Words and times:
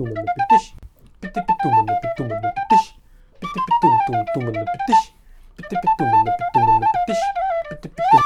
тумана 0.00 0.24
підтиш. 0.36 0.74
Піти 1.20 1.44
підтумана 1.48 2.00
підтумана 2.02 2.52
підтиш. 2.56 2.94
Піти 3.40 3.60
підтум 3.66 3.98
тум 4.06 4.24
тумана 4.34 4.66
підтиш. 4.72 5.14
Піти 5.56 5.76
підтумана 5.82 6.36
підтумана 6.38 6.86
підтиш. 6.92 7.22
Піти 7.70 7.88
підтум. 7.88 8.20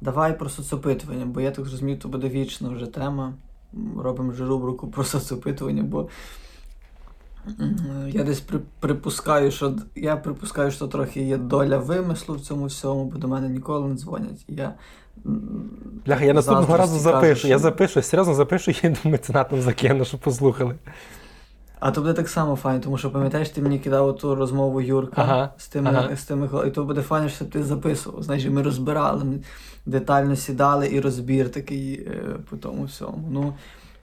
Давай 0.00 0.38
про 0.38 0.48
соцопитування, 0.48 1.26
бо 1.26 1.40
я 1.40 1.50
так 1.50 1.66
зрозумів, 1.66 1.98
то 1.98 2.08
буде 2.08 2.28
вічна 2.28 2.68
вже 2.68 2.86
тема. 2.86 3.34
Робимо 3.96 4.32
вже 4.32 4.44
рубрику 4.44 4.88
про 4.88 5.04
соцопитування, 5.04 5.82
бо 5.82 6.08
я 8.08 8.24
десь 8.24 8.40
при, 8.40 8.60
припускаю, 8.80 9.50
що 9.50 9.74
я 9.96 10.16
припускаю, 10.16 10.70
що 10.70 10.86
трохи 10.86 11.22
є 11.22 11.36
доля 11.36 11.78
вимислу 11.78 12.34
в 12.34 12.40
цьому 12.40 12.64
всьому, 12.64 13.04
бо 13.04 13.18
до 13.18 13.28
мене 13.28 13.48
ніколи 13.48 13.88
не 13.88 13.94
дзвонять. 13.94 14.44
Я, 14.48 14.74
Бляха, 16.06 16.24
я 16.24 16.34
наступного 16.34 16.76
разу 16.76 16.92
заздрості 16.92 17.20
кажу, 17.20 17.34
запишу. 17.34 17.48
Я 17.48 17.58
запишу, 17.58 18.02
серйозно 18.02 18.34
запишу 18.34 18.70
і 18.70 18.88
до 18.88 19.10
меценатам 19.10 19.60
закину, 19.60 20.04
щоб 20.04 20.20
послухали. 20.20 20.74
А 21.80 21.90
то 21.90 22.00
буде 22.00 22.12
так 22.12 22.28
само 22.28 22.56
файно, 22.56 22.80
тому 22.80 22.98
що 22.98 23.10
пам'ятаєш, 23.10 23.48
ти 23.48 23.62
мені 23.62 23.78
кидав 23.78 24.16
ту 24.16 24.34
розмову 24.34 24.80
Юрка 24.80 25.22
Ага, 25.22 25.52
з 25.56 25.68
тими, 25.68 25.90
ага. 25.90 26.16
з 26.16 26.24
тими 26.24 26.48
і 26.66 26.70
то 26.70 26.84
буде 26.84 27.02
файно, 27.02 27.28
що 27.28 27.44
ти 27.44 27.62
записував. 27.62 28.22
Знаєш, 28.22 28.46
ми 28.46 28.62
розбирали, 28.62 29.24
ми 29.24 29.38
детально 29.86 30.36
сідали 30.36 30.88
і 30.92 31.00
розбір 31.00 31.50
такий 31.50 31.92
е, 31.94 32.22
по 32.50 32.56
тому 32.56 32.84
всьому. 32.84 33.28
Ну, 33.30 33.54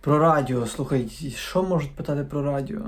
про 0.02 0.20
радіо, 0.20 0.66
слухай, 0.66 1.10
що 1.36 1.64
можуть 1.64 1.96
питати 1.96 2.24
про 2.24 2.44
радіо? 2.44 2.82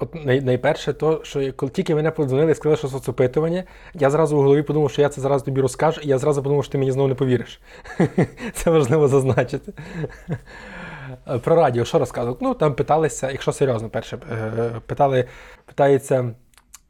От 0.00 0.14
най, 0.14 0.40
найперше, 0.40 0.92
то, 0.92 1.20
що 1.24 1.52
коли 1.52 1.72
тільки 1.72 1.94
мене 1.94 2.10
подзвонили 2.10 2.52
і 2.52 2.54
сказали, 2.54 2.76
що 2.76 2.88
соцопитування, 2.88 3.64
я 3.94 4.10
зразу 4.10 4.36
в 4.36 4.42
голові 4.42 4.62
подумав, 4.62 4.90
що 4.90 5.02
я 5.02 5.08
це 5.08 5.20
зараз 5.20 5.42
тобі 5.42 5.60
розкажу, 5.60 6.00
і 6.00 6.08
я 6.08 6.18
зразу 6.18 6.42
подумав, 6.42 6.64
що 6.64 6.72
ти 6.72 6.78
мені 6.78 6.92
знову 6.92 7.08
не 7.08 7.14
повіриш. 7.14 7.60
Це 8.52 8.70
важливо 8.70 9.08
зазначити. 9.08 9.72
Е, 11.28 11.38
Про 11.38 11.56
радіо, 11.56 11.84
що 11.84 11.98
розказувати? 11.98 12.38
Ну, 12.42 12.54
там 12.54 12.74
питалися, 12.74 13.30
якщо 13.30 13.52
серйозно, 13.52 13.88
перше, 13.90 14.18
е, 14.32 14.80
питали, 14.86 15.24
питається, 15.64 16.34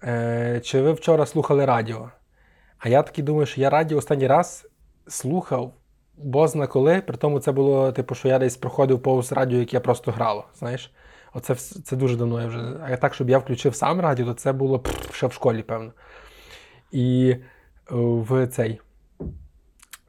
е, 0.04 0.60
чи 0.64 0.82
ви 0.82 0.92
вчора 0.92 1.26
слухали 1.26 1.64
радіо? 1.64 2.10
А 2.78 2.88
я 2.88 3.02
таки 3.02 3.22
думаю, 3.22 3.46
що 3.46 3.60
я 3.60 3.70
радіо 3.70 3.98
останній 3.98 4.26
раз 4.26 4.66
слухав, 5.08 5.72
бозна 6.16 6.66
коли, 6.66 7.00
при 7.00 7.16
тому 7.16 7.40
це 7.40 7.52
було, 7.52 7.92
типу, 7.92 8.14
що 8.14 8.28
я 8.28 8.38
десь 8.38 8.56
проходив 8.56 9.02
повз 9.02 9.32
радіо, 9.32 9.58
яке 9.58 9.80
просто 9.80 10.12
грало. 10.12 10.44
Знаєш? 10.58 10.92
Оце 11.34 11.54
це 11.54 11.96
дуже 11.96 12.16
давно 12.16 12.40
я 12.40 12.46
вже. 12.46 12.60
А 12.82 12.96
так, 12.96 13.14
щоб 13.14 13.30
я 13.30 13.38
включив 13.38 13.74
сам 13.74 14.00
радіо, 14.00 14.26
то 14.26 14.34
це 14.34 14.52
було 14.52 14.78
пф, 14.78 15.14
ще 15.14 15.26
в 15.26 15.32
школі, 15.32 15.62
певно. 15.62 15.92
І 16.92 17.30
е, 17.30 17.40
в 17.90 18.46
цей 18.46 18.80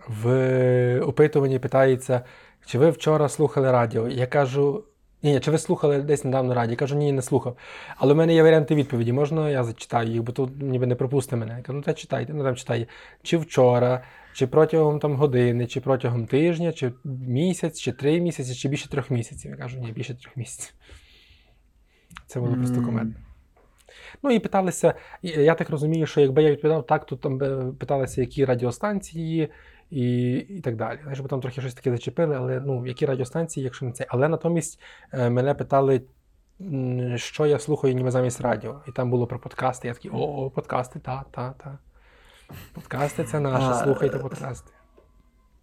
в 0.08 1.00
опитуванні 1.00 1.60
питається, 1.60 2.22
чи 2.66 2.80
ви 2.80 2.90
вчора 2.90 3.30
слухали 3.30 3.72
радіо? 3.72 4.08
Я 4.08 4.28
кажу. 4.28 4.84
Ні, 5.24 5.40
чи 5.40 5.52
ви 5.52 5.58
слухали 5.58 6.02
десь 6.02 6.24
недавно 6.24 6.54
радіо? 6.54 6.72
Я 6.72 6.78
кажу, 6.78 6.96
ні, 6.96 7.12
не 7.12 7.22
слухав. 7.22 7.58
Але 7.98 8.14
в 8.14 8.18
мене 8.18 8.34
є 8.34 8.44
варіанти 8.44 8.76
відповіді. 8.76 9.14
Можна 9.14 9.50
я 9.50 9.64
зачитаю 9.64 10.12
їх, 10.12 10.24
бо 10.24 10.32
тут 10.32 10.62
ніби 10.62 10.88
не 10.88 10.96
пропусти 10.96 11.36
мене. 11.36 11.56
Я 11.58 11.64
кажу, 11.64 11.78
ну 11.78 11.84
та 11.84 11.94
читайте, 11.94 12.34
ну 12.34 12.44
там 12.44 12.56
читає. 12.56 12.88
Чи 13.24 13.38
вчора, 13.38 14.04
чи 14.34 14.48
протягом 14.48 15.00
там 15.00 15.16
години, 15.16 15.68
чи 15.68 15.82
протягом 15.82 16.26
тижня, 16.26 16.72
чи 16.72 16.92
місяць, 17.28 17.80
чи 17.80 17.92
три 17.92 18.22
місяці, 18.22 18.56
чи 18.56 18.70
більше 18.70 18.90
трьох 18.90 19.12
місяців. 19.12 19.52
Я 19.52 19.58
кажу, 19.58 19.80
ні, 19.80 19.92
більше 19.92 20.16
трьох 20.16 20.38
місяців. 20.38 20.74
Це 22.30 22.40
було 22.40 22.56
просто 22.56 22.78
М. 22.78 22.86
комедно. 22.86 23.14
Ну 24.24 24.32
і 24.32 24.40
питалися, 24.40 24.94
я 25.22 25.56
так 25.56 25.70
розумію, 25.70 26.06
що 26.06 26.22
якби 26.22 26.44
я 26.44 26.52
відповідав 26.52 26.86
так, 26.86 27.06
то 27.06 27.16
там 27.16 27.40
питалися, 27.80 28.22
які 28.22 28.46
радіостанції 28.46 29.50
і, 29.90 30.32
і 30.34 30.62
так 30.62 30.76
далі. 30.76 31.00
Знаєш, 31.02 31.20
бо 31.20 31.28
там 31.28 31.42
трохи 31.42 31.62
щось 31.62 31.74
таке 31.74 31.92
зачепили, 31.92 32.36
але 32.36 32.60
ну, 32.60 32.88
які 32.88 33.06
радіостанції, 33.06 33.64
якщо 33.64 33.86
не 33.86 33.92
це. 33.92 34.06
Але 34.10 34.28
натомість 34.28 34.82
е, 35.12 35.30
мене 35.30 35.54
питали, 35.54 36.02
що 37.16 37.46
я 37.46 37.60
слухаю 37.60 37.94
ніби 37.94 38.12
замість 38.12 38.42
радіо. 38.42 38.82
І 38.88 38.92
там 38.92 39.10
було 39.10 39.28
про 39.28 39.40
подкасти. 39.40 39.88
Я 39.88 39.94
такий, 39.94 40.12
о, 40.12 40.18
о, 40.18 40.50
подкасти, 40.50 41.00
та, 41.00 41.24
та, 41.32 41.54
та. 41.58 41.78
Подкасти 42.74 43.24
це 43.24 43.40
наше, 43.40 43.84
слухайте 43.84 44.18
е, 44.18 44.20
подкасти. 44.20 44.72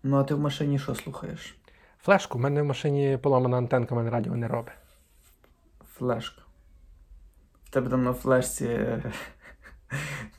Ну, 0.02 0.16
а 0.16 0.24
ти 0.24 0.34
в 0.34 0.40
машині 0.40 0.78
що 0.78 0.94
слухаєш? 0.94 1.56
Флешку, 2.02 2.38
в 2.38 2.40
мене 2.40 2.62
в 2.62 2.64
машині 2.64 3.18
поламана 3.22 3.56
антенка, 3.56 3.94
в 3.94 3.98
мене 3.98 4.10
радіо 4.10 4.36
не 4.36 4.48
робить. 4.48 4.72
Флешка. 5.94 6.45
В 7.66 7.70
тебе 7.70 7.90
там 7.90 8.04
на 8.04 8.12
флешці. 8.12 8.64
е, 8.64 9.02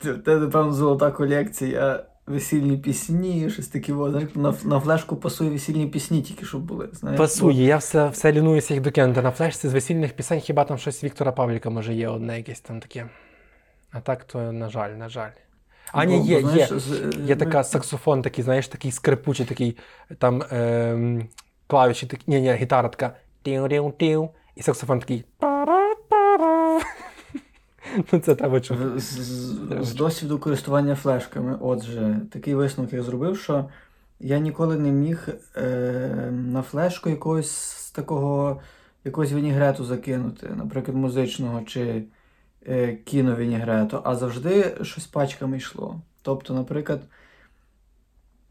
В 0.02 0.18
тебе, 0.18 0.72
золота 0.72 1.10
колекція 1.10 2.04
весільні 2.26 2.76
пісні, 2.76 3.50
щось 3.50 3.68
таке. 3.68 3.92
Знаєш, 3.92 4.28
на, 4.34 4.54
на 4.64 4.80
флешку 4.80 5.16
пасує 5.16 5.50
весільні 5.50 5.86
пісні, 5.86 6.22
тільки 6.22 6.44
щоб 6.46 6.62
були. 6.62 6.88
Знаєш, 6.92 7.18
Пасує, 7.18 7.64
я 7.64 7.76
все, 7.76 8.08
все 8.08 8.32
лінуюся 8.32 8.74
їх 8.74 8.82
докинути. 8.82 9.22
На 9.22 9.30
флешці 9.30 9.68
з 9.68 9.72
весільних 9.72 10.12
пісень 10.12 10.40
хіба 10.40 10.64
там 10.64 10.78
щось 10.78 11.04
Віктора 11.04 11.32
Павліка 11.32 11.70
може 11.70 11.94
є 11.94 12.08
одне 12.08 12.36
якесь 12.36 12.60
там 12.60 12.80
таке. 12.80 13.08
А 13.90 14.00
так, 14.00 14.24
то, 14.24 14.52
на 14.52 14.68
жаль, 14.68 14.90
на 14.90 15.08
жаль. 15.08 15.30
А 15.92 16.04
ні, 16.04 16.26
є, 16.26 16.40
бо, 16.40 16.50
є. 16.50 16.66
з- 16.66 17.16
Є 17.26 17.36
така 17.36 17.64
саксофон, 17.64 18.22
такий, 18.22 18.44
знаєш, 18.44 18.68
такий 18.68 18.92
скрипучий, 18.92 19.46
такий 19.46 19.76
там 20.18 20.42
ем, 20.50 21.28
клавіші, 21.66 22.06
такі, 22.06 22.22
ні, 22.26 22.40
ні, 22.40 22.52
гітара 22.52 22.88
така. 22.88 23.16
І 24.56 24.62
саксофон 24.62 25.00
такий. 25.00 25.24
Ну, 28.12 28.18
це 28.18 28.34
треба 28.34 28.60
чути. 28.60 29.00
З, 29.00 29.02
з, 29.02 29.58
з 29.80 29.94
досвіду 29.94 30.38
користування 30.38 30.94
флешками, 30.94 31.58
отже, 31.60 32.20
такий 32.32 32.54
висновок 32.54 32.92
я 32.92 33.02
зробив, 33.02 33.38
що 33.38 33.68
я 34.20 34.38
ніколи 34.38 34.76
не 34.76 34.90
міг 34.90 35.28
е, 35.56 36.30
на 36.32 36.62
флешку 36.62 37.10
якогось 37.10 37.50
з 37.50 37.90
такого 37.90 38.60
якогось 39.04 39.32
вінігрету 39.32 39.84
закинути, 39.84 40.50
наприклад, 40.56 40.96
музичного 40.96 41.62
чи 41.62 42.04
е, 42.66 42.94
кіновінігрету, 42.94 44.00
а 44.04 44.16
завжди 44.16 44.76
щось 44.82 45.06
пачками 45.06 45.56
йшло. 45.56 46.00
Тобто, 46.22 46.54
наприклад, 46.54 47.02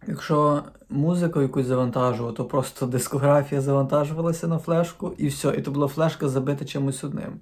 якщо 0.08 0.64
музику 0.90 1.42
якусь 1.42 1.66
завантажував, 1.66 2.34
то 2.34 2.46
просто 2.46 2.86
дискографія 2.86 3.62
завантажувалася 3.62 4.48
на 4.48 4.60
флешку 4.60 5.14
і 5.18 5.28
все, 5.28 5.56
і 5.58 5.62
то 5.62 5.72
була 5.72 5.88
флешка 5.88 6.30
забита 6.30 6.66
чимось 6.66 7.04
одним. 7.04 7.40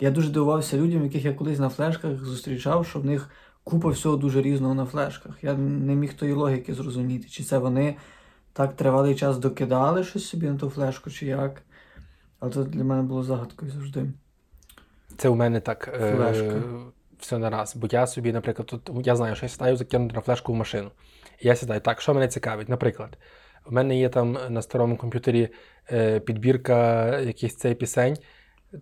Я 0.00 0.10
дуже 0.10 0.30
дивувався 0.30 0.76
людям, 0.76 1.04
яких 1.04 1.24
я 1.24 1.34
колись 1.34 1.58
на 1.58 1.68
флешках 1.68 2.24
зустрічав, 2.24 2.86
що 2.86 2.98
в 2.98 3.04
них 3.04 3.30
купа 3.64 3.88
всього 3.88 4.16
дуже 4.16 4.42
різного 4.42 4.74
на 4.74 4.84
флешках. 4.84 5.32
Я 5.42 5.54
не 5.54 5.94
міг 5.94 6.14
тої 6.14 6.32
логіки 6.32 6.74
зрозуміти, 6.74 7.28
чи 7.28 7.44
це 7.44 7.58
вони 7.58 7.96
так 8.52 8.76
тривалий 8.76 9.14
час 9.14 9.38
докидали 9.38 10.04
щось 10.04 10.28
собі 10.28 10.46
на 10.46 10.58
ту 10.58 10.70
флешку, 10.70 11.10
чи 11.10 11.26
як. 11.26 11.62
Але 12.40 12.52
це 12.52 12.64
для 12.64 12.84
мене 12.84 13.02
було 13.02 13.22
загадкою 13.22 13.70
завжди. 13.70 14.06
Це 15.16 15.28
у 15.28 15.34
мене 15.34 15.60
так 15.60 16.00
е, 16.00 16.12
Флешка. 16.16 16.62
все 17.18 17.38
на 17.38 17.50
раз. 17.50 17.76
Бо 17.76 17.88
я 17.90 18.06
собі, 18.06 18.32
наприклад, 18.32 18.66
тут 18.66 19.06
я 19.06 19.16
знаю, 19.16 19.36
що 19.36 19.46
я 19.46 19.50
сідаю 19.50 19.76
закинути 19.76 20.14
на 20.14 20.20
флешку 20.20 20.52
в 20.52 20.56
машину. 20.56 20.90
І 21.40 21.48
я 21.48 21.56
сідаю. 21.56 21.80
Так, 21.80 22.00
що 22.00 22.14
мене 22.14 22.28
цікавить? 22.28 22.68
Наприклад, 22.68 23.18
в 23.66 23.72
мене 23.72 23.98
є 23.98 24.08
там 24.08 24.38
на 24.48 24.62
старому 24.62 24.96
комп'ютері 24.96 25.48
е, 25.92 26.20
підбірка 26.20 27.08
якихось 27.18 27.56
цей 27.56 27.74
пісень, 27.74 28.16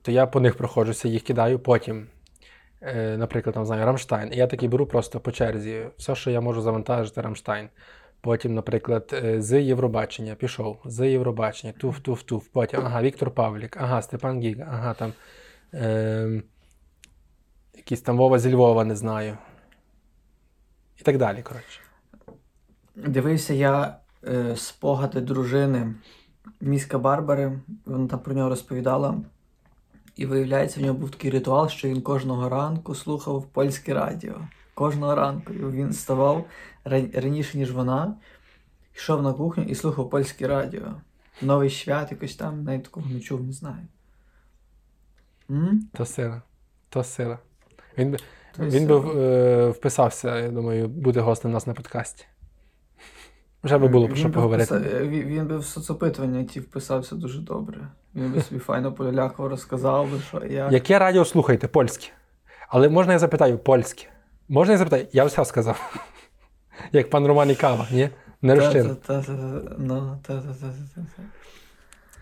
то 0.02 0.12
я 0.12 0.26
по 0.26 0.40
них 0.40 0.56
проходжуся, 0.56 1.08
їх 1.08 1.22
кидаю. 1.22 1.58
Потім, 1.58 2.06
е, 2.80 3.16
наприклад, 3.16 3.54
там 3.54 3.64
знаю 3.64 3.86
Рамштайн. 3.86 4.32
І 4.32 4.36
я 4.36 4.46
такий 4.46 4.68
беру 4.68 4.86
просто 4.86 5.20
по 5.20 5.32
черзі. 5.32 5.86
Все, 5.96 6.14
що 6.14 6.30
я 6.30 6.40
можу 6.40 6.60
завантажити, 6.60 7.20
Рамштайн. 7.20 7.68
Потім, 8.20 8.54
наприклад, 8.54 9.20
е, 9.24 9.42
з 9.42 9.62
Євробачення 9.62 10.34
пішов, 10.34 10.80
з 10.84 11.10
Євробачення, 11.10 11.72
туф, 11.72 12.00
туф, 12.00 12.22
туф. 12.22 12.48
Потім, 12.48 12.80
ага, 12.80 13.02
Віктор 13.02 13.30
Павлік, 13.30 13.76
ага, 13.76 14.02
Степан 14.02 14.40
Гіга, 14.40 14.68
ага, 14.70 14.94
там. 14.94 15.12
Е, 15.74 16.42
якийсь 17.74 18.00
там 18.00 18.16
Вова 18.16 18.38
зі 18.38 18.54
Львова, 18.54 18.84
не 18.84 18.96
знаю. 18.96 19.38
І 21.00 21.02
так 21.02 21.18
далі, 21.18 21.42
коротше. 21.42 21.80
Дивився 22.96 23.54
я 23.54 23.96
е, 24.28 24.56
спогади 24.56 25.20
дружини 25.20 25.94
міська 26.60 26.98
Барбари, 26.98 27.60
вона 27.86 28.08
там 28.08 28.18
про 28.18 28.34
нього 28.34 28.48
розповідала. 28.48 29.14
І 30.16 30.26
виявляється, 30.26 30.80
в 30.80 30.82
нього 30.82 30.98
був 30.98 31.10
такий 31.10 31.30
ритуал, 31.30 31.68
що 31.68 31.88
він 31.88 32.02
кожного 32.02 32.48
ранку 32.48 32.94
слухав 32.94 33.46
польське 33.52 33.94
радіо. 33.94 34.34
Кожного 34.74 35.14
ранку. 35.14 35.52
І 35.52 35.58
він 35.58 35.88
вставав 35.90 36.44
раніше, 37.14 37.58
ніж 37.58 37.72
вона, 37.72 38.14
йшов 38.96 39.22
на 39.22 39.32
кухню 39.32 39.64
і 39.64 39.74
слухав 39.74 40.10
польське 40.10 40.48
радіо. 40.48 40.94
Новий 41.42 41.70
свят, 41.70 42.10
якось 42.12 42.36
там, 42.36 42.64
навіть 42.64 42.82
такого 42.82 43.06
не 43.10 43.20
чув, 43.20 43.42
не 43.42 43.52
знаю. 43.52 43.86
М? 45.50 45.88
То 45.92 46.06
сила. 46.06 46.42
То 46.88 47.04
сила. 47.04 47.38
Він, 47.98 48.10
би- 48.10 48.18
То 48.56 48.62
він 48.64 48.86
би 48.86 48.94
е, 49.22 49.68
вписався, 49.70 50.38
я 50.40 50.50
думаю, 50.50 50.88
бути 50.88 51.20
гостем 51.20 51.50
у 51.50 51.54
нас 51.54 51.66
на 51.66 51.74
подкасті. 51.74 52.24
Вже 53.66 53.78
би 53.78 53.88
було 53.88 54.06
про 54.06 54.16
що 54.16 54.30
поговорити. 54.30 54.74
Писав, 54.74 55.08
Він, 55.08 55.24
він 55.24 55.46
би 55.46 55.58
в 55.58 55.64
соцопитування 55.64 56.44
ті 56.44 56.60
вписався 56.60 57.14
дуже 57.14 57.40
добре. 57.40 57.78
Він 58.14 58.32
би 58.32 58.40
собі 58.42 58.60
файно 58.60 58.92
полякав, 58.92 59.46
розказав 59.46 60.10
би, 60.10 60.18
що 60.28 60.42
як. 60.54 60.72
Яке 60.72 60.98
радіо 60.98 61.24
слухаєте? 61.24 61.68
Польське. 61.68 62.06
Але 62.68 62.88
можна 62.88 63.12
я 63.12 63.18
запитаю, 63.18 63.58
польське. 63.58 64.04
Можна 64.48 64.72
я 64.72 64.78
запитаю? 64.78 65.06
Я 65.12 65.24
все 65.24 65.44
сказав. 65.44 65.96
Як 66.92 67.10
пан 67.10 67.26
Роман 67.26 67.50
і 67.50 67.54
Кава, 67.54 67.86
ні? 67.90 68.08
Не 68.42 68.54
розчин. 68.54 68.96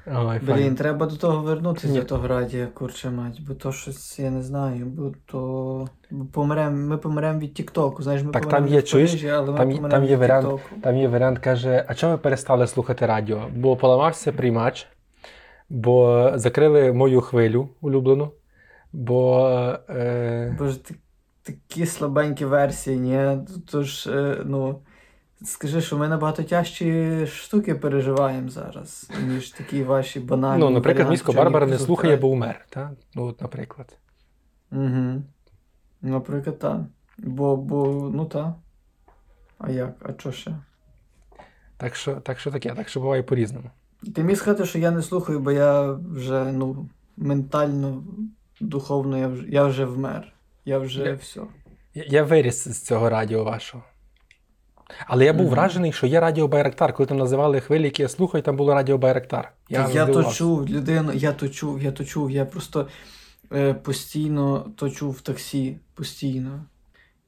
Ой, 0.07 0.39
Блін, 0.43 0.57
файно. 0.57 0.77
треба 0.77 1.07
до 1.07 1.17
того 1.17 1.43
вернутися 1.43 1.89
Ні. 1.89 1.99
до 1.99 2.05
того 2.05 2.29
радія, 2.29 2.67
курче 2.67 3.11
мать, 3.11 3.41
бо 3.49 3.55
то 3.55 3.73
щось 3.73 4.19
я 4.19 4.31
не 4.31 4.43
знаю, 4.43 4.87
бо 4.87 5.13
то 5.27 5.89
бо 6.11 6.25
помрем, 6.25 6.87
ми 6.89 6.99
помремо 6.99 7.39
від 7.39 7.55
Тіктоку. 7.55 8.03
Знаєш, 8.03 8.23
ми 8.23 8.33
Так 8.33 8.43
помремо 8.43 8.67
там 8.67 8.75
є, 8.75 8.79
від 8.79 8.89
чуєш, 8.89 9.11
Парижі, 9.11 9.29
але 9.29 9.51
ми 9.53 9.59
там 9.59 9.71
є- 9.71 9.77
помремо 9.77 9.91
там 9.97 10.05
є 10.05 10.11
від 10.11 10.19
варіант, 10.21 10.45
Тіктоку. 10.47 10.81
Там 10.83 10.97
є 10.97 11.09
варіант, 11.09 11.39
каже: 11.39 11.85
а 11.89 11.95
чому 11.95 12.13
ви 12.13 12.19
перестали 12.19 12.67
слухати 12.67 13.07
радіо? 13.07 13.43
Бо 13.57 13.77
поламався 13.77 14.33
приймач, 14.33 14.87
бо 15.69 16.31
закрили 16.35 16.93
мою 16.93 17.21
хвилю 17.21 17.69
улюблену, 17.81 18.31
бо. 18.93 19.49
Е... 19.89 20.57
Боже, 20.59 20.83
ти, 20.83 20.95
такі 21.43 21.87
слабенькі 21.87 22.45
версії, 22.45 22.99
ні? 22.99 23.39
Тож, 23.71 24.07
е, 24.07 24.37
ну, 24.45 24.79
скажи, 25.45 25.81
що 25.81 25.99
ми 25.99 26.09
набагато 26.09 26.43
тяжчі 26.43 27.27
штуки 27.27 27.75
переживаємо 27.75 28.49
зараз, 28.49 29.11
ніж 29.29 29.51
такі 29.51 29.83
ваші 29.83 30.21
банальні. 30.21 30.61
Ну, 30.61 30.71
наприклад, 30.71 31.11
місько 31.11 31.33
Барбара 31.33 31.67
не 31.67 31.79
слухає, 31.79 32.17
бо 32.17 32.29
умер. 32.29 32.67
Та? 32.71 32.91
Ну, 33.15 33.25
от, 33.25 33.41
наприклад. 33.41 33.99
Угу. 34.73 35.23
Наприклад, 36.03 36.59
так. 36.59 36.81
Бо, 37.19 37.57
бо, 37.57 38.11
ну 38.15 38.25
так. 38.25 38.53
А 39.59 39.71
як? 39.71 39.95
А 40.03 40.21
що 40.21 40.33
ще? 40.33 40.57
Так 41.77 41.95
що, 41.95 42.15
так 42.15 42.39
що 42.39 42.51
таке, 42.51 42.75
так 42.75 42.89
що 42.89 43.01
буває 43.01 43.23
по-різному. 43.23 43.71
Ти 44.15 44.23
міг 44.23 44.37
сказати, 44.37 44.65
що 44.65 44.79
я 44.79 44.91
не 44.91 45.03
слухаю, 45.03 45.41
бо 45.41 45.53
я 45.53 45.93
вже, 45.93 46.53
ну, 46.53 46.89
ментально, 47.17 48.05
духовно, 48.61 49.19
я 49.19 49.29
вже, 49.29 49.49
я 49.49 49.65
вже 49.65 49.85
вмер. 49.85 50.33
Я 50.65 50.79
вже 50.79 51.03
Я- 51.03 51.15
все. 51.15 51.41
Я, 51.95 52.05
я 52.09 52.23
виріс 52.23 52.69
з 52.69 52.83
цього 52.83 53.11
радіо 53.11 53.45
вашого. 53.45 53.85
Але 55.07 55.25
я 55.25 55.33
був 55.33 55.47
Мгм. 55.47 55.55
вражений, 55.55 55.93
що 55.93 56.07
є 56.07 56.21
радіо 56.21 56.49
Байрактар. 56.49 56.95
Коли 56.95 57.07
там 57.07 57.19
називали 57.19 57.61
хвилі, 57.61 57.85
які 57.85 58.03
я 58.03 58.09
слухаю, 58.09 58.43
там 58.43 58.57
було 58.57 58.75
радіо 58.75 58.99
Байрактар. 58.99 59.53
Я, 59.69 59.89
я 59.93 60.07
то 60.07 60.25
чув, 60.25 60.69
людину, 60.69 61.13
я 61.13 61.33
то 61.33 61.49
чув, 61.49 61.83
я 61.83 61.93
то 61.93 62.05
чув. 62.05 62.31
Я 62.31 62.45
просто 62.45 62.89
е, 63.53 63.75
постійно 63.75 64.73
то 64.77 64.91
чув 64.91 65.13
в 65.13 65.21
таксі, 65.21 65.79
постійно. 65.95 66.65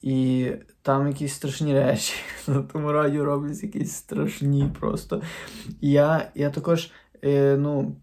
І 0.02 0.50
там 0.82 1.08
якісь 1.08 1.34
страшні 1.34 1.74
речі. 1.74 2.14
На 2.46 2.62
тому 2.62 2.92
радіо 2.92 3.24
роблять 3.24 3.62
якісь 3.62 3.92
страшні 3.92 4.70
просто. 4.80 5.22
Я, 5.80 6.28
я 6.34 6.50
також, 6.50 6.90
е, 7.24 7.56
ну, 7.58 7.96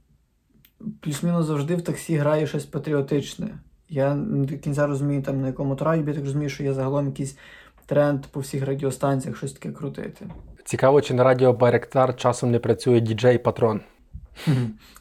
плюс-мінус 1.00 1.46
завжди 1.46 1.76
в 1.76 1.82
таксі 1.82 2.16
граю 2.16 2.48
щось 2.48 2.66
патріотичне. 2.66 3.60
Я 3.90 4.16
не 4.16 4.46
до 4.46 4.58
кінця 4.58 4.88
розумію, 4.88 5.22
там, 5.22 5.42
на 5.42 5.48
якому 5.48 5.76
то 5.76 5.86
радіо, 5.86 6.08
я 6.08 6.14
так 6.14 6.24
розумію, 6.24 6.50
що 6.50 6.64
є 6.64 6.74
загалом 6.74 7.06
якийсь 7.06 7.38
тренд 7.86 8.26
по 8.26 8.40
всіх 8.40 8.66
радіостанціях 8.66 9.38
щось 9.38 9.54
таке 9.54 9.72
крутити. 9.72 10.26
Цікаво, 10.66 11.02
чи 11.02 11.14
на 11.14 11.24
радіо 11.24 11.54
Байрактар 11.54 12.16
часом 12.16 12.52
не 12.52 12.60
працює 12.60 13.00
діджей 13.00 13.38
Патрон. 13.38 13.82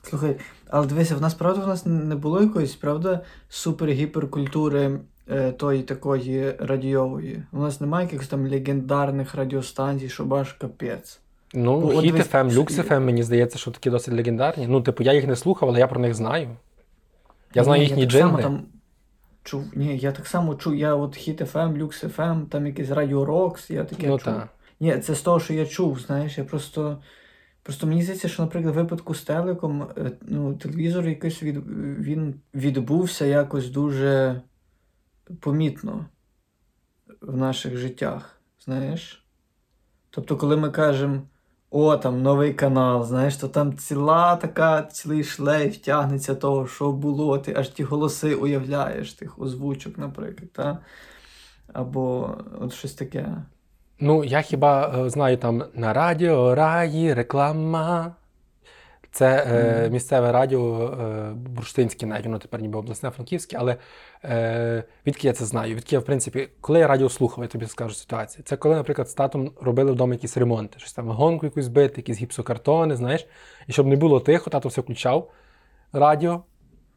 Слухай, 0.03 0.37
але 0.71 0.87
дивися, 0.87 1.17
в 1.17 1.21
нас 1.21 1.35
правда 1.35 1.65
в 1.65 1.69
нас 1.69 1.87
не 1.87 2.15
було 2.15 2.41
якоїсь, 2.41 2.75
правда, 2.75 3.21
супер-гіперкультури 3.51 4.99
е, 5.31 5.53
тої 5.53 5.83
такої 5.83 6.55
радіової. 6.59 7.43
У 7.53 7.59
нас 7.59 7.81
немає 7.81 8.07
якихось 8.07 8.29
там 8.29 8.49
легендарних 8.49 9.35
радіостанцій, 9.35 10.09
що 10.09 10.25
баш 10.25 10.53
капець. 10.53 11.21
Ну, 11.55 11.81
Бо 11.81 12.01
Хіт 12.01 12.15
FM, 12.15 12.53
Люкс 12.53 12.77
є. 12.77 12.83
FM, 12.83 13.01
мені 13.01 13.23
здається, 13.23 13.59
що 13.59 13.71
такі 13.71 13.91
досить 13.91 14.15
легендарні. 14.15 14.67
Ну, 14.67 14.81
типу, 14.81 15.03
я 15.03 15.13
їх 15.13 15.27
не 15.27 15.37
слухав, 15.37 15.69
але 15.69 15.79
я 15.79 15.87
про 15.87 16.01
них 16.01 16.15
знаю. 16.15 16.49
Я 17.55 17.65
знаю 17.65 17.83
Ні, 17.83 17.89
їхні 17.89 18.07
там 18.07 18.63
чув. 19.43 19.65
Ні, 19.75 19.99
я 19.99 20.13
так 20.13 20.27
само 20.27 20.55
чув. 20.55 20.75
Я 20.75 20.95
от 20.95 21.17
Hit 21.17 21.53
FM, 21.53 21.79
Lux 21.83 22.15
FM, 22.17 22.47
там 22.47 22.67
якийсь 22.67 22.91
Радіо 22.91 23.25
Рокс, 23.25 23.71
я 23.71 23.85
таке 23.85 24.07
Ну 24.09 24.19
чув. 24.19 24.25
так. 24.25 24.49
Ні, 24.81 24.99
це 24.99 25.15
з 25.15 25.21
того, 25.23 25.41
що 25.41 25.55
я 25.55 25.67
чув, 25.67 25.99
знаєш, 26.01 26.39
я 26.39 26.45
просто. 26.45 27.03
Просто 27.65 27.87
мені 27.87 28.03
здається, 28.03 28.29
що, 28.29 28.43
наприклад, 28.43 28.75
в 28.75 28.79
випадку 28.79 29.15
з 29.15 29.23
телеком, 29.23 29.83
е, 29.99 30.13
ну, 30.23 30.55
телевізор 30.55 31.09
якийсь 31.09 31.43
від, 31.43 31.57
він 32.01 32.41
відбувся 32.55 33.25
якось 33.25 33.71
дуже 33.71 34.41
помітно 35.41 36.07
в 37.21 37.37
наших 37.37 37.77
життях, 37.77 38.41
знаєш. 38.65 39.27
Тобто, 40.11 40.37
коли 40.37 40.57
ми 40.57 40.71
кажемо, 40.71 41.23
о, 41.73 41.97
там 41.97 42.23
новий 42.23 42.55
канал, 42.55 43.05
знаєш, 43.05 43.37
то 43.37 43.49
там 43.49 43.77
ціла 43.77 44.37
така, 44.37 44.83
цілий 44.83 45.25
шлейф 45.25 45.77
тягнеться 45.77 46.35
того, 46.35 46.67
що 46.67 46.93
було, 46.93 47.39
ти 47.39 47.55
аж 47.57 47.69
ті 47.69 47.85
голоси 47.85 48.35
уявляєш, 48.35 49.13
тих 49.13 49.39
озвучок, 49.39 49.99
наприклад, 49.99 50.53
та? 50.53 50.79
або 51.73 52.37
от 52.61 52.73
щось 52.73 52.95
таке. 52.95 53.27
Ну, 54.01 54.25
я 54.25 54.41
хіба 54.41 54.95
е, 54.99 55.11
знаю 55.11 55.37
там 55.37 55.65
на 55.75 55.93
радіо, 55.93 56.55
раї, 56.55 57.15
реклама. 57.15 58.15
Це 59.13 59.45
е, 59.49 59.91
місцеве 59.91 60.33
радіо 60.33 60.87
е, 60.87 61.33
бурштинське, 61.35 62.07
навіть 62.07 62.25
воно 62.25 62.39
тепер 62.39 62.61
ніби 62.61 62.79
обласне 62.79 63.11
франківське, 63.11 63.57
але 63.61 63.77
е, 64.25 64.85
відки 65.07 65.27
я 65.27 65.33
це 65.33 65.45
знаю? 65.45 65.75
Відки 65.75 65.97
я, 65.97 66.01
в 66.01 66.05
принципі, 66.05 66.49
коли 66.61 66.79
я 66.79 66.87
радіо 66.87 67.09
слухав, 67.09 67.45
я 67.45 67.49
тобі 67.49 67.67
скажу 67.67 67.95
ситуацію. 67.95 68.45
Це 68.45 68.57
коли, 68.57 68.75
наприклад, 68.75 69.09
з 69.09 69.15
татом 69.15 69.53
робили 69.61 69.93
вдома 69.93 70.15
якісь 70.15 70.37
ремонти, 70.37 70.79
щось 70.79 70.93
там 70.93 71.09
гонку 71.09 71.47
якусь 71.47 71.69
бити, 71.69 71.95
якісь 71.97 72.19
гіпсокартони, 72.19 72.97
знаєш. 72.97 73.27
І 73.67 73.73
щоб 73.73 73.87
не 73.87 73.97
було 73.97 74.21
тихо, 74.21 74.51
тато 74.51 74.69
все 74.69 74.81
включав 74.81 75.31
радіо. 75.93 76.43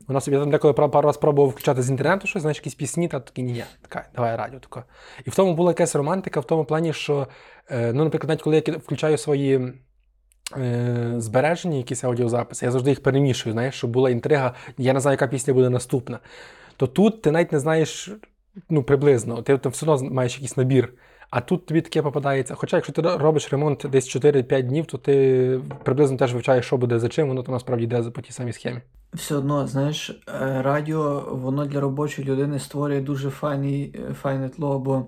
Вона 0.08 0.22
собі 0.22 0.36
я 0.36 0.42
там 0.42 0.52
деколи 0.52 0.74
пару 0.74 1.08
раз 1.08 1.18
пробував 1.18 1.52
включати 1.52 1.82
з 1.82 1.90
інтернету 1.90 2.28
щось, 2.28 2.42
знаєш, 2.42 2.58
якісь 2.58 2.76
пісні, 2.76 3.08
та 3.08 3.20
такий, 3.20 3.44
ні, 3.44 3.52
ні, 3.52 3.64
така, 3.82 4.08
давай 4.16 4.36
радіо 4.36 4.60
таке. 4.60 4.84
І 5.26 5.30
в 5.30 5.36
тому 5.36 5.54
була 5.54 5.72
якась 5.72 5.96
романтика, 5.96 6.40
в 6.40 6.46
тому 6.46 6.66
плані, 6.66 6.94
що, 6.94 7.28
е, 7.70 7.94
ну, 7.94 8.04
наприклад, 8.04 8.30
навіть 8.30 8.42
коли 8.42 8.64
я 8.68 8.74
включаю 8.74 9.18
свої 9.18 9.74
збережені 11.18 11.78
якісь 11.78 12.04
аудіозаписи, 12.04 12.66
я 12.66 12.72
завжди 12.72 12.90
їх 12.90 13.04
перемішую, 13.04 13.54
знаєш, 13.54 13.76
щоб 13.76 13.90
була 13.90 14.10
інтрига, 14.10 14.54
я 14.78 14.94
не 14.94 15.00
знаю, 15.00 15.14
яка 15.14 15.28
пісня 15.28 15.54
буде 15.54 15.70
наступна. 15.70 16.20
То 16.78 16.88
тут 16.88 17.22
ти 17.22 17.32
навіть 17.32 17.52
не 17.52 17.60
знаєш 17.60 18.12
ну, 18.70 18.84
приблизно, 18.84 19.42
ти, 19.42 19.58
ти 19.58 19.70
все 19.70 19.92
одно 19.92 20.10
маєш 20.10 20.34
якийсь 20.34 20.58
набір. 20.58 20.94
А 21.30 21.42
тут 21.42 21.66
тобі 21.66 21.82
таке 21.82 22.02
попадається. 22.02 22.56
Хоча, 22.56 22.78
якщо 22.78 22.94
ти 22.94 23.02
робиш 23.02 23.52
ремонт 23.52 23.86
десь 23.92 24.16
4-5 24.16 24.62
днів, 24.62 24.86
то 24.86 24.98
ти 24.98 25.60
приблизно 25.84 26.18
теж 26.18 26.34
вивчаєш, 26.34 26.66
що 26.66 26.78
буде 26.78 27.00
за 27.00 27.10
чим, 27.10 27.28
воно 27.28 27.44
то 27.44 27.52
насправді 27.52 27.84
йде 27.84 28.02
по 28.02 28.22
тій 28.22 28.32
самій 28.32 28.54
схемі. 28.54 28.82
Все 29.14 29.36
одно, 29.36 29.68
знаєш, 29.68 30.10
е, 30.10 30.62
радіо, 30.62 31.30
воно 31.32 31.66
для 31.66 31.80
робочої 31.80 32.28
людини 32.28 32.60
створює 32.60 33.02
дуже 33.02 33.28
е, 33.28 33.32
файне 34.22 34.50
тло, 34.50 34.80
бо 34.80 35.06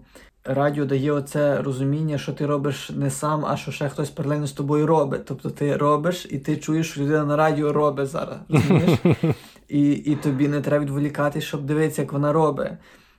радіо 0.48 0.86
дає 0.86 1.12
оце 1.12 1.62
розуміння, 1.62 2.18
що 2.18 2.34
ти 2.34 2.46
робиш 2.46 2.90
не 2.90 3.12
сам, 3.12 3.46
а 3.46 3.58
що 3.58 3.72
ще 3.72 3.90
хтось 3.90 4.10
паралельно 4.10 4.48
з 4.48 4.52
тобою 4.52 4.86
робить. 4.88 5.26
Тобто 5.26 5.50
ти 5.50 5.78
робиш 5.78 6.28
і 6.30 6.40
ти 6.40 6.58
чуєш, 6.58 6.92
що 6.92 7.02
людина 7.02 7.26
на 7.26 7.36
радіо 7.36 7.74
робить 7.74 8.08
зараз. 8.08 8.38
Розумієш? 8.50 9.00
І, 9.70 9.92
і 9.92 10.16
тобі 10.16 10.48
не 10.48 10.62
треба 10.62 10.86
відволікатись, 10.86 11.44
щоб 11.44 11.66
дивитися, 11.66 12.02
як 12.02 12.14
вона 12.14 12.34
робить. 12.34 12.72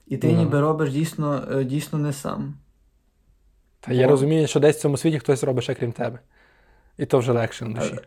І 0.06 0.16
ти 0.16 0.32
Ну. 0.32 0.38
ніби 0.38 0.60
робиш 0.60 0.90
дійсно, 0.90 1.42
е, 1.52 1.64
дійсно 1.64 1.98
не 1.98 2.12
сам. 2.12 2.54
Та 3.80 3.92
я 3.92 4.06
розумію, 4.08 4.46
що 4.46 4.60
десь 4.60 4.76
в 4.76 4.80
цьому 4.80 4.96
світі 4.96 5.18
хтось 5.18 5.44
робить 5.44 5.64
ще 5.64 5.74
крім 5.74 5.92
тебе. 5.92 6.18
І 6.98 7.06
то 7.06 7.18
вже 7.18 7.32
легше 7.32 7.64
на 7.64 7.80
душі. 7.80 7.94
Е, 7.94 8.00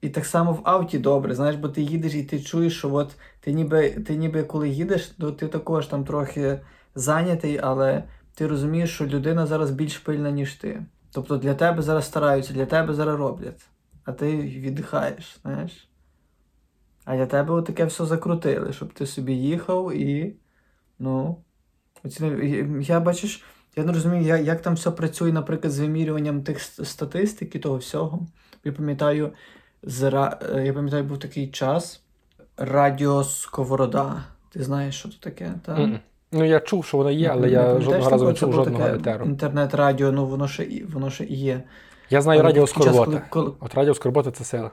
І 0.00 0.08
так 0.08 0.26
само 0.26 0.52
в 0.52 0.60
авті 0.64 0.98
добре, 0.98 1.34
знаєш, 1.34 1.56
бо 1.56 1.68
ти 1.68 1.82
їдеш 1.82 2.14
і 2.14 2.22
ти 2.22 2.40
чуєш, 2.40 2.78
що 2.78 2.94
от 2.94 3.16
ти 3.40 3.52
ніби, 3.52 3.90
ти 3.90 4.16
ніби 4.16 4.42
коли 4.42 4.68
їдеш, 4.68 5.06
то 5.06 5.32
ти 5.32 5.48
також 5.48 5.86
там 5.86 6.04
трохи 6.04 6.60
зайнятий, 6.94 7.60
але 7.62 8.02
ти 8.36 8.46
розумієш, 8.46 8.94
що 8.94 9.06
людина 9.06 9.46
зараз 9.46 9.70
більш 9.70 9.98
пильна, 9.98 10.30
ніж 10.30 10.54
ти. 10.54 10.82
Тобто 11.12 11.36
для 11.36 11.54
тебе 11.54 11.82
зараз 11.82 12.04
стараються, 12.06 12.52
для 12.52 12.66
тебе 12.66 12.94
зараз 12.94 13.16
роблять, 13.18 13.66
а 14.04 14.12
ти 14.12 14.36
віддихаєш, 14.36 15.38
знаєш. 15.42 15.88
А 17.04 17.16
для 17.16 17.26
тебе 17.26 17.62
таке 17.62 17.84
все 17.84 18.06
закрутили, 18.06 18.72
щоб 18.72 18.92
ти 18.92 19.06
собі 19.06 19.32
їхав 19.32 19.92
і. 19.94 20.36
Ну. 20.98 21.36
Я 22.80 23.00
бачиш, 23.00 23.44
я 23.76 23.84
не 23.84 23.92
розумію, 23.92 24.22
як, 24.22 24.42
як 24.46 24.62
там 24.62 24.74
все 24.74 24.90
працює, 24.90 25.32
наприклад, 25.32 25.72
з 25.72 25.78
вимірюванням 25.78 26.42
тих 26.42 26.58
с- 26.60 26.84
статистики, 26.84 27.58
того 27.58 27.76
всього. 27.76 28.26
Я 28.64 28.72
пам'ятаю, 28.72 29.32
з 29.82 30.02
ра- 30.02 30.38
е, 30.56 30.66
я 30.66 30.72
пам'ятаю, 30.72 31.04
був 31.04 31.18
такий 31.18 31.50
час 31.50 32.02
Радіо 32.56 33.24
Сковорода. 33.24 34.24
Ти 34.50 34.62
знаєш, 34.64 34.98
що 34.98 35.08
це 35.08 35.16
таке? 35.20 35.54
Та? 35.64 35.76
Мгм. 35.76 35.98
Ну, 36.32 36.44
я 36.44 36.60
чув, 36.60 36.84
що 36.84 36.96
воно 36.96 37.10
є, 37.10 37.28
але 37.28 37.50
я 37.50 37.80
жодного 37.80 38.10
разу 38.10 38.26
не 38.26 38.34
чув 38.34 38.52
жодного 38.52 38.86
етеру. 38.86 39.24
Інтернет-радіо, 39.24 40.12
ну 40.12 40.26
воно 40.26 40.48
ще 40.48 40.64
і 40.64 40.84
воно 40.84 41.10
ще 41.10 41.24
є. 41.24 41.62
Я 42.10 42.22
знаю 42.22 42.42
радіо 42.42 42.66
Скорбота. 42.66 43.22
От 43.60 43.74
радіо 43.74 43.94
Скорбота 43.94 44.30
це 44.30 44.44
сила. 44.44 44.70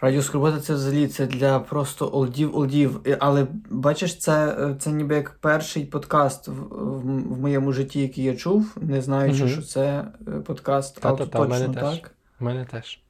Радіо 0.00 0.22
Скорбота 0.22 0.60
це 0.60 0.74
взагалі 0.74 1.08
це 1.08 1.26
для 1.26 1.58
просто 1.58 2.10
олдів-олдів. 2.12 3.00
Але 3.18 3.46
бачиш, 3.70 4.18
це, 4.18 4.56
це 4.78 4.90
ніби 4.92 5.14
як 5.14 5.30
перший 5.30 5.84
подкаст 5.84 6.48
в, 6.48 6.52
в, 6.52 7.00
в 7.34 7.40
моєму 7.40 7.72
житті, 7.72 8.00
який 8.00 8.24
я 8.24 8.36
чув, 8.36 8.76
не 8.80 9.02
знаючи, 9.02 9.44
Мгм. 9.44 9.52
що 9.52 9.62
це 9.62 10.04
е, 10.28 10.30
подкаст, 10.30 10.98
але 11.02 11.16
Та-та-та, 11.16 11.38
то 11.38 11.48
мене 11.48 11.66
точно 11.66 11.80
теж. 11.82 11.98
так. 11.98 12.10
У 12.40 12.44
мене 12.44 12.64
теж. 12.64 13.00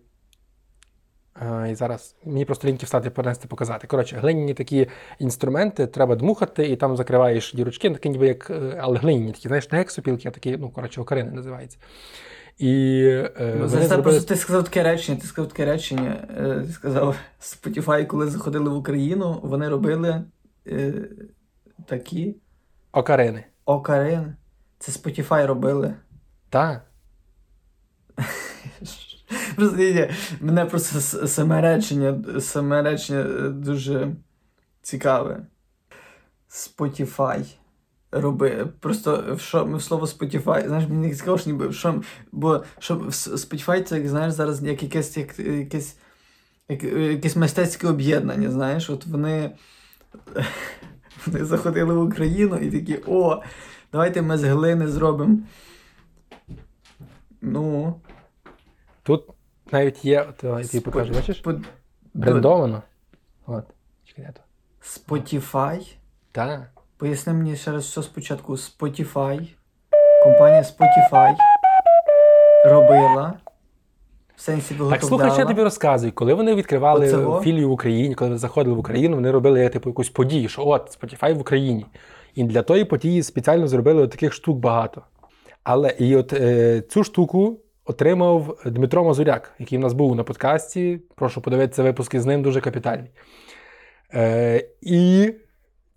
Е, 1.41 1.72
і 1.72 1.75
зараз 1.75 2.15
мені 2.25 2.46
просто 2.46 2.67
ліньки 2.67 2.86
встати 2.86 3.10
понести 3.10 3.48
показати. 3.48 3.88
Коротше, 3.88 4.17
глиняні 4.17 4.53
такі 4.53 4.88
інструменти, 5.20 5.88
треба 5.88 6.15
дмухати, 6.15 6.65
і 6.67 6.75
там 6.75 6.98
закриваєш 6.98 7.53
дірочки, 7.53 7.89
такі 7.89 8.10
ніби 8.10 8.27
як, 8.27 8.50
е, 8.50 8.79
але 8.82 8.98
глиняні 8.98 9.32
такі, 9.32 9.48
знаєш, 9.48 9.72
не 9.72 9.77
як 9.77 9.91
сопілки, 9.91 10.27
а 10.27 10.32
такі, 10.32 10.58
ну, 10.58 10.70
коротше, 10.70 11.01
окарини 11.01 11.32
називаються. 11.32 11.77
І 12.57 13.01
е, 13.39 13.55
Ну, 13.59 13.67
зробили... 13.67 14.01
просто 14.01 14.21
ти 14.27 14.35
сказав 14.35 14.63
таке 14.63 14.83
речення, 14.83 15.17
ти 15.21 15.27
сказав 15.27 15.51
таке 15.51 15.65
речення. 15.65 16.27
е, 16.38 16.63
Ти 16.67 16.71
сказав, 16.74 17.15
Spotify, 17.41 18.05
коли 18.05 18.27
заходили 18.27 18.69
в 18.69 18.75
Україну, 18.75 19.39
вони 19.43 19.69
робили 19.69 20.24
е, 20.67 20.93
такі 21.85 22.35
окарини. 22.91 23.43
окарини. 23.65 24.35
Це 24.79 24.91
Spotify 24.91 25.45
робили. 25.45 25.93
Так. 26.50 26.85
Просто, 29.55 29.77
ні, 29.77 30.09
мене 30.41 30.65
просто 30.65 31.01
саме 31.27 31.62
речення, 31.62 32.24
саме 32.39 32.81
речення 32.81 33.19
е, 33.19 33.50
дуже 33.50 34.12
цікаве. 34.81 35.45
Spotify. 36.50 37.45
Роби. 38.17 38.67
Просто 38.79 39.36
в 39.36 39.41
що 39.41 39.65
в 39.65 39.81
слово 39.81 40.05
Spotify, 40.05 40.67
знаєш, 40.67 40.89
мені 40.89 41.07
не 41.07 41.15
цікаво, 41.15 41.38
що 41.38 41.50
ніби 41.50 41.67
в 41.67 41.74
що, 41.74 42.01
бо 42.31 42.63
що 42.79 42.95
в 42.95 43.07
Spotify 43.07 43.84
це, 43.84 43.98
як, 43.98 44.07
знаєш, 44.07 44.34
зараз 44.34 44.63
як 44.63 44.84
якесь, 44.84 45.17
як, 45.17 45.39
якесь, 45.39 45.98
як, 46.69 46.84
якесь 46.84 47.36
мистецьке 47.36 47.88
об'єднання, 47.88 48.51
знаєш, 48.51 48.89
от 48.89 49.05
вони, 49.05 49.51
вони 51.25 51.45
заходили 51.45 51.93
в 51.93 52.01
Україну 52.01 52.57
і 52.57 52.72
такі, 52.72 53.00
о, 53.07 53.41
давайте 53.91 54.22
ми 54.22 54.38
з 54.38 54.43
глини 54.43 54.88
зробимо. 54.88 55.38
Ну, 57.41 57.95
Тут 59.03 59.24
навіть 59.72 60.05
є, 60.05 60.12
я 60.43 60.63
тобі 60.63 60.79
покажу, 60.79 61.13
бачиш? 61.13 61.43
Спо- 61.43 61.63
Брендовано. 62.13 62.84
От. 63.45 63.65
Чекай. 64.05 64.31
Spotify. 64.84 65.95
Так. 66.31 66.75
Поясни 66.97 67.33
мені 67.33 67.55
ще 67.55 67.71
раз 67.71 67.83
все 67.83 68.03
спочатку. 68.03 68.53
Spotify. 68.53 69.47
Компанія 70.23 70.61
Spotify 70.61 71.35
робила. 72.65 73.33
В 74.35 74.41
сенсі 74.41 74.69
Так 74.69 74.79
виготовляла. 74.79 75.09
слухай, 75.09 75.31
що 75.31 75.39
я 75.39 75.45
тобі 75.45 75.63
розказую. 75.63 76.11
Коли 76.11 76.33
вони 76.33 76.55
відкривали 76.55 77.39
філію 77.43 77.69
в 77.69 77.71
Україні, 77.71 78.15
коли 78.15 78.29
вони 78.29 78.39
заходили 78.39 78.75
в 78.75 78.79
Україну, 78.79 79.15
вони 79.15 79.31
робили 79.31 79.69
типу 79.69 79.89
якусь 79.89 80.09
подію, 80.09 80.49
що 80.49 80.67
от 80.67 80.97
Spotify 81.01 81.33
в 81.33 81.39
Україні. 81.39 81.85
І 82.35 82.43
для 82.43 82.61
тої 82.61 82.85
події 82.85 83.23
спеціально 83.23 83.67
зробили 83.67 84.03
от 84.03 84.11
таких 84.11 84.33
штук 84.33 84.57
багато. 84.57 85.01
Але 85.63 85.95
і 85.99 86.15
от 86.15 86.33
е, 86.33 86.81
цю 86.81 87.03
штуку 87.03 87.59
отримав 87.85 88.57
Дмитро 88.65 89.03
Мазуряк, 89.03 89.51
який 89.59 89.77
в 89.77 89.81
нас 89.81 89.93
був 89.93 90.15
на 90.15 90.23
подкасті. 90.23 91.01
Прошу 91.15 91.41
подивитися 91.41 91.83
випуски 91.83 92.21
з 92.21 92.25
ним 92.25 92.41
дуже 92.41 92.61
капітальні. 92.61 93.09
Е, 94.13 94.65
і 94.81 95.33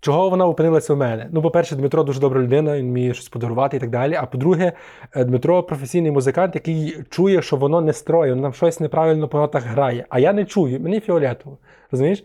чого 0.01 0.29
вона 0.29 0.47
опинилася 0.47 0.93
у 0.93 0.97
мене? 0.97 1.27
Ну, 1.31 1.41
по-перше, 1.41 1.75
Дмитро 1.75 2.03
дуже 2.03 2.19
добра 2.19 2.41
людина, 2.41 2.77
він 2.77 2.89
вміє 2.89 3.13
щось 3.13 3.29
подарувати 3.29 3.77
і 3.77 3.79
так 3.79 3.89
далі. 3.89 4.15
А 4.15 4.25
по-друге, 4.25 4.71
е, 5.15 5.25
Дмитро 5.25 5.63
професійний 5.63 6.11
музикант, 6.11 6.55
який 6.55 7.03
чує, 7.09 7.41
що 7.41 7.55
воно 7.55 7.81
не 7.81 7.93
строє, 7.93 8.31
воно 8.31 8.41
нам 8.41 8.53
щось 8.53 8.79
неправильно 8.79 9.27
по 9.27 9.37
нотах 9.37 9.63
грає. 9.63 10.05
А 10.09 10.19
я 10.19 10.33
не 10.33 10.45
чую, 10.45 10.79
мені 10.79 10.99
фіолетово. 10.99 11.57
Розумієш? 11.91 12.23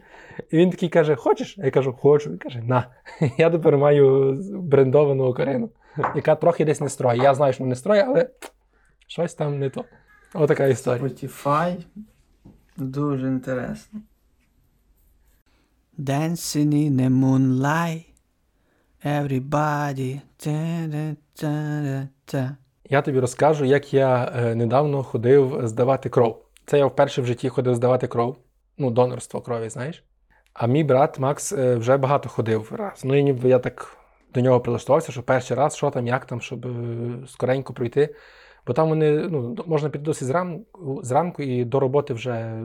І 0.50 0.56
він 0.56 0.70
такий 0.70 0.88
каже: 0.88 1.16
Хочеш? 1.16 1.58
Я 1.58 1.70
кажу, 1.70 1.92
хочу. 1.92 2.30
Він 2.30 2.38
каже, 2.38 2.62
на. 2.62 2.86
Я 3.38 3.50
тепер 3.50 3.78
маю 3.78 4.36
брендовану 4.54 5.24
окарину, 5.24 5.70
яка 6.14 6.34
трохи 6.34 6.64
десь 6.64 6.80
не 6.80 6.88
строє. 6.88 7.22
Я 7.22 7.34
знаю, 7.34 7.52
що 7.52 7.64
не 7.64 7.74
строє, 7.74 8.04
але 8.08 8.28
щось 9.06 9.34
там 9.34 9.58
не 9.58 9.70
то. 9.70 9.84
Отака 10.34 10.66
історія. 10.66 11.08
Spotify. 11.08 11.76
Дуже 12.76 13.26
інтересно. 13.26 14.00
Dancing 15.98 16.72
in 16.72 16.96
the 16.96 17.08
moonlight. 17.08 18.04
Everybody. 19.04 20.20
Та-да-та-да-та. 20.36 21.76
Я 22.90 23.02
тобі 23.02 23.20
розкажу, 23.20 23.64
як 23.64 23.94
я 23.94 24.32
е, 24.36 24.54
недавно 24.54 25.02
ходив 25.02 25.60
здавати 25.62 26.08
кров. 26.08 26.44
Це 26.66 26.78
я 26.78 26.86
вперше 26.86 27.22
в 27.22 27.26
житті 27.26 27.48
ходив 27.48 27.74
здавати 27.74 28.06
кров. 28.06 28.36
Ну, 28.78 28.90
донорство 28.90 29.40
крові, 29.40 29.68
знаєш. 29.68 30.04
А 30.52 30.66
мій 30.66 30.84
брат 30.84 31.18
Макс 31.18 31.52
е, 31.52 31.76
вже 31.76 31.96
багато 31.96 32.28
ходив 32.28 32.72
раз. 32.72 33.02
Ну 33.04 33.14
і 33.14 33.22
ніби 33.22 33.48
я 33.48 33.58
так 33.58 33.96
до 34.34 34.40
нього 34.40 34.60
прилаштувався, 34.60 35.12
що 35.12 35.22
перший 35.22 35.56
раз, 35.56 35.76
що 35.76 35.90
там, 35.90 36.06
як 36.06 36.24
там, 36.24 36.40
щоб 36.40 36.66
е, 36.66 36.70
скоренько 37.28 37.72
пройти. 37.72 38.14
Бо 38.66 38.72
там 38.72 38.88
вони 38.88 39.10
ну, 39.12 39.56
можна 39.66 39.88
піти 39.88 40.04
досить 40.04 40.28
зранку, 40.28 41.00
зранку 41.02 41.42
і 41.42 41.64
до 41.64 41.80
роботи 41.80 42.14
вже 42.14 42.62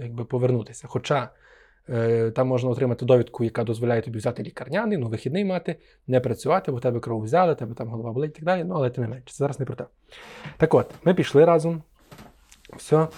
якби 0.00 0.24
повернутися. 0.24 0.86
Хоча 0.88 1.30
там 2.34 2.48
можна 2.48 2.70
отримати 2.70 3.04
довідку, 3.04 3.44
яка 3.44 3.64
дозволяє 3.64 4.02
тобі 4.02 4.18
взяти 4.18 4.42
лікарняний, 4.42 4.98
ну, 4.98 5.08
вихідний 5.08 5.44
мати, 5.44 5.76
не 6.06 6.20
працювати, 6.20 6.72
бо 6.72 6.80
тебе 6.80 7.00
кров 7.00 7.22
взяли, 7.22 7.54
тебе 7.54 7.74
там 7.74 7.88
голова 7.88 8.12
болить 8.12 8.30
і 8.30 8.34
так 8.34 8.44
далі. 8.44 8.64
Ну, 8.64 8.74
але 8.74 8.90
тим 8.90 9.04
не 9.04 9.10
менше, 9.10 9.24
це 9.26 9.36
зараз 9.36 9.60
не 9.60 9.66
про 9.66 9.74
те. 9.74 9.84
Так 10.56 10.74
от, 10.74 10.86
ми 11.04 11.14
пішли 11.14 11.44
разом. 11.44 11.82
Все. 12.76 13.08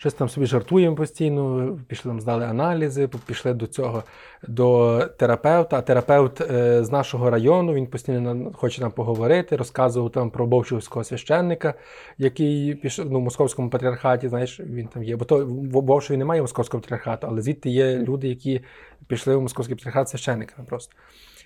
Щось 0.00 0.14
там 0.14 0.28
собі 0.28 0.46
жартуємо 0.46 0.96
постійно, 0.96 1.76
пішли 1.88 2.10
там, 2.10 2.20
здали 2.20 2.44
аналізи, 2.44 3.08
пішли 3.26 3.54
до 3.54 3.66
цього 3.66 4.02
до 4.48 4.98
терапевта. 5.18 5.78
А 5.78 5.82
терапевт 5.82 6.40
е, 6.40 6.84
з 6.84 6.90
нашого 6.90 7.30
району 7.30 7.74
він 7.74 7.86
постійно 7.86 8.34
на- 8.34 8.52
хоче 8.52 8.80
нам 8.82 8.90
поговорити, 8.90 9.56
розказував 9.56 10.10
там 10.12 10.30
про 10.30 10.46
Бовчівського 10.46 11.04
священника, 11.04 11.74
який 12.18 12.74
пішов 12.74 13.10
ну, 13.10 13.18
в 13.18 13.22
московському 13.22 13.70
патріархаті. 13.70 14.28
Знаєш, 14.28 14.60
він 14.60 14.86
там 14.86 15.04
є. 15.04 15.16
Бо 15.16 15.24
то 15.24 15.46
в 15.46 15.82
Бовшові 15.82 16.16
немає 16.16 16.40
московського 16.42 16.80
патріархату, 16.80 17.26
але 17.30 17.42
звідти 17.42 17.70
є 17.70 17.96
люди, 17.96 18.28
які 18.28 18.60
пішли 19.06 19.36
в 19.36 19.42
московський 19.42 19.76
патріархат 19.76 20.08
священниками 20.08 20.66
просто. 20.68 20.94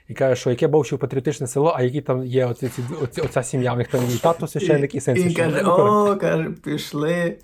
І 0.09 0.14
каже, 0.14 0.40
що 0.40 0.50
яке 0.50 0.68
Бовчів 0.68 0.99
патріотичне 0.99 1.47
село, 1.47 1.73
а 1.76 1.82
які 1.82 2.00
там 2.00 2.25
є 2.26 2.47
оці, 2.47 2.68
ці, 2.68 2.82
оці, 3.02 3.21
оця 3.21 3.42
сім'я. 3.42 3.73
В 3.73 3.76
них 3.78 3.88
там 3.88 4.00
і 4.14 4.18
тато 4.18 4.47
священник, 4.47 4.94
і 4.94 5.00
син 5.00 5.16
І 5.16 5.21
священник. 5.21 5.54
каже, 5.54 5.64
Ну, 5.66 5.73
о, 6.12 6.16
каже, 6.16 6.50
пішли. 6.64 7.37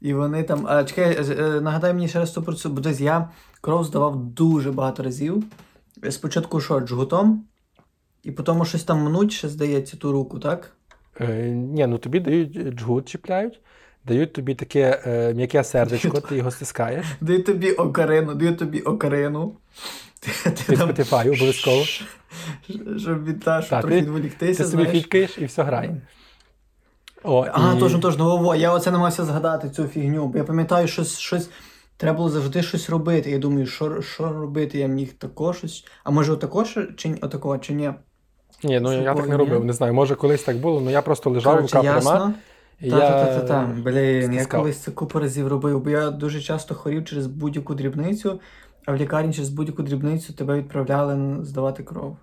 І 0.00 0.14
вони 0.14 0.42
там. 0.42 0.66
А 0.68 0.84
чекай, 0.84 1.16
е, 1.16 1.34
е, 1.38 1.60
нагадай 1.60 1.94
мені 1.94 2.08
ще 2.08 2.18
раз 2.18 2.30
ту 2.30 2.42
процедуру, 2.42 2.74
бо 2.74 2.80
десь 2.80 3.00
я 3.00 3.28
кров 3.60 3.84
здавав 3.84 4.16
дуже 4.16 4.72
багато 4.72 5.02
разів. 5.02 5.44
Спочатку 6.10 6.60
що, 6.60 6.80
джгутом, 6.80 7.44
і 8.22 8.30
потім 8.30 8.64
щось 8.64 8.84
там 8.84 8.98
мнуть, 8.98 9.32
ще 9.32 9.48
здається, 9.48 9.96
ту 9.96 10.12
руку, 10.12 10.38
так? 10.38 10.72
Е, 11.20 11.50
ні, 11.50 11.86
ну 11.86 11.98
тобі 11.98 12.20
дають 12.20 12.74
джгут, 12.74 13.08
чіпляють, 13.08 13.60
дають 14.04 14.32
тобі 14.32 14.54
таке 14.54 15.02
е, 15.06 15.34
м'яке 15.34 15.64
сердечко, 15.64 16.20
ти 16.20 16.36
його 16.36 16.50
стискаєш. 16.50 17.06
Даю 17.20 17.42
тобі 17.42 17.72
окарину, 17.72 18.34
даю 18.34 18.56
тобі 18.56 18.80
окарину. 18.80 19.52
Ти, 20.20 20.50
ти 20.50 20.74
Spotify 20.74 21.26
обов'язково. 21.26 21.84
Щоб 22.98 23.24
від 23.24 23.40
та, 23.40 23.62
щоб 23.62 23.80
трохи 23.80 23.94
ти- 23.94 24.00
відволіктися, 24.00 24.64
Ти 24.64 24.70
собі 24.70 24.84
фіткаєш 24.84 25.38
і 25.38 25.44
все 25.44 25.62
грає. 25.62 25.96
О, 27.24 27.46
Ага, 27.52 27.76
і... 27.76 27.80
точно, 27.80 27.98
точно, 27.98 28.24
Вово, 28.24 28.54
я 28.54 28.72
оце 28.72 28.90
намагався 28.90 29.24
згадати 29.24 29.70
цю 29.70 29.86
фігню, 29.86 30.26
бо 30.26 30.38
я 30.38 30.44
пам'ятаю, 30.44 30.88
щось, 30.88 31.18
щось 31.18 31.50
треба 31.96 32.16
було 32.16 32.28
завжди 32.28 32.62
щось 32.62 32.90
робити. 32.90 33.30
Я 33.30 33.38
думаю, 33.38 33.66
що, 33.66 34.02
що 34.02 34.32
робити, 34.32 34.78
я 34.78 34.86
міг 34.86 35.12
також 35.12 35.56
щось. 35.58 35.84
А 36.04 36.10
може 36.10 36.32
отако 36.32 36.64
чи 36.96 37.08
ні- 37.08 37.20
чи 37.60 37.74
ні? 37.74 37.92
Ні, 38.64 38.80
ну 38.80 39.02
я 39.02 39.14
так 39.14 39.28
не 39.28 39.36
робив, 39.36 39.60
ні? 39.60 39.66
не 39.66 39.72
знаю. 39.72 39.94
Може 39.94 40.14
колись 40.14 40.42
так 40.42 40.56
було, 40.56 40.80
але 40.80 40.92
я 40.92 41.02
просто 41.02 41.30
лежав 41.30 41.54
Коротше, 41.54 41.76
рука 41.76 41.92
пряма. 41.92 41.96
ясно. 41.96 42.34
Та, 42.80 42.86
я... 42.86 42.98
та, 42.98 43.24
та, 43.24 43.40
та, 43.40 43.46
та. 43.46 43.70
Блін, 43.84 44.32
я 44.32 44.46
колись 44.46 44.78
це 44.78 44.90
купу 44.90 45.18
разів 45.18 45.48
робив, 45.48 45.80
бо 45.80 45.90
я 45.90 46.10
дуже 46.10 46.40
часто 46.40 46.74
хворів 46.74 47.04
через 47.04 47.26
будь-яку 47.26 47.74
дрібницю, 47.74 48.40
а 48.86 48.92
в 48.92 48.96
лікарні 48.96 49.32
через 49.32 49.50
будь-яку 49.50 49.82
дрібницю 49.82 50.32
тебе 50.32 50.58
відправляли 50.58 51.44
здавати 51.44 51.82
кров. 51.82 52.16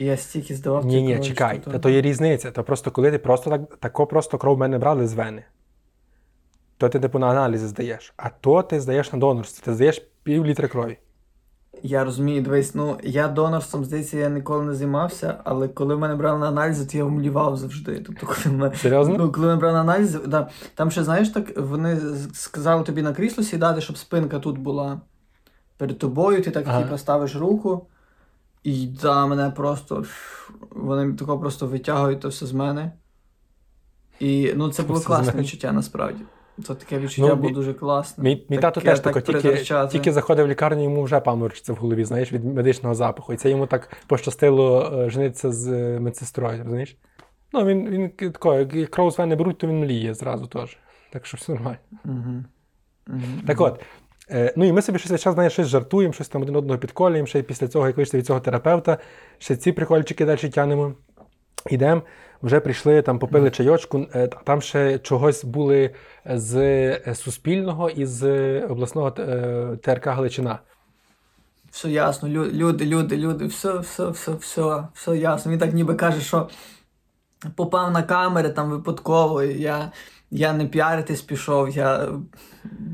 І 0.00 0.04
я 0.04 0.16
стільки 0.16 0.54
здавав 0.54 0.84
Ні, 0.84 1.02
ні, 1.02 1.20
чекай. 1.20 1.58
Та 1.58 1.78
то 1.78 1.90
є 1.90 2.00
різниця. 2.00 2.50
То 2.50 2.64
просто 2.64 2.90
коли 2.90 3.10
ти 3.10 3.18
просто 3.18 3.50
так, 3.50 3.76
тако 3.76 4.06
просто 4.06 4.38
кров 4.38 4.56
в 4.56 4.58
мене 4.58 4.78
брали 4.78 5.06
з 5.06 5.14
вени, 5.14 5.44
то 6.78 6.88
ти 6.88 7.00
типу 7.00 7.18
на 7.18 7.26
аналізи 7.26 7.68
здаєш. 7.68 8.14
А 8.16 8.28
то 8.28 8.62
ти 8.62 8.80
здаєш 8.80 9.12
на 9.12 9.18
донорство. 9.18 9.64
Ти 9.64 9.74
здаєш 9.74 10.02
пів 10.22 10.46
літра 10.46 10.68
крові. 10.68 10.98
Я 11.82 12.04
розумію, 12.04 12.42
дивись, 12.42 12.74
ну 12.74 12.98
я 13.02 13.28
донорством, 13.28 13.84
здається, 13.84 14.16
я 14.18 14.28
ніколи 14.28 14.64
не 14.64 14.74
займався, 14.74 15.40
але 15.44 15.68
коли 15.68 15.96
мене 15.96 16.14
брали 16.14 16.38
на 16.38 16.48
аналізи, 16.48 16.86
то 16.86 16.98
я 16.98 17.04
умлівав 17.04 17.56
завжди. 17.56 18.00
Тобто, 18.06 18.26
коли 18.26 18.56
мене, 18.56 18.74
Серйозно? 18.76 19.14
ну, 19.18 19.32
коли 19.32 19.46
мене 19.46 19.58
брали 19.58 19.74
на 19.74 19.80
аналізи, 19.80 20.18
да, 20.26 20.48
там 20.74 20.90
ще, 20.90 21.04
знаєш, 21.04 21.28
так 21.28 21.58
вони 21.58 21.98
сказали 22.32 22.84
тобі 22.84 23.02
на 23.02 23.12
крісло 23.12 23.44
сідати, 23.44 23.80
щоб 23.80 23.96
спинка 23.96 24.38
тут 24.38 24.58
була 24.58 25.00
перед 25.76 25.98
тобою, 25.98 26.42
ти 26.42 26.50
так 26.50 26.64
Ага. 26.66 26.82
типу, 26.82 26.98
ставиш 26.98 27.36
руку, 27.36 27.86
і 28.62 28.86
да, 28.86 29.26
мене 29.26 29.50
просто. 29.50 30.04
Вони 30.70 31.12
тако 31.12 31.38
просто 31.38 31.66
витягують 31.66 32.20
то 32.20 32.28
все 32.28 32.46
з 32.46 32.52
мене. 32.52 32.92
І 34.20 34.52
ну, 34.56 34.68
це 34.68 34.82
було 34.82 35.00
класне 35.00 35.40
відчуття 35.40 35.72
насправді. 35.72 36.22
Це 36.66 36.74
таке 36.74 36.98
відчуття 36.98 37.28
Ну, 37.28 37.36
було 37.36 37.54
дуже 37.54 37.74
класне. 37.74 38.24
Мій, 38.24 38.46
мій 38.48 38.58
тато 38.58 38.80
теж 38.80 39.00
так 39.00 39.22
тільки, 39.22 39.64
тільки 39.90 40.12
заходив 40.12 40.46
в 40.46 40.48
лікарню, 40.48 40.82
йому 40.82 41.02
вже 41.02 41.20
паморочиться 41.20 41.72
в 41.72 41.76
голові, 41.76 42.04
знаєш, 42.04 42.32
від 42.32 42.44
медичного 42.44 42.94
запаху. 42.94 43.32
І 43.32 43.36
це 43.36 43.50
йому 43.50 43.66
так 43.66 43.96
пощастило 44.06 44.92
е, 44.94 45.10
женитися 45.10 45.52
з 45.52 45.68
е, 45.68 46.00
медсестрою, 46.00 46.58
розумієш? 46.62 46.96
Ну, 47.52 47.64
він, 47.64 47.88
він 47.88 48.10
тако, 48.10 48.54
як 48.54 48.74
як 48.74 48.90
кров 48.90 49.12
з 49.12 49.18
вени 49.18 49.36
беруть, 49.36 49.58
то 49.58 49.66
він 49.66 49.80
мліє 49.80 50.14
зразу 50.14 50.46
теж. 50.46 50.78
Так 51.12 51.26
що 51.26 51.36
все 51.36 51.52
нормально. 51.52 51.78
Угу. 52.04 52.44
Угу. 53.08 53.20
Так 53.46 53.60
от. 53.60 53.80
Е, 54.32 54.52
ну 54.56 54.64
і 54.64 54.72
ми 54.72 54.82
собі 54.82 54.98
щось 54.98 55.20
час 55.20 55.34
знаєш, 55.34 55.52
щось 55.52 55.66
жартуємо, 55.66 56.12
щось 56.12 56.28
там 56.28 56.42
один 56.42 56.56
одного 56.56 56.78
підколюємо, 56.78 57.26
ще 57.26 57.38
й 57.38 57.42
після 57.42 57.68
цього, 57.68 57.86
як 57.86 57.96
вийшли 57.96 58.18
від 58.18 58.26
цього 58.26 58.40
терапевта, 58.40 58.98
ще 59.38 59.56
ці 59.56 59.72
прикольчики 59.72 60.24
далі 60.24 60.48
тянемо. 60.48 60.92
Ідемо, 61.70 62.02
вже 62.42 62.60
прийшли, 62.60 63.02
там 63.02 63.18
попили 63.18 63.50
чайочку, 63.50 64.06
е, 64.14 64.28
там 64.28 64.62
ще 64.62 64.98
чогось 64.98 65.44
були 65.44 65.90
з 66.24 66.56
е, 67.06 67.14
Суспільного 67.14 67.90
і 67.90 68.06
з 68.06 68.60
обласного 68.60 69.10
ТРК 69.76 70.06
Галичина. 70.06 70.58
Все 71.70 71.90
ясно, 71.90 72.28
люди, 72.28 72.84
люди, 72.84 73.16
люди, 73.16 73.46
все, 73.46 73.78
все, 73.78 74.10
все, 74.10 74.32
все, 74.32 74.88
все 74.94 75.16
ясно. 75.16 75.52
Він 75.52 75.58
так 75.58 75.72
ніби 75.72 75.94
каже, 75.94 76.20
що 76.20 76.48
попав 77.56 77.90
на 77.90 78.02
камери 78.02 78.50
там 78.50 78.70
випадково, 78.70 79.42
і 79.42 79.60
я, 79.60 79.92
я 80.30 80.52
не 80.52 80.66
піаритись 80.66 81.22
пішов, 81.22 81.70
я 81.70 82.08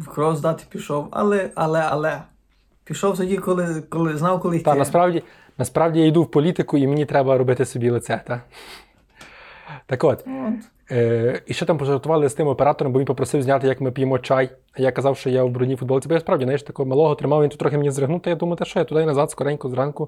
в 0.00 0.08
кров 0.14 0.36
здати 0.36 0.64
пішов, 0.68 1.08
але, 1.10 1.50
але, 1.54 1.80
але. 1.80 2.22
Пішов 2.84 3.16
тоді, 3.16 3.36
коли, 3.36 3.82
коли 3.88 4.16
знав, 4.16 4.40
коли 4.40 4.56
йти. 4.56 4.64
Та 4.64 4.74
насправді, 4.74 5.22
насправді 5.58 6.00
я 6.00 6.06
йду 6.06 6.22
в 6.22 6.30
політику 6.30 6.78
і 6.78 6.86
мені 6.86 7.04
треба 7.04 7.38
робити 7.38 7.64
собі 7.64 7.90
лице. 7.90 8.20
Та? 8.26 8.42
Так 9.86 10.04
от. 10.04 10.24
От. 10.26 10.54
Е, 10.90 11.42
і 11.46 11.54
ще 11.54 11.66
там 11.66 11.78
пожартували 11.78 12.28
з 12.28 12.34
тим 12.34 12.48
оператором, 12.48 12.92
бо 12.92 12.98
він 12.98 13.06
попросив 13.06 13.42
зняти, 13.42 13.66
як 13.66 13.80
ми 13.80 13.90
п'ємо 13.90 14.18
чай. 14.18 14.50
А 14.72 14.82
я 14.82 14.92
казав, 14.92 15.16
що 15.16 15.30
я 15.30 15.44
в 15.44 15.50
брудній 15.50 15.76
футболці. 15.76 16.08
Бо 16.08 16.14
я 16.14 16.20
справді, 16.20 16.44
знаєш, 16.44 16.62
такого 16.62 16.88
малого 16.88 17.14
тримав, 17.14 17.42
він 17.42 17.48
тут 17.48 17.58
трохи 17.58 17.78
мені 17.78 17.90
зригнув, 17.90 18.22
та 18.22 18.30
я 18.30 18.36
думаю, 18.36 18.56
та 18.56 18.64
що 18.64 18.78
я 18.78 18.84
туди 18.84 19.02
і 19.02 19.06
назад, 19.06 19.30
скоренько 19.30 19.68
зранку. 19.68 20.06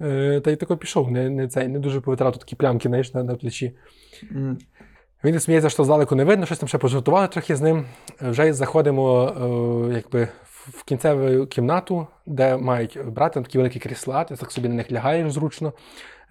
Е, 0.00 0.40
та 0.44 0.50
й 0.50 0.56
тако 0.56 0.76
пішов, 0.76 1.10
не, 1.10 1.30
не, 1.30 1.48
цей, 1.48 1.68
не 1.68 1.78
дуже 1.78 2.00
повитирав 2.00 2.32
тут 2.32 2.40
такі 2.40 2.56
плямки, 2.56 2.88
знаєш, 2.88 3.14
на, 3.14 3.22
на 3.22 3.34
плечі. 3.34 3.76
М. 4.32 4.58
Він 5.24 5.40
сміється, 5.40 5.70
що 5.70 5.84
здалеку 5.84 6.14
не 6.14 6.24
видно, 6.24 6.46
щось 6.46 6.58
там 6.58 6.68
ще 6.68 6.78
пожартували 6.78 7.28
трохи 7.28 7.56
з 7.56 7.60
ним. 7.60 7.86
Вже 8.20 8.52
заходимо 8.52 9.24
е, 9.90 9.94
якби, 9.94 10.28
в- 10.44 10.84
кінцеву 10.84 11.46
кімнату, 11.46 12.06
де 12.26 12.56
мають 12.56 12.98
брати 13.06 13.40
такі 13.40 13.58
великі 13.58 13.80
крісла, 13.80 14.24
ти 14.24 14.36
так 14.36 14.52
собі 14.52 14.68
на 14.68 14.74
них 14.74 14.92
лягаєш 14.92 15.32
зручно. 15.32 15.72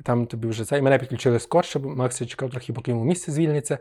Там 0.04 0.26
тобі 0.26 0.48
вже 0.48 0.66
це. 0.66 0.78
І 0.78 0.82
мене 0.82 0.98
підключили 0.98 1.40
скорше, 1.40 1.80
бо 1.80 1.90
Макс 1.90 2.26
чекав 2.26 2.50
трохи, 2.50 2.74
поки 2.74 2.92
йому 2.92 3.04
місце 3.04 3.32
звільниться. 3.32 3.78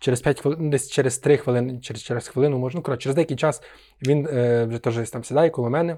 Через 0.00 0.20
5 0.20 0.40
хвилин, 0.40 0.70
десь 0.70 0.90
через 0.90 1.18
3 1.18 1.36
хвилини, 1.36 1.78
через, 1.80 2.02
через 2.02 2.28
хвилину 2.28 2.58
можна. 2.58 2.82
Ну, 2.88 2.96
через 2.96 3.14
деякий 3.14 3.36
час 3.36 3.62
він 4.06 4.26
е, 4.26 4.64
вже 4.64 4.78
теж 4.78 5.10
там 5.10 5.24
сідає 5.24 5.50
коло 5.50 5.70
мене, 5.70 5.96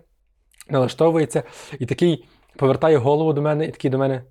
налаштовується 0.71 1.43
і 1.79 1.87
такий 1.87 2.29
повертає 2.57 2.97
голову 2.97 3.33
до 3.33 3.43
мене, 3.43 3.65
і 3.65 3.71
такий 3.71 3.91
до 3.91 3.99
мене. 3.99 4.23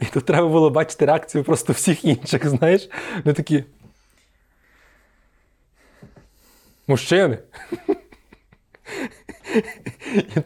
І 0.00 0.04
тут 0.12 0.24
треба 0.24 0.48
було 0.48 0.70
бачити 0.70 1.06
реакцію 1.06 1.44
просто 1.44 1.72
всіх 1.72 2.04
інших, 2.04 2.48
знаєш. 2.48 2.88
Вони 3.24 3.34
такі. 3.34 3.64
Мужчини. 6.86 7.38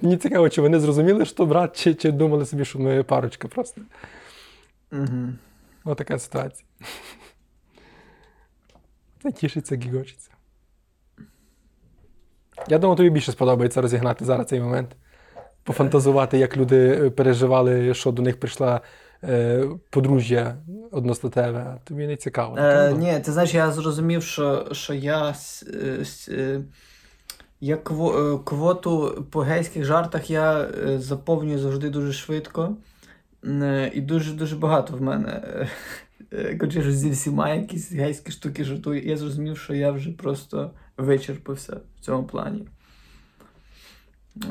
Мені 0.02 0.16
цікаво, 0.16 0.48
чи 0.48 0.60
вони 0.60 0.80
зрозуміли, 0.80 1.24
що 1.24 1.46
брат, 1.46 1.76
чи, 1.76 1.94
чи 1.94 2.10
думали 2.12 2.46
собі, 2.46 2.64
що 2.64 2.78
ми 2.78 3.02
парочка 3.02 3.48
просто. 3.48 3.80
Мгм. 4.90 5.38
Ось 5.84 5.96
така 5.96 6.18
ситуація. 6.18 6.68
Це 9.22 9.32
тішиться, 9.32 9.76
гігочиться. 9.76 10.30
Я 12.68 12.78
думаю, 12.78 12.96
тобі 12.96 13.10
більше 13.10 13.32
сподобається 13.32 13.82
розігнати 13.82 14.24
зараз 14.24 14.46
цей 14.46 14.60
момент. 14.60 14.96
Пофантазувати, 15.62 16.38
як 16.38 16.56
люди 16.56 16.88
е, 16.88 17.10
переживали, 17.10 17.94
що 17.94 18.12
до 18.12 18.22
них 18.22 18.40
прийшла 18.40 18.80
подружжя 19.90 20.56
одностатеве. 20.90 21.80
Тобі 21.84 22.06
не 22.06 22.16
цікаво. 22.16 22.56
Е, 22.58 22.92
ні, 22.92 23.20
ти 23.24 23.32
знаєш, 23.32 23.54
я 23.54 23.70
зрозумів, 23.72 24.22
що, 24.22 24.68
що 24.72 24.94
я, 24.94 25.28
с- 25.34 25.66
е, 25.74 26.00
с- 26.00 26.28
е, 26.28 26.60
я 27.60 27.76
кво, 27.76 28.18
е, 28.34 28.38
квоту 28.44 29.24
по 29.30 29.40
гейських 29.40 29.84
жартах 29.84 30.30
я 30.30 30.60
е, 30.60 30.98
заповнюю 30.98 31.58
завжди 31.58 31.90
дуже 31.90 32.12
швидко. 32.12 32.76
Е, 33.44 33.90
І 33.94 34.00
дуже-дуже 34.00 34.56
багато 34.56 34.96
в 34.96 35.02
мене. 35.02 35.30
е, 36.32 36.58
е, 36.62 36.90
зі 36.92 37.10
всіма 37.10 37.54
якісь 37.54 37.92
гейські 37.92 38.32
штуки 38.32 38.64
жартую. 38.64 39.02
Я 39.06 39.16
зрозумів, 39.16 39.58
що 39.58 39.74
я 39.74 39.90
вже 39.92 40.10
просто 40.10 40.70
вичерпався 40.96 41.80
в 41.96 42.00
цьому 42.04 42.24
плані. 42.24 42.68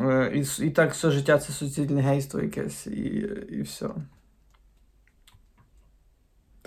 Е, 0.02 0.32
І, 0.60 0.66
і 0.66 0.70
так 0.70 0.92
все 0.94 1.12
життя 1.12 1.38
це 1.38 1.54
суцільне 1.54 2.02
гейство 2.02 2.42
якесь, 2.42 2.88
і, 2.88 3.28
і 3.52 3.62
все. 3.62 3.90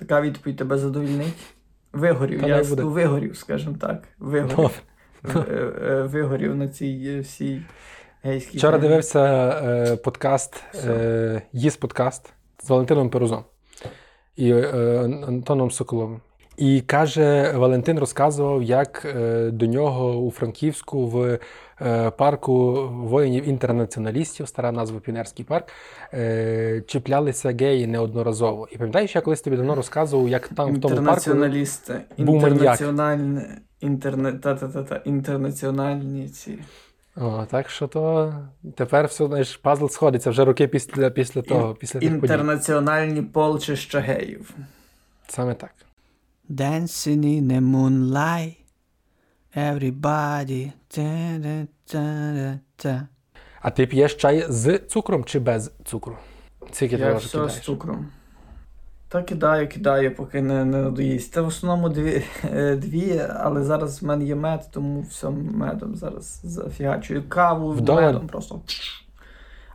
Така 0.01 0.21
відповідь 0.21 0.57
тебе 0.57 0.79
задовільнить. 0.79 1.35
Вигорів, 1.93 2.41
Та 2.41 2.47
я 2.47 2.65
буде. 2.65 2.83
вигорів, 2.83 3.37
скажімо 3.37 3.77
так. 3.81 4.03
Вигорів. 4.19 4.83
Е, 5.37 5.45
е, 5.83 6.03
вигорів 6.03 6.57
на 6.57 6.69
цій 6.69 7.15
е, 7.17 7.21
всій 7.21 7.63
гейській. 8.23 8.59
Вчора 8.59 8.79
темі. 8.79 8.89
дивився 8.89 9.49
е, 9.65 9.97
подкаст, 9.97 10.65
е, 10.89 11.43
подкаст 11.81 12.33
з 12.63 12.71
Валентином 12.71 13.11
Перузом 13.11 13.45
і 14.37 14.51
е, 14.53 14.69
Антоном 15.27 15.71
Соколовим. 15.71 16.21
І 16.57 16.81
каже, 16.81 17.53
Валентин 17.57 17.99
розказував, 17.99 18.63
як 18.63 19.17
до 19.53 19.67
нього 19.67 20.17
у 20.17 20.31
Франківську 20.31 21.07
в 21.07 21.39
парку 22.17 22.89
воїнів-інтернаціоналістів, 22.89 24.49
стара 24.49 24.73
назва 24.73 25.01
Піонерський 25.01 25.45
парк, 25.45 25.69
е, 26.15 26.83
чіплялися 26.87 27.55
геї 27.61 27.87
неодноразово. 27.87 28.69
І 28.73 28.79
пам'ятаєш, 28.79 29.15
я 29.15 29.21
колись 29.21 29.41
тобі 29.41 29.57
давно 29.57 29.75
розказував, 29.75 30.29
як 30.29 30.49
там 30.49 30.55
в 30.55 30.81
тому 30.81 30.81
парку 30.81 30.91
Інтернаціоналісти. 30.91 32.01
Інтернаціональні, 32.17 33.41
інтерне, 33.81 34.33
та, 34.33 34.55
та, 34.55 34.69
та, 34.69 34.83
та, 34.83 34.97
інтернаціональні 34.97 36.29
ці. 36.29 36.59
О, 37.17 37.47
так 37.51 37.71
що 37.71 37.87
то 37.87 38.35
тепер 38.75 39.07
все 39.07 39.27
знаєш, 39.27 39.57
пазл 39.57 39.87
сходиться 39.87 40.31
вже 40.31 40.45
роки 40.45 40.69
після, 40.69 41.11
після 41.11 41.43
того, 41.43 41.75
після 41.75 42.01
тих. 42.01 42.11
Інтернаціональні 42.11 43.23
полчища 43.23 44.01
геїв. 44.01 44.55
Саме 45.29 45.55
так. 45.55 45.71
Dancing 46.51 47.25
in 47.25 47.43
the 47.43 47.61
moonlight. 47.61 48.60
Everybody. 49.57 50.73
А 53.61 53.71
ти 53.71 53.87
п'єш 53.87 54.15
чай 54.15 54.47
з 54.49 54.79
цукром 54.79 55.25
чи 55.25 55.39
без 55.39 55.73
цукру? 55.85 56.17
Скільки 56.73 56.97
Я 56.97 57.15
все 57.15 57.49
з 57.49 57.61
цукром. 57.61 58.07
Та 59.09 59.23
кидаю, 59.23 59.69
кидаю, 59.69 60.15
поки 60.15 60.43
не, 60.43 60.65
не 60.65 60.83
надоїсть. 60.83 61.33
Це 61.33 61.41
в 61.41 61.47
основному 61.47 61.89
дві, 61.89 62.23
дві, 62.77 63.23
але 63.37 63.63
зараз 63.63 64.03
в 64.03 64.07
мене 64.07 64.25
є 64.25 64.35
мед, 64.35 64.69
тому 64.71 65.01
все 65.01 65.31
медом 65.31 65.97
зараз 65.97 66.41
зафігачую. 66.45 67.29
Каву 67.29 67.73
Вдома- 67.73 68.01
медом 68.01 68.27
просто. 68.27 68.61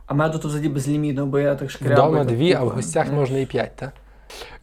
А 0.06 0.14
меду 0.14 0.38
тут 0.38 0.50
взагалі 0.50 0.68
безлімітно, 0.68 1.26
бо 1.26 1.38
я 1.38 1.54
так 1.54 1.70
шкрябаю. 1.70 2.08
Вдома 2.08 2.24
так 2.24 2.60
а 2.60 2.64
в 2.64 2.68
гостях 2.68 3.08
Е. 3.08 3.12
можна 3.12 3.38
і 3.38 3.46
п'ять, 3.46 3.76
так? 3.76 3.92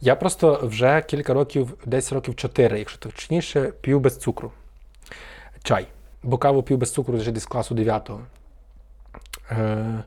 Я 0.00 0.16
просто 0.16 0.60
вже 0.62 1.02
кілька 1.02 1.34
років, 1.34 1.74
десь 1.86 2.12
років 2.12 2.36
чотири, 2.36 2.78
якщо 2.78 2.98
точніше, 2.98 3.72
п'ю 3.80 4.00
без 4.00 4.18
цукру. 4.18 4.52
Чай. 5.64 5.86
Бо 6.22 6.38
каву 6.38 6.62
п'ю 6.62 6.76
без 6.76 6.92
цукру 6.92 7.16
вже 7.16 7.32
десь 7.32 7.46
класу 7.46 7.74
9. 7.74 8.10
Е, 9.50 10.04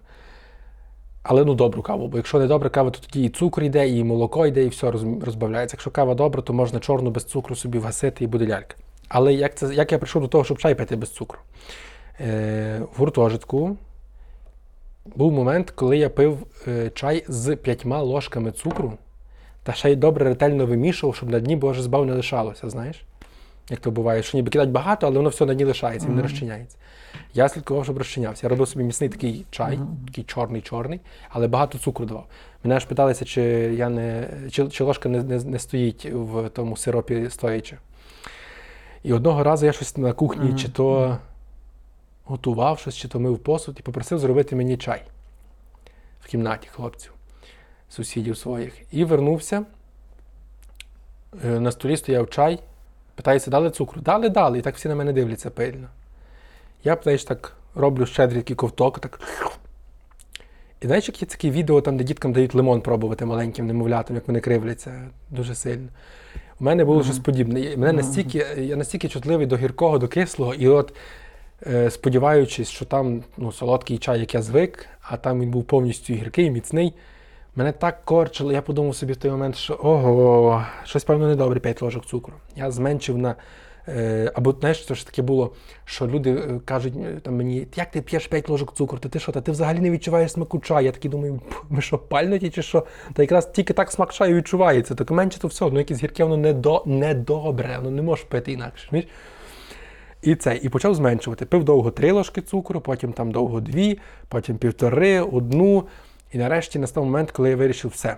але 1.24 1.46
ну 1.46 1.54
добру 1.54 1.82
каву, 1.82 2.08
бо 2.08 2.18
якщо 2.18 2.40
не 2.40 2.48
добра 2.48 2.70
кава, 2.70 2.92
то 2.92 3.00
тоді 3.00 3.24
і 3.24 3.30
цукор 3.30 3.64
йде, 3.64 3.90
і 3.90 4.04
молоко 4.04 4.48
йде, 4.48 4.64
і 4.64 4.68
все 4.68 4.92
розбавляється. 5.22 5.76
Якщо 5.76 5.92
кава 5.92 6.16
добра, 6.16 6.42
то 6.42 6.54
можна 6.54 6.80
чорну 6.80 7.10
без 7.10 7.24
цукру 7.24 7.56
собі 7.56 7.80
вгасити 7.80 8.24
і 8.24 8.28
буде 8.28 8.48
лялька. 8.48 8.76
Але 9.10 9.34
як, 9.34 9.56
це, 9.56 9.74
як 9.74 9.92
я 9.92 9.98
прийшов 9.98 10.22
до 10.22 10.28
того, 10.28 10.44
щоб 10.44 10.58
чай 10.58 10.76
пити 10.76 10.96
без 10.96 11.10
цукру? 11.10 11.40
Е, 12.20 12.82
в 12.96 13.00
гуртожитку 13.00 13.78
був 15.06 15.32
момент, 15.32 15.72
коли 15.72 15.98
я 15.98 16.10
пив 16.10 16.38
е, 16.68 16.90
чай 16.90 17.24
з 17.28 17.56
п'ятьма 17.56 18.02
ложками 18.02 18.52
цукру, 18.52 18.94
та 19.64 19.74
ще 19.74 19.92
й 19.92 19.96
добре 19.96 20.26
ретельно 20.26 20.66
вимішував, 20.66 21.16
щоб 21.16 21.30
на 21.30 21.40
дні 21.40 21.56
Боже 21.56 21.82
збав 21.82 22.06
не 22.06 22.14
лишалося, 22.14 22.70
знаєш? 22.70 23.04
Як 23.70 23.80
то 23.80 23.92
буває, 23.92 24.24
що 24.24 24.38
ніби 24.38 24.50
кидать 24.50 24.70
багато, 24.70 25.08
але 25.08 25.18
воно 25.18 25.30
все 25.30 25.46
на 25.46 25.54
дні 25.54 25.64
лишається, 25.64 26.08
він 26.08 26.16
не 26.16 26.22
розчиняється. 26.22 26.78
Я 27.34 27.50
слідкував, 27.50 27.84
щоб 27.84 27.98
розчинявся. 27.98 28.46
Я 28.46 28.50
робив 28.50 28.68
собі 28.68 28.86
міцний 28.86 29.10
такий 29.10 29.46
чай, 29.52 29.78
Мгм. 29.78 29.98
такий 30.08 30.24
чорний-чорний, 30.24 31.00
але 31.30 31.48
багато 31.48 31.78
цукру 31.78 32.06
давав. 32.06 32.28
Мене 32.64 32.76
аж 32.76 32.86
питалися, 32.86 33.26
чи 33.26 33.42
я 33.78 33.90
не 33.90 34.30
чи, 34.52 34.68
чи 34.68 34.84
ложка 34.84 35.10
не, 35.10 35.24
не, 35.24 35.44
не 35.44 35.60
стоїть 35.60 36.06
в 36.14 36.50
тому 36.50 36.78
сиропі 36.78 37.30
стоячи. 37.30 37.78
І 39.04 39.14
одного 39.14 39.44
разу 39.44 39.66
я 39.66 39.72
щось 39.72 39.98
на 39.98 40.14
кухні, 40.14 40.46
Мгм. 40.50 40.58
чи 40.58 40.70
то 40.70 41.18
готував 42.26 42.80
щось, 42.80 42.96
чи 42.96 43.08
то 43.08 43.20
мив 43.20 43.40
посуд, 43.40 43.78
і 43.80 43.84
попросив 43.84 44.20
зробити 44.20 44.56
мені 44.56 44.78
чай 44.78 45.02
в 46.22 46.28
кімнаті 46.28 46.68
хлопців, 46.72 47.14
сусідів 47.90 48.38
своїх. 48.38 48.74
І 48.92 49.04
вернувся. 49.06 49.66
Е, 51.46 51.60
На 51.60 51.72
столі 51.72 51.98
стояв 51.98 52.30
чай. 52.30 52.60
Питається, 53.18 53.52
дали 53.52 53.70
цукру? 53.70 54.02
Дали, 54.02 54.30
дали. 54.30 54.60
І 54.60 54.62
так 54.62 54.76
всі 54.76 54.88
на 54.88 54.96
мене 54.96 55.14
дивляться 55.14 55.50
пильно. 55.50 55.88
Я, 56.84 56.98
знаєш, 57.04 57.24
так 57.24 57.54
роблю 57.76 58.06
щедрий 58.06 58.42
такий 58.42 58.56
ковток, 58.56 59.00
так. 59.00 59.20
І 60.82 60.86
знаєш, 60.86 61.08
як 61.08 61.22
є 61.22 61.28
такі 61.28 61.52
відео, 61.52 61.82
там, 61.82 61.98
де 61.98 62.04
діткам 62.04 62.34
дають 62.34 62.56
лимон 62.56 62.82
пробувати 62.82 63.26
маленьким 63.26 63.68
немовлятам, 63.68 64.16
як 64.16 64.28
вони 64.28 64.40
кривляться 64.40 65.02
дуже 65.30 65.56
сильно. 65.56 65.88
У 66.60 66.64
мене 66.64 66.86
було 66.86 66.98
Мгм. 66.98 67.06
щось 67.06 67.20
подібне. 67.20 67.60
Мене 67.62 67.88
Мгм. 67.88 67.96
настільки, 67.96 68.46
я 68.58 68.76
настільки 68.76 69.10
чутливий 69.10 69.46
до 69.48 69.58
гіркого, 69.58 69.98
до 69.98 70.08
кислого, 70.08 70.54
і 70.54 70.68
от 70.68 70.94
е, 71.68 71.90
сподіваючись, 71.90 72.70
що 72.70 72.86
там 72.86 73.24
ну, 73.38 73.52
солодкий 73.52 73.98
чай, 73.98 74.20
як 74.20 74.34
я 74.34 74.42
звик, 74.42 74.86
а 75.02 75.18
там 75.18 75.42
він 75.42 75.52
був 75.52 75.64
повністю 75.64 76.14
гіркий, 76.14 76.52
міцний. 76.52 76.94
Мене 77.58 77.72
так 77.72 78.06
корчило, 78.06 78.52
я 78.52 78.62
подумав 78.62 78.96
собі 78.96 79.14
в 79.14 79.18
той 79.18 79.32
момент, 79.32 79.56
що 79.56 79.80
ого, 79.84 80.66
щось 80.84 81.04
певно 81.04 81.28
недобре 81.28 81.60
5 81.60 81.82
ложок 81.82 82.06
цукру. 82.06 82.34
Я 82.56 82.72
зменшив 82.72 83.18
на. 83.18 83.36
Е, 83.88 84.32
або 84.36 84.56
знаєш, 84.60 84.86
це 84.86 84.96
ж 84.96 85.06
таке 85.06 85.22
було, 85.22 85.54
що 85.86 86.08
люди 86.08 86.32
е, 86.32 86.60
кажуть 86.66 86.94
е, 86.98 87.20
там 87.24 87.36
мені, 87.36 87.68
як 87.76 87.92
ти 87.92 88.02
п'єш 88.02 88.28
5 88.28 88.50
ложок 88.50 88.74
цукру, 88.76 89.00
та 89.00 89.10
ти 89.10 89.20
що, 89.20 89.32
та 89.32 89.42
ти 89.42 89.52
взагалі 89.52 89.80
не 89.80 89.92
відчуваєш 89.92 90.32
смаку 90.32 90.60
чаю. 90.60 90.86
Я 90.86 90.92
такий 90.92 91.12
думаю, 91.12 91.42
ми 91.70 91.82
що, 91.82 91.98
пальнуті 91.98 92.50
чи 92.50 92.62
що? 92.62 92.86
Та 93.14 93.24
якраз 93.24 93.46
тільки 93.46 93.74
так 93.74 93.92
смак 93.92 94.14
чаю 94.14 94.36
відчувається. 94.36 94.96
Так 94.96 95.12
менше 95.12 95.40
то 95.40 95.48
все, 95.48 95.70
ну 95.72 95.80
якесь 95.80 96.04
гірке, 96.04 96.24
воно 96.24 96.38
недо, 96.38 96.84
недобре, 96.86 97.78
воно 97.78 97.92
не 97.92 98.02
можеш 98.02 98.26
пити 98.26 98.52
інакше. 98.52 99.04
І 100.22 100.36
це, 100.36 100.60
і 100.64 100.70
почав 100.70 100.96
зменшувати. 100.96 101.46
Пив 101.46 101.64
довго 101.64 101.92
три 101.92 102.12
ложки 102.12 102.42
цукру, 102.42 102.82
потім 102.82 103.14
там 103.14 103.32
довго 103.32 103.62
дві, 103.62 104.00
потім 104.30 104.58
півтори, 104.58 105.22
одну. 105.22 105.88
І 106.32 106.38
нарешті 106.38 106.80
настав 106.80 107.06
момент, 107.06 107.32
коли 107.32 107.50
я 107.50 107.56
вирішив 107.56 107.92
все. 107.92 108.18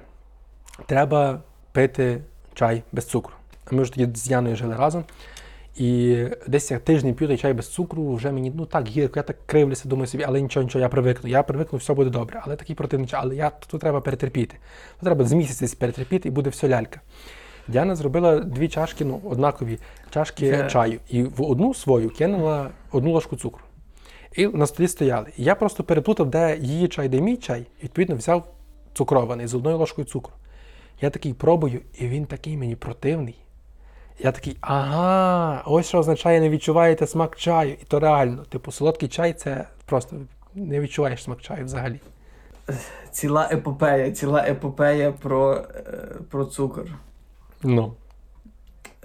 Треба 0.86 1.42
пити 1.72 2.22
чай 2.54 2.84
без 2.92 3.06
цукру. 3.06 3.34
Ми 3.72 3.82
вже 3.82 3.94
тоді 3.94 4.20
з 4.20 4.30
Яною 4.30 4.56
жили 4.56 4.76
разом. 4.76 5.04
І 5.76 6.26
десь 6.48 6.72
я 6.72 6.80
тиждень 6.80 7.14
п'ю 7.14 7.28
той 7.28 7.38
чай 7.38 7.54
без 7.54 7.68
цукру, 7.68 8.14
вже 8.14 8.32
мені 8.32 8.52
ну 8.56 8.66
так 8.66 8.88
гірко, 8.88 9.20
я 9.20 9.24
так 9.24 9.38
кривлюся, 9.46 9.90
думаю 9.90 10.08
собі, 10.08 10.24
але 10.28 10.42
нічого, 10.42 10.64
нічого, 10.64 10.82
я 10.82 10.90
привикну. 10.90 11.30
Я 11.30 11.44
привикну, 11.44 11.80
все 11.80 11.94
буде 11.94 12.10
добре. 12.10 12.42
Але 12.46 12.56
такий 12.56 12.76
противний 12.76 13.08
чай, 13.08 13.20
але 13.24 13.36
я 13.36 13.50
тут 13.50 13.82
треба 13.82 14.02
перетерпіти. 14.02 14.58
Тут 14.94 15.04
треба 15.04 15.26
з 15.26 15.34
місяць 15.34 15.60
десь 15.60 15.76
перетерпіти 15.76 16.28
і 16.28 16.32
буде 16.32 16.50
все 16.50 16.70
лялька. 16.70 17.02
Діана 17.68 17.96
зробила 17.96 18.40
дві 18.40 18.68
чашки, 18.68 19.06
ну, 19.06 19.22
однакові 19.24 19.80
чашки 20.10 20.52
Це- 20.52 20.70
чаю. 20.70 21.00
І 21.10 21.24
в 21.24 21.42
одну 21.42 21.74
свою 21.74 22.10
кинула 22.10 22.70
одну 22.92 23.12
ложку 23.12 23.36
цукру. 23.36 23.64
І 24.36 24.48
на 24.48 24.68
столі 24.68 24.88
стояли. 24.88 25.28
І 25.38 25.44
я 25.44 25.56
просто 25.56 25.84
переплутав, 25.84 26.30
де 26.30 26.58
її 26.58 26.88
чай, 26.88 27.10
де 27.10 27.22
мій 27.22 27.38
чай, 27.38 27.66
і 27.82 27.84
відповідно 27.84 28.16
взяв 28.16 28.44
цукрований 28.94 29.48
з 29.48 29.54
одною 29.54 29.78
ложкою 29.78 30.08
цукру. 30.08 30.34
Я 31.02 31.10
такий 31.10 31.34
пробую, 31.34 31.82
і 32.00 32.08
він 32.08 32.26
такий 32.26 32.58
мені 32.58 32.76
противний. 32.76 33.36
Я 34.20 34.32
такий, 34.32 34.58
ага, 34.62 35.64
ось 35.66 35.88
що 35.88 35.98
означає, 35.98 36.40
не 36.40 36.50
відчуваєте 36.50 37.08
смак 37.08 37.36
чаю. 37.36 37.74
І 37.74 37.86
то 37.88 38.00
реально, 38.00 38.44
типу, 38.44 38.72
солодкий 38.72 39.10
чай 39.10 39.34
це 39.34 39.68
просто 39.86 40.16
не 40.56 40.80
відчуваєш 40.80 41.24
смак 41.24 41.42
чаю 41.42 41.66
взагалі. 41.66 42.00
Ціла 43.12 43.50
епопея, 43.52 44.12
ціла 44.12 44.42
епопея 44.48 45.12
про, 45.12 45.56
е, 45.56 45.92
про 46.30 46.46
цукор. 46.46 46.86
Ну. 47.64 47.94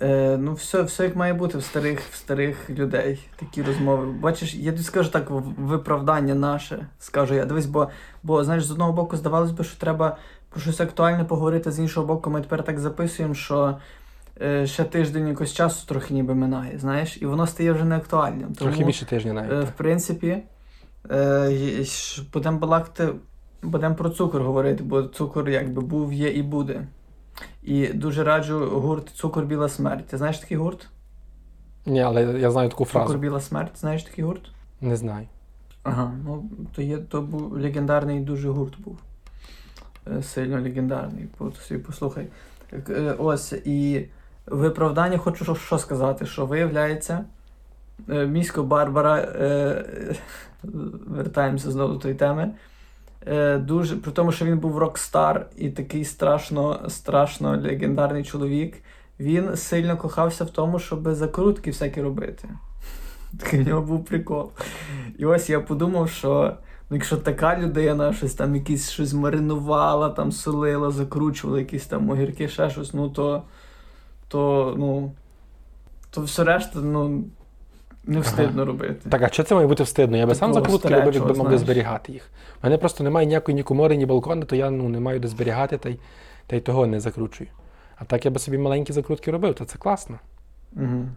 Е, 0.04 0.36
ну, 0.36 0.54
все, 0.54 0.82
все 0.82 1.04
як 1.04 1.16
має 1.16 1.34
бути 1.34 1.58
в 1.58 1.62
старих, 1.62 2.00
в 2.00 2.16
старих 2.16 2.70
людей, 2.70 3.18
такі 3.36 3.62
розмови. 3.62 4.06
Бачиш, 4.06 4.54
я 4.54 4.72
тобі 4.72 4.82
скажу 4.84 5.10
так, 5.10 5.30
виправдання 5.58 6.34
наше, 6.34 6.86
скажу 6.98 7.34
я. 7.34 7.44
Дивись, 7.44 7.66
бо, 7.66 7.88
бо 8.22 8.44
знаєш, 8.44 8.64
з 8.64 8.70
одного 8.70 8.92
боку 8.92 9.16
здавалось 9.16 9.50
би, 9.50 9.64
що 9.64 9.80
треба 9.80 10.16
про 10.50 10.60
щось 10.60 10.80
актуальне 10.80 11.24
поговорити, 11.24 11.72
з 11.72 11.78
іншого 11.78 12.06
боку, 12.06 12.30
ми 12.30 12.40
тепер 12.40 12.64
так 12.64 12.78
записуємо, 12.78 13.34
що 13.34 13.76
е, 14.42 14.66
ще 14.66 14.84
тиждень 14.84 15.28
якось 15.28 15.52
часу 15.52 15.86
трохи 15.86 16.14
ніби 16.14 16.34
минає, 16.34 16.78
знаєш, 16.78 17.18
і 17.20 17.26
воно 17.26 17.46
стає 17.46 17.72
вже 17.72 17.84
не 17.84 17.96
актуальним. 17.96 18.52
Трохи 18.52 18.84
більше 18.84 19.06
тижня 19.06 19.32
навіть. 19.32 19.52
Е, 19.52 19.60
в 19.60 19.70
принципі, 19.70 20.42
е, 21.10 21.84
будемо 22.32 22.58
балакати, 22.58 23.08
будемо 23.62 23.94
про 23.94 24.10
цукор 24.10 24.42
говорити, 24.42 24.84
бо 24.84 25.02
цукор 25.02 25.48
якби 25.48 25.82
був, 25.82 26.12
є 26.12 26.30
і 26.30 26.42
буде. 26.42 26.86
І 27.62 27.88
дуже 27.88 28.24
раджу 28.24 28.80
гурт 28.80 29.08
Цукор 29.08 29.44
Біла 29.44 29.68
смерть. 29.68 30.06
Ти 30.06 30.18
знаєш 30.18 30.38
такий 30.38 30.56
гурт? 30.56 30.88
Ні, 31.86 32.02
але 32.02 32.22
я 32.22 32.50
знаю 32.50 32.68
таку 32.68 32.84
фразу. 32.84 33.06
Цукор. 33.06 33.20
Біла 33.20 33.40
смерть, 33.40 33.78
знаєш 33.78 34.02
такий 34.02 34.24
гурт? 34.24 34.42
Не 34.80 34.96
знаю. 34.96 35.26
Ага, 35.82 36.12
ну 36.24 36.50
то 36.74 36.82
є, 36.82 36.98
то 36.98 37.22
був 37.22 37.52
легендарний 37.52 38.20
дуже 38.20 38.50
гурт 38.50 38.80
був. 38.80 38.98
Е, 40.18 40.22
Сильно 40.22 40.62
легендарний. 40.62 41.28
Собі 41.68 41.80
послухай. 41.80 42.26
Е, 42.88 43.14
Ось, 43.18 43.52
і 43.52 44.06
в 44.46 44.58
виправданні 44.58 45.18
хочу 45.18 45.54
що, 45.54 45.78
сказати, 45.78 46.26
що 46.26 46.46
виявляється, 46.46 47.24
е, 48.08 48.26
місько 48.26 48.62
Барбара, 48.62 49.18
е, 49.18 50.14
вертаємося 51.06 51.70
знову 51.70 51.92
до 51.92 51.98
тої 51.98 52.14
теми. 52.14 52.50
Е, 53.26 53.58
дуже, 53.58 53.96
при 53.96 54.12
тому, 54.12 54.32
що 54.32 54.44
він 54.44 54.58
був 54.58 54.78
рок-стар 54.78 55.46
і 55.56 55.70
такий 55.70 56.04
страшно, 56.04 56.80
страшно 56.88 57.50
легендарний 57.50 58.24
чоловік, 58.24 58.82
він 59.20 59.56
сильно 59.56 59.96
кохався 59.96 60.44
в 60.44 60.50
тому, 60.50 60.78
щоб 60.78 61.14
закрутки 61.14 61.70
всякі 61.70 62.02
робити. 62.02 62.48
Такий 63.40 63.62
в 63.62 63.68
нього 63.68 63.82
був 63.82 64.04
прикол. 64.04 64.50
І 65.18 65.24
ось 65.26 65.50
я 65.50 65.60
подумав, 65.60 66.10
що 66.10 66.56
ну, 66.90 66.96
якщо 66.96 67.16
така 67.16 67.58
людина 67.58 68.12
щось 68.12 68.34
там 68.34 68.56
якісь 68.56 68.90
щось 68.90 69.12
маринувала, 69.12 70.08
там 70.08 70.32
солила, 70.32 70.90
закручувала, 70.90 71.58
якісь 71.58 71.86
там 71.86 72.10
огірки, 72.10 72.48
ще 72.48 72.70
щось, 72.70 72.94
ну 72.94 73.08
то, 73.10 73.42
то 74.28 74.74
ну, 74.78 75.12
то 76.10 76.22
все 76.22 76.44
решта, 76.44 76.78
ну, 76.78 77.24
не 78.06 78.20
встидно 78.20 78.64
робити. 78.64 79.10
Так, 79.10 79.22
а 79.22 79.28
що 79.28 79.42
це 79.42 79.54
має 79.54 79.66
бути 79.66 79.82
встидно? 79.82 80.16
Я 80.16 80.26
би 80.26 80.34
сам 80.34 80.54
закрутки 80.54 80.88
робив, 80.88 81.14
якби 81.14 81.34
мог 81.34 81.50
би 81.50 81.58
зберігати 81.58 82.12
їх. 82.12 82.30
У 82.62 82.66
мене 82.66 82.78
просто 82.78 83.04
немає 83.04 83.26
ніякої 83.26 83.54
ні 83.54 83.62
комори, 83.62 83.96
ні 83.96 84.06
балкона, 84.06 84.44
то 84.46 84.56
я 84.56 84.70
ну, 84.70 84.88
не 84.88 85.00
маю 85.00 85.20
де 85.20 85.28
зберігати, 85.28 85.78
та 85.78 85.88
й, 85.88 85.98
та 86.46 86.56
й 86.56 86.60
того 86.60 86.86
не 86.86 87.00
закручую. 87.00 87.50
А 87.96 88.04
так 88.04 88.24
я 88.24 88.30
би 88.30 88.38
собі 88.38 88.58
маленькі 88.58 88.92
закрутки 88.92 89.30
робив, 89.30 89.54
то 89.54 89.64
це 89.64 89.78
класно. 89.78 90.18
Угу. 90.76 91.08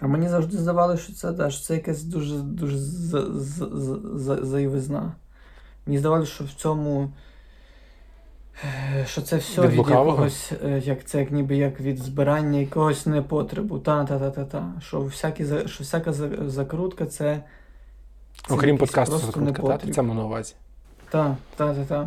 А 0.00 0.06
мені 0.06 0.28
завжди 0.28 0.58
здавалося, 0.58 1.02
що 1.02 1.12
це, 1.12 1.32
да, 1.32 1.50
що 1.50 1.64
це 1.64 1.74
якась 1.74 2.02
дуже, 2.02 2.34
дуже 2.36 2.78
за, 2.78 3.40
за, 3.40 3.66
за, 3.66 3.98
за, 4.18 4.44
зайвизна. 4.44 5.12
Мені 5.86 5.98
здавалося, 5.98 6.32
що 6.32 6.44
в 6.44 6.50
цьому. 6.50 7.10
Е, 8.64 9.06
Що 9.06 9.22
це 9.22 9.36
все 9.36 9.62
Від 9.62 9.70
від, 9.70 9.76
якогось, 9.78 10.52
е, 10.64 10.82
як 10.84 11.04
це 11.04 11.18
як 11.18 11.30
ніби 11.30 11.56
як 11.56 11.80
від 11.80 11.98
збирання 11.98 12.58
якогось 12.58 13.06
непотребу. 13.06 13.78
Та, 13.78 14.04
та, 14.04 14.18
та, 14.18 14.30
та, 14.30 14.44
та. 14.44 14.72
Що, 14.80 15.00
всякі, 15.00 15.44
що 15.66 15.84
всяка 15.84 16.12
закрутка 16.46 17.06
це. 17.06 17.42
це 18.48 18.54
Окрім 18.54 18.78
подкасту 18.78 19.18
закрутка, 19.18 19.62
та, 19.62 19.62
непотріб. 19.62 19.94
це 19.94 20.02
на 20.02 20.24
увазі. 20.24 20.54
Так, 21.10 21.34
так, 21.56 21.76
так, 21.76 21.86
так. 21.86 22.06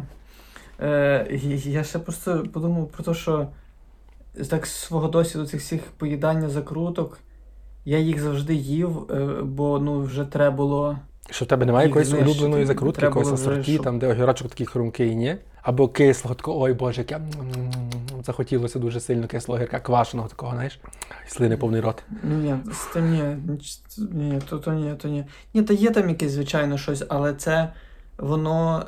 Е, 0.81 1.39
я 1.65 1.83
ще 1.83 1.99
просто 1.99 2.43
подумав 2.53 2.87
про 2.87 3.03
те, 3.03 3.13
що 3.13 3.47
так 4.49 4.65
з 4.65 4.71
свого 4.71 5.07
досвіду 5.07 5.45
цих 5.45 5.61
всіх 5.61 5.81
поїдання 5.81 6.49
закруток, 6.49 7.19
я 7.85 7.99
їх 7.99 8.21
завжди 8.21 8.53
їв, 8.55 9.11
е, 9.11 9.25
бо 9.43 9.79
ну 9.79 10.01
вже 10.01 10.25
треба 10.25 10.55
було. 10.55 10.97
Що 11.29 11.45
в 11.45 11.47
тебе 11.47 11.65
немає 11.65 11.87
якоїсь 11.87 12.13
улюбленої 12.13 12.65
закрутки, 12.65 12.99
Треба 12.99 13.19
якоїсь 13.19 13.41
асорті, 13.41 13.73
щоб- 13.73 13.83
там, 13.83 13.99
де 13.99 14.07
огірочок 14.07 14.47
такий 14.47 14.65
хрумкий, 14.65 15.15
ні? 15.15 15.37
Або 15.65 15.87
кислого 15.87 16.35
такого, 16.35 16.61
ой 16.61 16.73
Боже, 16.73 17.05
як 17.09 17.21
захотілося 18.23 18.79
дуже 18.79 18.99
сильно 18.99 19.27
кислого 19.27 19.57
огірка, 19.57 19.79
квашеного 19.79 20.29
такого, 20.29 20.51
знаєш, 20.51 20.79
і 21.27 21.29
слини 21.29 21.57
повний 21.57 21.81
рот. 21.81 22.03
Ну 22.23 22.35
ні, 22.35 22.55
тим 22.93 23.11
ні, 23.11 23.37
ні, 24.11 24.41
то, 24.49 24.59
то 24.59 24.73
ні, 24.73 24.93
то 24.95 25.07
ні. 25.07 25.25
Ні, 25.53 25.63
та 25.63 25.73
є 25.73 25.91
там 25.91 26.09
якесь, 26.09 26.31
звичайно, 26.31 26.77
щось, 26.77 27.03
але 27.09 27.33
це 27.33 27.73
воно. 28.17 28.85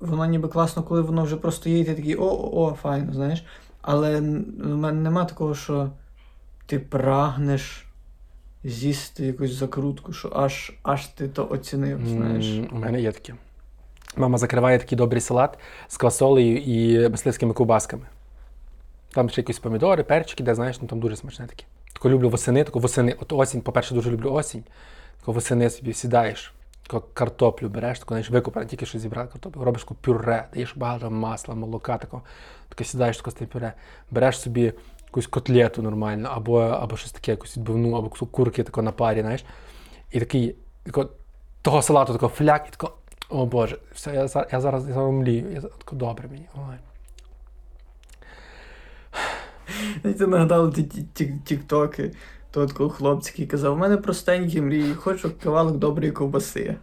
Воно 0.00 0.26
ніби 0.26 0.48
класно, 0.48 0.82
коли 0.82 1.00
воно 1.00 1.24
вже 1.24 1.36
просто 1.36 1.70
є, 1.70 1.78
і 1.78 1.84
ти 1.84 1.94
такий 1.94 2.14
о, 2.14 2.24
о, 2.24 2.50
о, 2.52 2.74
файно, 2.82 3.12
знаєш. 3.12 3.44
Але 3.82 4.20
в 4.20 4.22
мене 4.76 5.00
нема 5.00 5.24
такого, 5.24 5.54
що 5.54 5.90
ти 6.66 6.78
прагнеш 6.78 7.86
з'їсти 8.64 9.26
якусь 9.26 9.52
закрутку, 9.52 10.12
що 10.12 10.32
аж, 10.36 10.72
аж 10.82 11.06
ти 11.06 11.28
то 11.28 11.48
оцінив, 11.50 12.00
знаєш. 12.06 12.60
У 12.72 12.76
мене 12.76 13.00
є 13.00 13.12
таке. 13.12 13.34
Мама 14.16 14.38
закриває 14.38 14.78
такий 14.78 14.98
добрий 14.98 15.20
салат 15.20 15.58
з 15.88 15.96
квасолею 15.96 16.56
і 16.56 17.08
мисливськими 17.08 17.52
ковбасками. 17.52 18.06
Там 19.12 19.30
ще 19.30 19.40
якісь 19.40 19.58
помідори, 19.58 20.02
перчики, 20.02 20.44
де 20.44 20.54
знаєш, 20.54 20.80
ну 20.82 20.88
там 20.88 21.00
дуже 21.00 21.16
смачне 21.16 21.46
таке. 21.46 21.64
Тако 21.92 22.10
люблю 22.10 22.30
восени, 22.30 22.64
тако 22.64 22.78
восени. 22.78 23.16
От 23.20 23.32
осінь, 23.32 23.60
по-перше, 23.60 23.94
дуже 23.94 24.10
люблю 24.10 24.32
осінь. 24.32 24.64
Тако 25.20 25.32
восени 25.32 25.70
собі 25.70 25.92
сідаєш, 25.92 26.54
тако 26.86 27.06
картоплю 27.14 27.68
береш, 27.68 27.98
тако, 27.98 28.08
знаєш, 28.08 28.30
викопана, 28.30 28.66
тільки 28.66 28.86
що 28.86 28.98
зібрали 28.98 29.28
картоплю, 29.28 29.64
робиш 29.64 29.82
таку 29.82 29.94
пюре, 29.94 30.48
даєш 30.54 30.76
багато 30.76 31.10
масла, 31.10 31.54
молока, 31.54 31.98
тако, 31.98 32.22
тако 32.68 32.84
сідаєш 32.84 33.16
тако 33.16 33.30
з 33.30 33.34
тим 33.34 33.46
пюре, 33.46 33.72
береш 34.10 34.40
собі 34.40 34.72
якусь 35.06 35.26
котлету 35.26 35.82
нормальну, 35.82 36.28
або, 36.32 36.60
або 36.60 36.96
щось 36.96 37.12
таке, 37.12 37.30
якусь 37.30 37.56
відбивну, 37.56 37.96
або 37.96 38.08
курки 38.08 38.62
тако 38.62 38.82
на 38.82 38.92
парі, 38.92 39.20
знаєш. 39.20 39.44
І 40.12 40.20
такий, 40.20 40.56
тако, 40.84 41.08
того 41.62 41.82
салату 41.82 42.12
тако 42.12 42.28
фляк, 42.28 42.64
і 42.68 42.70
тако, 42.70 42.92
о 43.30 43.46
Боже, 43.46 43.78
все, 43.94 44.14
я, 44.14 44.28
за- 44.28 44.46
я 44.52 44.60
зараз 44.60 44.88
я 44.88 44.94
зараз 44.94 45.12
млію. 45.12 45.50
Я, 45.54 45.60
тако 45.60 45.96
добре 45.96 46.28
мені. 46.28 46.46
Ой. 46.54 46.76
Ти 50.14 50.26
нагадали 50.26 50.72
ті 50.72 50.82
ті- 50.82 51.02
ті- 51.14 51.38
тіктоки, 51.44 52.12
то 52.50 52.60
от 52.60 52.72
коли 52.72 52.90
хлопці 52.90 53.30
який 53.32 53.46
казав, 53.46 53.74
у 53.74 53.76
мене 53.76 53.96
простенькі 53.96 54.60
мрії, 54.60 54.94
хочу 54.94 55.30
кавалок 55.42 55.76
доброї 55.76 56.12
ковбаси. 56.12 56.76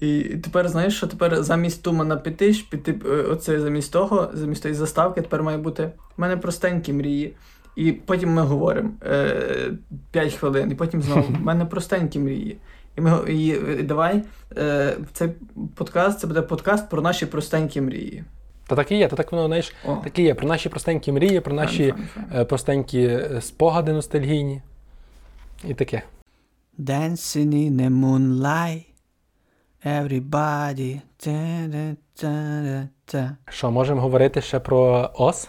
І 0.00 0.22
тепер 0.22 0.68
знаєш, 0.68 0.96
що 0.96 1.06
тепер 1.06 1.42
замість 1.42 1.82
тумана 1.82 2.16
піти, 2.16 2.52
ж 2.52 2.66
піти 2.70 2.94
е, 3.06 3.08
оце 3.08 3.60
замість 3.60 3.92
того, 3.92 4.30
замість 4.32 4.62
тої 4.62 4.74
заставки, 4.74 5.20
тепер 5.22 5.42
має 5.42 5.58
бути 5.58 5.92
у 6.18 6.20
мене 6.20 6.36
простенькі 6.36 6.92
мрії. 6.92 7.36
І 7.76 7.92
потім 7.92 8.32
ми 8.32 8.42
говоримо 8.42 8.90
е, 9.06 9.70
5 10.10 10.34
хвилин, 10.34 10.70
і 10.70 10.74
потім 10.74 11.02
знову 11.02 11.22
у 11.40 11.44
мене 11.44 11.64
простенькі 11.64 12.18
мрії. 12.18 12.58
І 12.98 13.00
ми 13.00 13.32
і, 13.32 13.50
е, 13.68 13.82
давай 13.82 14.22
е, 14.56 14.96
цей 15.12 15.28
подкаст 15.74 16.20
це 16.20 16.26
буде 16.26 16.42
подкаст 16.42 16.90
про 16.90 17.02
наші 17.02 17.26
простенькі 17.26 17.80
мрії. 17.80 18.24
Та 18.66 18.76
так 18.76 18.92
і 18.92 18.96
є, 18.96 19.08
та 19.08 19.16
так 19.16 19.32
воно, 19.32 19.46
знаєш, 19.46 19.72
О, 19.86 19.96
так 20.04 20.18
і 20.18 20.22
є. 20.22 20.34
Про 20.34 20.48
наші 20.48 20.68
простенькі 20.68 21.12
мрії, 21.12 21.40
про 21.40 21.54
наші 21.54 21.90
файн, 21.90 22.06
файн, 22.14 22.26
файн. 22.28 22.40
е, 22.42 22.44
простенькі 22.44 23.02
е, 23.04 23.40
спогади 23.40 23.92
ностальгійні. 23.92 24.62
І 25.68 25.74
таке. 25.74 26.02
Dancing 26.78 27.48
in 27.54 27.70
the 27.72 27.90
moonlight. 27.90 28.84
Everybody. 29.86 31.00
Та-да-та-да-та. 32.14 33.36
Що, 33.48 33.70
можемо 33.70 34.00
говорити 34.00 34.40
ще 34.40 34.60
про 34.60 35.10
ос 35.14 35.48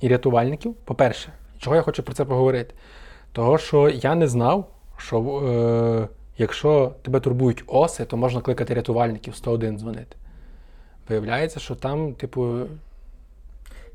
і 0.00 0.08
рятувальників? 0.08 0.74
По-перше, 0.74 1.32
чого 1.58 1.76
я 1.76 1.82
хочу 1.82 2.02
про 2.02 2.14
це 2.14 2.24
поговорити? 2.24 2.74
Того, 3.32 3.58
що 3.58 3.88
я 3.88 4.14
не 4.14 4.28
знав, 4.28 4.70
що 4.96 5.18
е, 5.20 6.08
якщо 6.40 6.92
тебе 7.02 7.20
турбують 7.20 7.64
оси, 7.66 8.04
то 8.04 8.16
можна 8.16 8.40
кликати 8.40 8.74
рятувальників 8.74 9.34
101 9.34 9.78
дзвонити. 9.78 10.16
Виявляється, 11.08 11.60
що 11.60 11.74
там, 11.74 12.14
типу, 12.14 12.58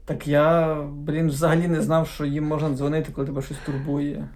Так 0.05 0.27
я, 0.27 0.75
блін, 0.91 1.27
взагалі 1.27 1.67
не 1.67 1.81
знав, 1.81 2.08
що 2.08 2.25
їм 2.25 2.47
можна 2.47 2.69
дзвонити, 2.69 3.12
коли 3.12 3.27
тебе 3.27 3.41
щось 3.41 3.58
турбує. 3.65 4.27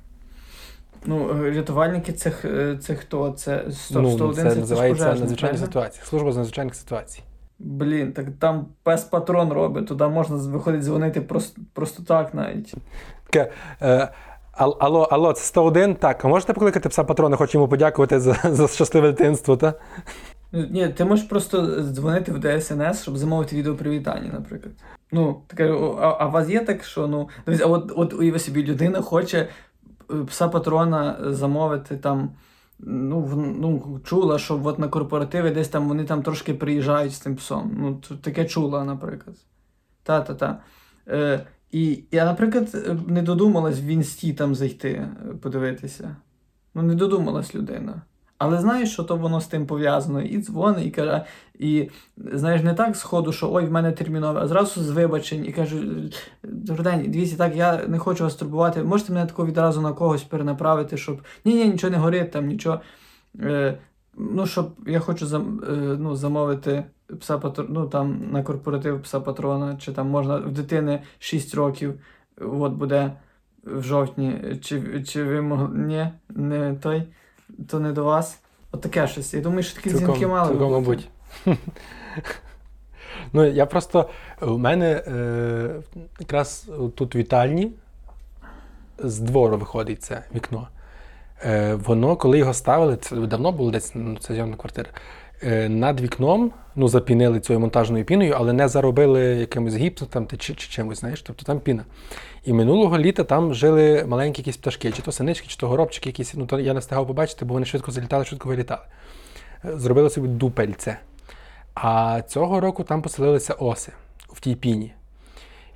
Ну, 1.05 1.45
е, 1.45 1.51
рятувальники 1.51 2.13
це, 2.13 2.33
е, 2.45 2.77
це 2.81 2.95
хто? 2.95 3.31
Це 3.31 3.65
100, 3.71 4.01
ну, 4.01 4.11
101 4.11 4.43
це 4.45 4.51
це, 4.51 4.59
називається 4.59 5.03
пожежник, 5.03 5.19
надзвичайна 5.19 5.53
правильно? 5.53 5.65
ситуація. 5.65 6.05
Служба 6.05 6.31
з 6.31 6.37
надзвичайних 6.37 6.75
ситуацій. 6.75 7.23
Блін, 7.59 8.13
так 8.13 8.25
там 8.39 8.67
пес 8.83 9.03
патрон 9.03 9.53
робить, 9.53 9.87
туди 9.87 10.07
можна 10.07 10.35
виходить 10.35 10.81
дзвонити 10.81 11.21
просто, 11.21 11.61
просто 11.73 12.03
так 12.03 12.33
навіть. 12.33 12.73
Таке, 13.23 13.51
е, 13.81 14.09
алло, 14.59 15.01
алло, 15.01 15.33
це 15.33 15.43
101? 15.43 15.95
Так, 15.95 16.25
а 16.25 16.27
можете 16.27 16.53
покликати 16.53 16.89
пса 16.89 17.03
патрона, 17.03 17.37
хочу 17.37 17.57
йому 17.57 17.67
подякувати 17.67 18.19
за, 18.19 18.33
за 18.43 18.67
щасливе 18.67 19.11
дитинство, 19.11 19.57
та? 19.57 19.73
Ні, 20.51 20.89
ти 20.89 21.05
можеш 21.05 21.25
просто 21.25 21.81
дзвонити 21.81 22.31
в 22.31 22.39
ДСНС, 22.39 23.01
щоб 23.01 23.17
замовити 23.17 23.55
відеопривітання, 23.55 24.31
наприклад. 24.33 24.73
Ну, 25.11 25.41
таке, 25.47 25.71
а, 26.01 26.15
а 26.19 26.25
вас 26.25 26.49
є 26.49 26.59
так, 26.59 26.83
що 26.83 27.07
ну. 27.07 27.29
Дивись, 27.45 27.61
а 27.61 27.65
от, 27.65 27.91
от 27.95 28.13
уяви 28.13 28.39
собі, 28.39 28.63
людина 28.63 29.01
хоче 29.01 29.37
е, 30.11 30.23
пса 30.27 30.47
патрона 30.47 31.17
замовити 31.21 31.97
там. 31.97 32.29
Ну, 32.79 33.19
в- 33.19 33.37
ну, 33.37 33.99
чула, 34.03 34.39
що 34.39 34.61
от 34.63 34.79
на 34.79 34.87
корпоративи 34.87 35.51
десь 35.51 35.67
там 35.69 35.87
вони 35.87 36.03
там 36.03 36.21
трошки 36.21 36.53
приїжджають 36.53 37.13
з 37.13 37.19
тим 37.19 37.35
псом. 37.35 37.71
Ну, 37.77 38.17
таке 38.21 38.45
чула, 38.45 38.83
наприклад. 38.83 39.35
Та-та-та. 40.03 40.57
Е, 41.07 41.39
і 41.71 42.03
я, 42.11 42.25
наприклад, 42.25 42.69
е, 42.73 42.97
не 43.07 43.21
додумалась 43.21 43.81
в 43.81 43.85
інсті 43.85 44.33
там 44.33 44.55
зайти, 44.55 44.89
е, 44.89 45.09
подивитися. 45.41 46.15
Ну, 46.75 46.81
не 46.81 46.95
додумалась 46.95 47.55
людина. 47.55 48.01
Але 48.37 48.57
знаєш, 48.57 48.91
що 48.93 49.03
то 49.03 49.15
воно 49.15 49.41
з 49.41 49.47
тим 49.47 49.67
пов'язано, 49.67 50.21
і 50.21 50.41
дзвонить, 50.41 50.85
і 50.85 50.91
каже, 50.91 51.25
і 51.59 51.89
знаєш, 52.17 52.63
не 52.63 52.73
так 52.73 52.95
сходу, 52.95 53.31
що 53.31 53.53
ой, 53.53 53.65
в 53.65 53.71
мене 53.71 53.91
термінове, 53.91 54.39
а 54.41 54.47
зразу 54.47 54.83
з 54.83 54.89
вибачень 54.89 55.45
і 55.45 55.51
кажу: 55.51 55.77
добрий 56.43 56.83
день, 56.83 57.11
дивіться, 57.11 57.37
так, 57.37 57.55
я 57.55 57.87
не 57.87 57.99
хочу 57.99 58.23
вас 58.23 58.35
турбувати. 58.35 58.83
Можете 58.83 59.13
мене 59.13 59.25
тако 59.25 59.45
відразу 59.45 59.81
на 59.81 59.93
когось 59.93 60.23
перенаправити, 60.23 60.97
щоб 60.97 61.21
ні, 61.45 61.53
ні, 61.53 61.65
нічого 61.65 61.91
не 61.91 61.97
горить, 61.97 62.31
там 62.31 62.47
нічого. 62.47 62.81
Е, 63.39 63.77
ну, 64.19 64.45
щоб 64.45 64.69
я 64.87 64.99
хочу 64.99 65.27
зам, 65.27 65.61
е, 65.69 65.71
ну, 65.99 66.15
замовити 66.15 66.83
пса 67.19 67.37
патр... 67.37 67.65
ну, 67.69 67.87
там 67.87 68.31
на 68.31 68.43
корпоратив 68.43 69.01
пса 69.01 69.19
патрона, 69.19 69.77
чи 69.77 69.93
там 69.93 70.09
можна 70.09 70.37
в 70.37 70.51
дитини 70.51 71.01
6 71.19 71.53
років, 71.53 71.99
от 72.37 72.73
буде 72.73 73.11
в 73.63 73.83
жовтні, 73.83 74.59
чи, 74.61 75.03
чи 75.03 75.23
ви 75.23 75.41
могли. 75.41 75.77
Ні, 75.77 76.09
не 76.29 76.73
той, 76.73 77.03
то 77.67 77.79
не 77.79 77.91
до 77.91 78.03
вас. 78.03 78.39
От 78.71 78.81
таке 78.81 79.07
щось. 79.07 79.33
Я 79.33 79.41
думаю, 79.41 79.63
що 79.63 79.75
такі 79.75 79.89
Цілком, 79.89 80.07
дзвінки 80.07 80.27
мали. 80.27 80.49
цілком, 80.49 80.71
мабуть. 80.71 81.09
ну, 83.33 83.45
я 83.45 83.65
просто. 83.65 84.09
У 84.41 84.57
мене 84.57 85.03
е, 85.07 85.81
якраз 86.19 86.69
тут 86.95 87.15
вітальні 87.15 87.71
з 88.97 89.19
двору 89.19 89.57
виходить 89.57 90.03
це 90.03 90.23
вікно. 90.35 90.67
Е, 91.45 91.75
воно, 91.75 92.15
коли 92.15 92.37
його 92.37 92.53
ставили, 92.53 92.97
це 92.97 93.15
давно 93.15 93.51
було 93.51 93.71
десь 93.71 93.91
ну, 93.95 94.17
це 94.19 94.33
зйомна 94.33 94.55
квартира. 94.55 94.89
Е, 95.43 95.69
над 95.69 96.01
вікном 96.01 96.51
ну, 96.75 96.87
запінили 96.87 97.39
цією 97.39 97.59
монтажною 97.59 98.05
піною, 98.05 98.35
але 98.37 98.53
не 98.53 98.67
заробили 98.67 99.21
якимось 99.21 99.75
гіпсом 99.75 100.27
чи, 100.27 100.37
чи 100.37 100.55
чимось, 100.55 100.99
знаєш, 100.99 101.21
тобто 101.21 101.45
там 101.45 101.59
піна. 101.59 101.85
І 102.45 102.53
минулого 102.53 102.97
літа 102.97 103.23
там 103.23 103.53
жили 103.53 104.05
маленькі 104.07 104.41
якісь 104.41 104.57
пташки, 104.57 104.91
чи 104.91 105.01
то 105.01 105.11
синички, 105.11 105.47
чи 105.47 105.57
то 105.57 105.67
горобчики 105.67 106.09
якісь. 106.09 106.33
Ну, 106.33 106.45
то 106.45 106.59
я 106.59 106.73
не 106.73 106.79
встигав 106.79 107.07
побачити, 107.07 107.45
бо 107.45 107.53
вони 107.53 107.65
швидко 107.65 107.91
залітали, 107.91 108.25
швидко 108.25 108.49
вилітали. 108.49 108.81
Е, 109.65 109.77
Зробили 109.77 110.09
собі 110.09 110.27
дупельце. 110.27 110.99
А 111.75 112.21
цього 112.27 112.59
року 112.59 112.83
там 112.83 113.01
поселилися 113.01 113.53
оси 113.53 113.91
в 114.17 114.39
тій 114.39 114.55
піні. 114.55 114.93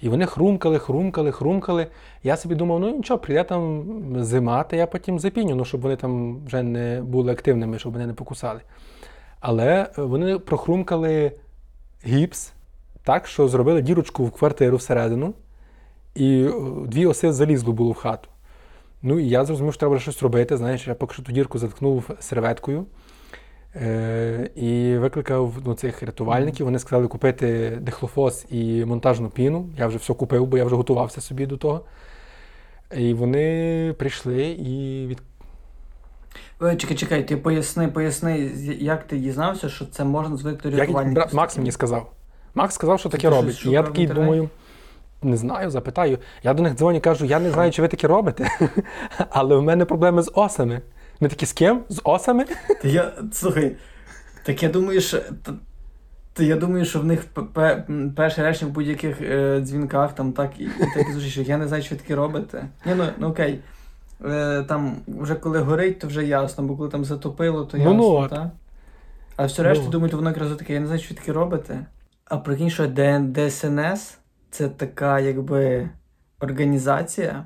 І 0.03 0.09
вони 0.09 0.25
хрумкали, 0.25 0.79
хрумкали, 0.79 1.31
хрумкали. 1.31 1.87
Я 2.23 2.37
собі 2.37 2.55
думав, 2.55 2.79
ну 2.79 2.95
нічого, 2.95 3.19
прийде 3.19 3.43
там 3.43 3.85
зима, 4.19 4.63
та 4.63 4.75
я 4.75 4.87
потім 4.87 5.19
запіню, 5.19 5.55
ну, 5.55 5.65
щоб 5.65 5.81
вони 5.81 5.95
там 5.95 6.45
вже 6.45 6.63
не 6.63 7.01
були 7.01 7.31
активними, 7.31 7.79
щоб 7.79 7.93
вони 7.93 8.07
не 8.07 8.13
покусали. 8.13 8.61
Але 9.39 9.89
е, 9.97 10.01
вони 10.01 10.39
прохрумкали 10.39 11.31
гіпс 12.05 12.53
так, 13.03 13.27
що 13.27 13.47
зробили 13.47 13.81
дірочку 13.81 14.25
в 14.25 14.31
квартиру 14.31 14.77
всередину, 14.77 15.33
і 16.15 16.43
е, 16.43 16.53
дві 16.87 17.05
оси 17.05 17.31
залізло 17.31 17.73
було 17.73 17.91
в 17.91 17.95
хату. 17.95 18.29
Ну 19.01 19.19
і 19.19 19.29
я 19.29 19.45
зрозумів, 19.45 19.73
що 19.73 19.79
треба 19.79 19.99
щось 19.99 20.23
робити. 20.23 20.57
Знаєш, 20.57 20.87
я 20.87 20.95
поки 20.95 21.13
що 21.13 21.23
ту 21.23 21.31
дірку 21.31 21.59
заткнув 21.59 22.09
серветкою. 22.19 22.85
Е, 23.75 24.49
і 24.55 24.97
викликав 24.97 25.53
ну, 25.65 25.73
цих 25.73 26.03
рятувальників. 26.03 26.65
Вони 26.65 26.79
сказали 26.79 27.07
купити 27.07 27.77
дихлофос 27.81 28.45
і 28.49 28.85
монтажну 28.85 29.29
піну. 29.29 29.69
Я 29.77 29.87
вже 29.87 29.97
все 29.97 30.13
купив, 30.13 30.45
бо 30.45 30.57
я 30.57 30.65
вже 30.65 30.75
готувався 30.75 31.21
собі 31.21 31.45
до 31.45 31.57
того. 31.57 31.81
І 32.97 33.13
вони 33.13 33.95
прийшли 33.97 34.43
і 34.43 35.07
від... 35.07 35.21
Ой, 36.59 36.75
чекай, 36.77 36.97
чекай, 36.97 37.27
ти 37.27 37.37
поясни, 37.37 37.87
поясни, 37.87 38.49
з- 38.55 38.81
як 38.81 39.03
ти 39.03 39.17
дізнався, 39.17 39.69
що 39.69 39.85
це 39.85 40.03
можна 40.03 40.37
звикти 40.37 40.69
Як 40.69 40.79
рятувальники. 40.79 41.15
бра- 41.15 41.29
Макс 41.33 41.57
мені 41.57 41.71
сказав. 41.71 42.11
Макс 42.55 42.75
сказав, 42.75 42.99
що 42.99 43.09
таке 43.09 43.21
щось 43.27 43.35
робить. 43.35 43.55
І 43.55 43.57
шукав 43.57 43.73
я 43.73 43.81
в 43.81 43.85
такий 43.85 44.03
інтернеті? 44.03 44.25
думаю, 44.25 44.49
не 45.21 45.37
знаю, 45.37 45.69
запитаю. 45.69 46.17
Я 46.43 46.53
до 46.53 46.63
них 46.63 46.75
дзвоню, 46.75 47.01
кажу, 47.01 47.25
я 47.25 47.39
не 47.39 47.51
знаю, 47.51 47.71
чи 47.71 47.81
ви 47.81 47.87
таке 47.87 48.07
робите, 48.07 48.47
але 49.29 49.55
в 49.55 49.63
мене 49.63 49.85
проблеми 49.85 50.21
з 50.21 50.31
осами. 50.35 50.81
Ми 51.19 51.27
такі 51.29 51.45
з 51.45 51.53
ким? 51.53 51.83
З 51.89 52.01
осами? 52.03 52.45
Та 52.81 52.87
я, 52.87 53.13
слухай, 53.31 53.75
так 54.45 54.63
я 54.63 54.69
думаю, 54.69 55.01
що. 55.01 55.21
Та, 56.33 56.43
я 56.43 56.55
думаю, 56.55 56.85
що 56.85 56.99
в 56.99 57.05
них 57.05 57.25
п- 57.25 57.41
пе- 57.41 57.85
перше 58.15 58.43
речення 58.43 58.71
в 58.71 58.73
будь-яких 58.73 59.21
е, 59.21 59.59
дзвінках 59.61 60.15
там 60.15 60.31
так 60.33 60.51
і, 60.59 60.63
і 60.63 60.69
так 60.95 61.07
і 61.09 61.11
звучить, 61.11 61.31
що 61.31 61.41
я 61.41 61.57
не 61.57 61.67
знаю, 61.67 61.83
що 61.83 61.95
ви 61.95 62.01
таке 62.01 62.15
робите. 62.15 62.65
Ні, 62.85 62.93
ну, 62.95 63.05
ну 63.17 63.27
окей. 63.27 63.59
Е, 64.25 64.63
там 64.63 64.95
вже 65.07 65.35
коли 65.35 65.59
горить, 65.59 65.99
то 65.99 66.07
вже 66.07 66.25
ясно, 66.25 66.63
бо 66.63 66.77
коли 66.77 66.89
там 66.89 67.05
затопило, 67.05 67.65
то 67.65 67.77
Ну, 67.77 67.83
ясно, 67.83 67.97
ну, 68.21 68.27
так? 68.27 68.47
А 69.35 69.45
все 69.45 69.63
решта 69.63 69.83
Ну. 69.85 69.91
думають, 69.91 70.13
воно 70.13 70.29
якраз 70.29 70.55
таке, 70.57 70.73
я 70.73 70.79
не 70.79 70.85
знаю, 70.85 71.01
що 71.01 71.13
ви 71.13 71.19
таке 71.19 71.33
робите. 71.33 71.85
А 72.25 72.37
прикинь, 72.37 72.69
що 72.69 72.87
ДСНС 72.87 74.17
це 74.51 74.69
така 74.69 75.19
якби 75.19 75.89
організація. 76.39 77.45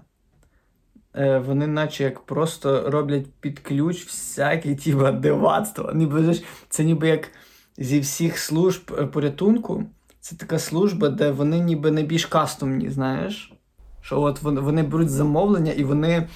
Е, 1.18 1.40
вони 1.40 1.68
наче 1.68 2.04
як 2.04 2.20
просто 2.20 2.90
роблять 2.90 3.26
під 3.40 3.60
ключ 3.60 4.06
всяке 4.06 4.76
типа 4.76 5.12
дивацтво. 5.12 5.92
Ніби 5.94 6.34
ж 6.34 6.44
це 6.70 6.84
ніби 6.84 7.08
як 7.08 7.32
зі 7.78 8.00
всіх 8.00 8.38
служб 8.38 8.96
е, 9.00 9.06
порятунку. 9.06 9.84
Це 10.20 10.36
така 10.36 10.60
служба, 10.60 11.10
де 11.10 11.32
вони 11.32 11.60
ніби 11.60 11.92
найбільш 11.92 12.26
кастомні, 12.26 12.90
знаєш. 12.90 13.54
Що 14.02 14.22
от 14.22 14.42
вони, 14.42 14.62
вони 14.62 14.84
беруть 14.84 15.10
замовлення, 15.10 15.72
і 15.72 15.84
вони, 15.84 16.28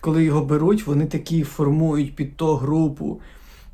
коли 0.00 0.24
його 0.24 0.44
беруть, 0.44 0.86
вони 0.86 1.06
такі 1.06 1.42
формують 1.42 2.16
під 2.16 2.36
то 2.36 2.56
групу. 2.56 3.20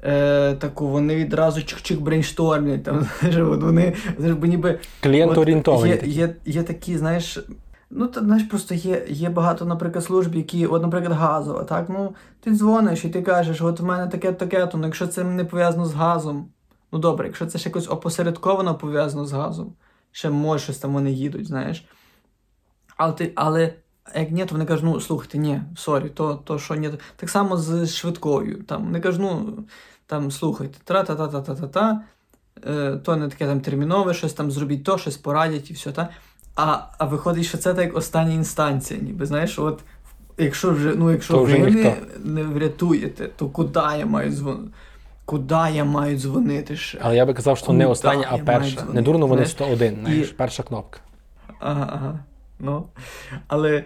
Е, 0.03 0.55
таку 0.55 0.89
вони 0.89 1.17
відразу 1.17 1.61
чик-чик 1.61 2.01
брейнштормлять. 2.01 2.85
Там, 2.85 3.09
знаєш, 3.21 3.37
от 3.37 3.63
вони, 3.63 3.93
знаєш, 4.19 4.37
бо 4.37 4.47
ніби 4.47 4.79
Клієнт 5.01 5.33
От 5.33 5.39
орієнтовані. 5.39 5.93
Є, 5.93 6.01
є, 6.05 6.35
є 6.45 6.63
такі, 6.63 6.99
знаєш. 6.99 7.39
Ну, 7.91 8.07
та, 8.07 8.21
знаєш, 8.21 8.45
просто 8.49 8.75
є, 8.75 9.07
є 9.09 9.31
багато, 9.31 9.65
наприклад, 9.65 10.05
служб, 10.05 10.35
які, 10.35 10.67
от, 10.67 10.83
наприклад, 10.83 11.13
газова, 11.13 11.65
так? 11.65 11.89
Ну, 11.89 12.15
ти 12.41 12.51
дзвониш 12.51 13.05
і 13.05 13.09
ти 13.09 13.23
кажеш, 13.23 13.63
от 13.63 13.81
в 13.81 13.85
мене 13.85 14.07
таке 14.07 14.33
таке, 14.33 14.67
то 14.67 14.79
ну, 14.79 14.85
якщо 14.85 15.07
це 15.07 15.25
не 15.25 15.45
пов'язано 15.45 15.87
з 15.87 15.95
газом, 15.95 16.49
ну 16.93 16.99
добре, 16.99 17.27
якщо 17.27 17.47
це 17.47 17.59
ще 17.59 17.69
якось 17.69 17.89
опосередковано 17.89 18.75
пов'язано 18.75 19.25
з 19.25 19.33
газом, 19.33 19.75
ще 20.13 20.31
може 20.31 20.65
щось 20.65 20.79
там 20.79 20.93
вони 20.93 21.13
їдуть, 21.13 21.47
знаєш. 21.47 21.85
Але, 22.97 23.13
ти, 23.13 23.33
але 23.37 23.75
як 24.15 24.31
ні, 24.31 24.47
то 24.47 24.55
вони 24.55 24.65
кажуть, 24.65 24.85
ну 24.85 25.01
слухайте, 25.01 25.39
ні, 25.39 25.63
сорі, 25.77 26.09
то, 26.09 26.35
то 26.35 26.59
що 26.59 26.75
ні. 26.75 26.91
Так 27.17 27.31
само 27.31 27.57
з 27.57 27.95
швидкою. 27.95 28.63
Там, 28.63 28.85
вони 28.85 29.01
кажуть, 29.01 29.21
ну, 29.21 29.59
там, 30.07 30.31
слухайте, 30.31 30.79
тра-та-та-та-та-та-та, 30.85 32.05
е, 32.67 32.97
то 32.97 33.17
не 33.17 33.29
таке 33.29 33.47
там 33.47 33.61
термінове, 33.61 34.15
щось 34.15 34.33
там 34.33 34.51
зробіть 34.51 34.85
то, 34.85 34.99
щось 34.99 35.17
порадять 35.17 35.71
і 35.71 35.75
все, 35.75 35.93
та. 35.93 36.09
А, 36.57 36.79
а 36.99 37.05
виходить, 37.05 37.45
що 37.45 37.59
це 37.59 37.75
так 37.75 37.97
остання 37.97 38.33
інстанція, 38.35 39.01
ніби, 39.01 39.27
знаєш, 39.27 39.59
от 39.59 39.81
якщо 40.39 40.71
вже, 40.71 40.95
ну, 40.97 41.11
якщо 41.11 41.35
То 41.35 41.43
вже 41.45 41.59
ви 41.59 41.71
не, 41.71 41.97
не 42.25 42.43
врятуєте, 42.43 43.29
то 43.37 43.47
куди 43.49 43.81
я 43.99 44.07
маю 44.07 44.31
дзвонити? 44.33 44.69
Куди 45.25 45.55
я 45.75 45.85
маю 45.85 46.19
дзвонити 46.19 46.77
ще? 46.77 46.99
Але 47.03 47.17
я 47.17 47.27
би 47.27 47.35
казав, 47.35 47.59
що 47.59 47.73
не 47.73 47.87
остання, 47.87 48.27
а 48.31 48.39
перша. 48.39 48.85
Не 48.93 49.03
дурно 49.03 49.27
вони 49.27 49.47
знаєш? 49.47 49.51
101, 49.51 49.99
знаєш, 50.01 50.29
перша 50.31 50.63
кнопка. 50.63 51.01
Ага, 51.59 51.91
ага. 51.93 52.19
Ну. 52.61 52.85
Але. 53.49 53.85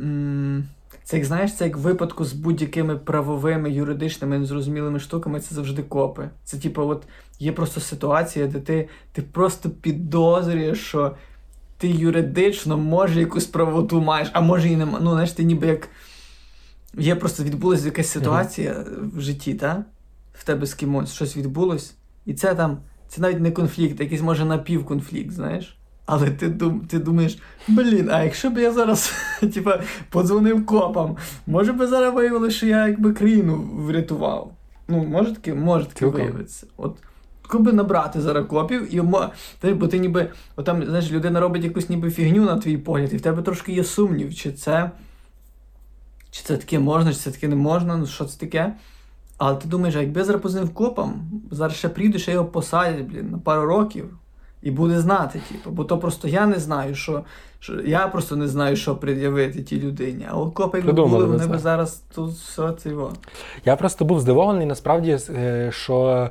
м, 0.00 0.64
Це 1.04 1.16
як 1.16 1.26
знаєш, 1.26 1.54
це 1.56 1.64
як 1.64 1.76
в 1.76 1.80
випадку 1.80 2.24
з 2.24 2.32
будь-якими 2.32 2.96
правовими, 2.96 3.70
юридичними 3.70 4.38
незрозумілими 4.38 5.00
штуками, 5.00 5.40
це 5.40 5.54
завжди 5.54 5.82
копи. 5.82 6.28
Це 6.44 6.58
типу, 6.58 6.82
от 6.88 7.02
є 7.38 7.52
просто 7.52 7.80
ситуація, 7.80 8.46
де 8.46 8.60
ти, 8.60 8.88
ти 9.12 9.22
просто 9.22 9.70
підозрюєш, 9.70 10.78
що 10.86 11.16
ти 11.78 11.88
юридично 11.88 12.78
може 12.78 13.20
якусь 13.20 13.46
правоту 13.46 14.00
маєш, 14.00 14.30
а 14.32 14.40
може 14.40 14.68
і 14.68 14.76
нема. 14.76 14.98
Ну, 15.02 15.10
знаєш, 15.10 15.32
ти 15.32 15.44
ніби 15.44 15.66
як. 15.66 15.88
Є 16.98 17.14
просто 17.14 17.42
відбулася 17.42 17.86
якась 17.86 18.08
ситуація 18.08 18.84
в 19.16 19.20
житті, 19.20 19.54
та? 19.54 19.84
В 20.32 20.44
тебе 20.44 20.66
з 20.66 20.74
кимось 20.74 21.12
щось 21.12 21.36
відбулось, 21.36 21.94
і 22.26 22.34
це 22.34 22.54
там, 22.54 22.78
це 23.08 23.20
навіть 23.20 23.40
не 23.40 23.50
конфлікт, 23.50 24.00
якийсь 24.00 24.22
може 24.22 24.44
напівконфлікт, 24.44 25.32
знаєш. 25.32 25.78
Але 26.06 26.30
ти, 26.30 26.48
дум, 26.48 26.80
ти 26.80 26.98
думаєш, 26.98 27.38
блін, 27.68 28.10
а 28.10 28.22
якщо 28.22 28.50
б 28.50 28.58
я 28.58 28.72
зараз 28.72 29.12
типа, 29.54 29.82
подзвонив 30.10 30.66
копам, 30.66 31.16
може 31.46 31.72
би 31.72 31.86
зараз 31.86 32.14
виявилося, 32.14 32.56
що 32.56 32.66
я 32.66 32.88
якби 32.88 33.12
країну 33.12 33.70
врятував. 33.74 34.52
Ну, 34.88 35.04
може 35.04 35.34
таке, 35.34 35.54
може 35.54 35.86
таке 35.86 36.06
виявитися. 36.06 36.66
От 36.76 36.96
би 37.52 37.72
набрати 37.72 38.20
зараз 38.20 38.46
копів, 38.46 38.94
і 38.94 39.02
ти, 39.60 39.74
бо 39.74 39.86
ти 39.88 39.98
ніби, 39.98 40.30
от 40.56 40.64
там, 40.64 40.84
знаєш, 40.84 41.12
людина 41.12 41.40
робить 41.40 41.64
якусь 41.64 41.88
ніби 41.88 42.10
фігню 42.10 42.44
на 42.44 42.56
твій 42.56 42.76
погляд, 42.76 43.12
і 43.12 43.16
в 43.16 43.20
тебе 43.20 43.42
трошки 43.42 43.72
є 43.72 43.84
сумнів, 43.84 44.34
чи 44.34 44.52
це. 44.52 44.90
Чи 46.30 46.42
це 46.42 46.56
таке 46.56 46.78
можна, 46.78 47.12
чи 47.12 47.18
це 47.18 47.30
таке 47.30 47.48
не 47.48 47.56
можна, 47.56 47.96
ну 47.96 48.06
що 48.06 48.24
це 48.24 48.40
таке. 48.40 48.74
Але 49.38 49.56
ти 49.56 49.68
думаєш, 49.68 49.96
а 49.96 50.00
якби 50.00 50.20
я 50.20 50.24
зараз 50.24 50.42
позвонив 50.42 50.74
копам, 50.74 51.14
зараз 51.50 51.76
ще 51.76 51.88
прийду, 51.88 52.18
ще 52.18 52.32
його 52.32 52.44
посадять, 52.44 53.02
блін, 53.02 53.30
на 53.30 53.38
пару 53.38 53.66
років. 53.66 54.18
І 54.62 54.70
буде 54.70 55.00
знати, 55.00 55.40
типу, 55.48 55.70
бо 55.70 55.84
то 55.84 55.98
просто 55.98 56.28
я 56.28 56.46
не 56.46 56.58
знаю, 56.58 56.94
що, 56.94 57.24
що 57.60 57.80
я 57.80 58.08
просто 58.08 58.36
не 58.36 58.48
знаю, 58.48 58.76
що 58.76 58.96
пред'явити 58.96 59.62
тій 59.62 59.80
людині. 59.80 60.26
А 60.30 60.36
от 60.36 60.54
копи, 60.54 60.78
якби 60.78 60.92
були, 60.92 61.24
вони 61.24 61.46
б 61.46 61.58
зараз 61.58 62.02
тут 62.14 62.30
все 62.30 62.72
це. 62.72 62.90
Я 63.64 63.76
просто 63.76 64.04
був 64.04 64.20
здивований, 64.20 64.66
насправді, 64.66 65.18
е, 65.30 65.70
що 65.72 66.30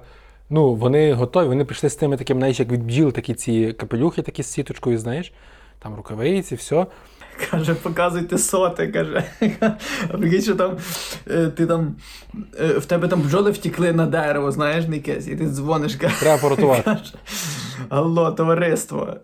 ну, 0.54 0.76
вони 0.76 1.13
готові, 1.13 1.48
вони 1.48 1.66
прийшли 1.66 1.89
з 1.89 1.96
тими 1.96 2.18
такими, 2.18 2.39
знаєш, 2.39 2.60
як 2.60 2.72
від 2.72 2.86
бджіл, 2.86 3.12
такі 3.12 3.34
ці 3.34 3.74
капелюхи, 3.74 4.22
такі 4.22 4.44
з 4.44 4.48
сіточкою, 4.48 4.98
знаєш, 4.98 5.34
там 5.80 5.96
рукавиці, 5.96 6.56
все. 6.56 6.86
Каже, 7.52 7.74
показуйте 7.76 8.38
соти, 8.38 8.88
каже. 8.88 9.24
А 10.10 10.18
прикинь, 10.18 10.42
що 10.42 10.56
там 10.56 10.78
е, 11.32 11.48
ти 11.48 11.66
там 11.66 11.96
е, 12.60 12.68
в 12.68 12.86
тебе 12.86 13.08
там 13.08 13.22
бджоли 13.22 13.52
втікли 13.52 13.94
на 13.94 14.06
дерево, 14.06 14.52
знаєш, 14.52 14.88
не 14.88 14.96
якесь, 14.96 15.28
і 15.28 15.36
ти 15.36 15.48
дзвониш, 15.48 15.96
каже. 15.96 16.20
Треба 16.20 16.42
порятувати. 16.42 16.96
Алло, 17.89 18.32
товариство, 18.32 19.18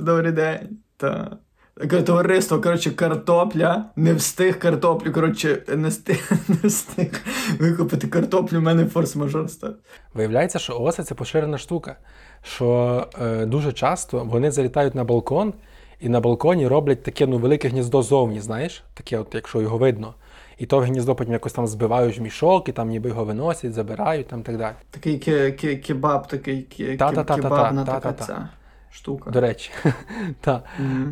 добрий 0.00 0.32
день. 0.32 0.68
Та. 0.96 1.36
Товариство, 1.86 2.58
коротше, 2.58 2.90
картопля, 2.90 3.84
не 3.96 4.14
встиг 4.14 4.58
картоплю, 4.58 5.12
коротше, 5.12 5.62
не 5.76 5.88
встиг, 5.88 6.30
не 6.48 6.68
встиг 6.68 7.20
викупити 7.58 8.08
картоплю, 8.08 8.58
в 8.58 8.62
мене 8.62 8.84
форс-мажор 8.84 9.48
став. 9.48 9.70
Виявляється, 10.14 10.58
що 10.58 10.80
оси 10.80 11.02
це 11.02 11.14
поширена 11.14 11.58
штука. 11.58 11.96
Що 12.42 13.06
е, 13.22 13.46
дуже 13.46 13.72
часто 13.72 14.24
вони 14.24 14.50
залітають 14.50 14.94
на 14.94 15.04
балкон, 15.04 15.54
і 16.00 16.08
на 16.08 16.20
балконі 16.20 16.66
роблять 16.66 17.02
таке 17.02 17.26
ну, 17.26 17.38
велике 17.38 17.68
гніздо 17.68 18.02
зовні, 18.02 18.40
знаєш, 18.40 18.82
таке, 18.94 19.18
от, 19.18 19.34
якщо 19.34 19.60
його 19.60 19.78
видно. 19.78 20.14
І 20.58 20.66
то 20.66 20.78
гніздо 20.78 21.14
потім 21.14 21.32
якось 21.32 21.52
там 21.52 21.66
збивають 21.66 22.18
в 22.18 22.22
мішок, 22.22 22.68
і 22.68 22.72
там 22.72 22.88
ніби 22.88 23.08
його 23.08 23.24
виносять, 23.24 23.72
забирають 23.72 24.28
там 24.28 24.42
так 24.42 24.58
далі. 24.58 24.74
Такий 24.90 25.18
ке- 25.18 25.52
ке- 25.52 25.76
кебаб, 25.76 26.28
такий 26.28 26.62
кебабна 26.62 27.84
така 27.84 28.12
ця 28.12 28.48
штука. 28.90 29.30
До 29.30 29.40
речі. 29.40 29.70
Та. 30.40 30.62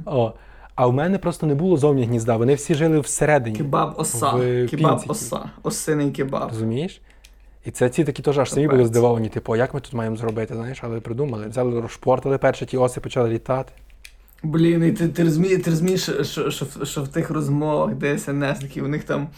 О. 0.07 0.33
А 0.77 0.87
в 0.87 0.93
мене 0.93 1.19
просто 1.19 1.47
не 1.47 1.55
було 1.55 1.77
зовні 1.77 2.05
гнізда, 2.05 2.37
вони 2.37 2.55
всі 2.55 2.75
жили 2.75 3.01
всередині. 3.01 3.57
Кебаб 3.57 3.95
оса. 3.97 4.31
В 4.31 4.41
Кебаб 4.69 4.91
пінці. 4.91 5.05
оса. 5.09 5.51
Осиний 5.63 6.11
кебаб. 6.11 6.49
Розумієш? 6.49 7.01
І 7.65 7.71
це 7.71 7.89
ці 7.89 8.05
такі 8.05 8.23
теж 8.23 8.39
аж 8.39 8.51
самі 8.51 8.69
були 8.69 8.85
здивовані, 8.85 9.29
типу, 9.29 9.53
а 9.53 9.57
як 9.57 9.75
ми 9.75 9.81
тут 9.81 9.93
маємо 9.93 10.17
зробити, 10.17 10.55
знаєш, 10.55 10.79
але 10.83 11.01
придумали. 11.01 11.47
Взяли 11.49 11.81
розшпортили 11.81 12.39
перші 12.39 12.67
ті 12.67 12.77
оси 12.77 13.01
почали 13.01 13.31
літати. 13.31 13.73
Блін, 14.43 14.85
і 14.85 14.93
ти, 14.93 15.09
ти 15.09 15.25
розумієш, 15.25 15.63
ти 15.63 15.71
розумієш, 15.71 16.11
що, 16.23 16.51
що, 16.51 16.67
що 16.85 17.03
в 17.03 17.09
тих 17.09 17.31
розмовах 17.31 17.91
ДСНСників, 17.95 18.85
у 18.85 18.89
них 18.89 19.05
там. 19.05 19.29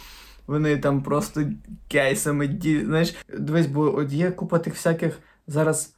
Вони 0.47 0.77
там 0.77 1.03
просто 1.03 1.43
кейсами 1.89 2.47
ді. 2.47 2.85
Знаєш, 2.85 3.15
дивись, 3.39 3.67
бо 3.67 3.97
от 3.97 4.13
є 4.13 4.31
купа 4.31 4.59
тих 4.59 4.75
всяких 4.75 5.19
зараз 5.47 5.95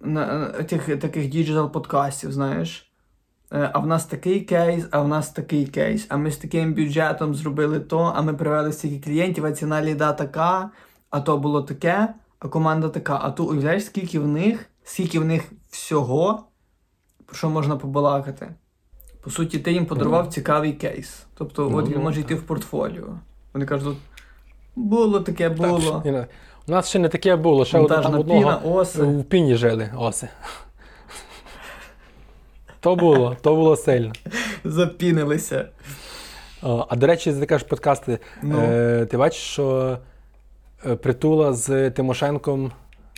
на, 0.00 0.26
на- 0.38 0.46
тих 0.62 0.96
таких 0.98 1.28
digital 1.28 1.72
подкастів, 1.72 2.32
знаєш. 2.32 2.89
Е, 3.52 3.70
А 3.72 3.78
в 3.78 3.86
нас 3.86 4.04
такий 4.06 4.40
кейс, 4.40 4.86
а 4.90 5.00
в 5.00 5.08
нас 5.08 5.30
такий 5.30 5.66
кейс. 5.66 6.06
А 6.08 6.16
ми 6.16 6.30
з 6.30 6.36
таким 6.36 6.74
бюджетом 6.74 7.34
зробили 7.34 7.80
то, 7.80 8.12
а 8.16 8.22
ми 8.22 8.34
привели 8.34 8.72
стільки 8.72 9.00
клієнтів, 9.00 9.44
а 9.44 9.52
ціна 9.52 9.82
ліда 9.82 10.12
така, 10.12 10.70
а 11.10 11.20
то 11.20 11.38
було 11.38 11.62
таке, 11.62 12.08
а 12.38 12.48
команда 12.48 12.88
така. 12.88 13.18
А 13.22 13.28
tu 13.28 13.42
уявляєш, 13.42 13.84
скільки 13.84 14.18
в 14.18 14.28
них, 14.28 14.66
скільки 14.84 15.18
в 15.20 15.24
них 15.24 15.52
всього, 15.70 16.42
про 17.26 17.36
що 17.36 17.50
можна 17.50 17.76
побалакати. 17.76 18.48
По 19.24 19.30
суті, 19.30 19.58
ти 19.58 19.72
їм 19.72 19.86
подарував 19.86 20.28
цікавий 20.28 20.72
кейс. 20.72 21.26
Тобто, 21.34 21.68
Ну, 21.70 21.76
от 21.76 21.86
він 21.88 21.94
ну, 21.96 22.02
може 22.02 22.20
йти 22.20 22.34
в 22.34 22.42
портфоліо. 22.42 23.06
Вони 23.52 23.66
кажуть, 23.66 23.96
було 24.76 25.20
таке, 25.20 25.48
було. 25.48 26.02
Не. 26.04 26.26
У 26.68 26.72
нас 26.72 26.88
ще 26.88 26.98
не 26.98 27.08
таке 27.08 27.36
було, 27.36 27.64
ще 27.64 27.78
одне 27.78 28.02
там 28.02 28.24
піна, 28.24 28.56
оси. 28.56 29.02
в 29.02 29.24
піні 29.24 29.54
жили 29.56 29.90
оси. 29.98 30.28
То 32.80 32.96
було, 32.96 33.36
то 33.42 33.56
було 33.56 33.76
сильно. 33.76 34.12
Запінилися. 34.64 35.68
А 36.62 36.96
до 36.96 37.06
речі, 37.06 37.32
ти 37.32 37.46
кажеш 37.46 37.68
подкасти. 37.68 38.18
Ну. 38.42 38.60
Е, 38.60 39.06
ти 39.06 39.16
бачиш, 39.16 39.42
що 39.42 39.98
е, 40.86 40.96
притула 40.96 41.52
з 41.52 41.90
Тимошенком 41.90 42.72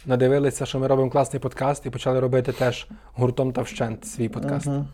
надивилися, 0.07 0.67
що 0.67 0.79
ми 0.79 0.87
робимо 0.87 1.11
класний 1.11 1.41
подкаст, 1.41 1.87
і 1.87 1.91
почали 1.91 2.21
робити 2.21 2.53
теж 2.53 2.87
гуртом 3.13 3.53
та 3.53 3.63
вщент 3.63 4.07
свій 4.07 4.29
подкаст. 4.29 4.67
Угу. 4.67 4.87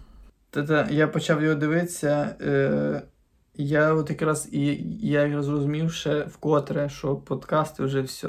Та-та, 0.51 0.89
я 0.91 1.09
почав 1.09 1.43
його 1.43 1.55
дивитися. 1.55 2.37
Е, 2.41 3.03
я 3.55 3.93
от 3.95 4.11
якраз 4.11 4.49
і 4.53 4.67
я 5.01 5.23
якраз 5.23 5.45
зрозумів 5.45 5.93
ще 5.93 6.21
вкотре, 6.21 6.89
що 6.89 7.17
подкасти 7.17 7.83
вже 7.83 8.01
все. 8.01 8.29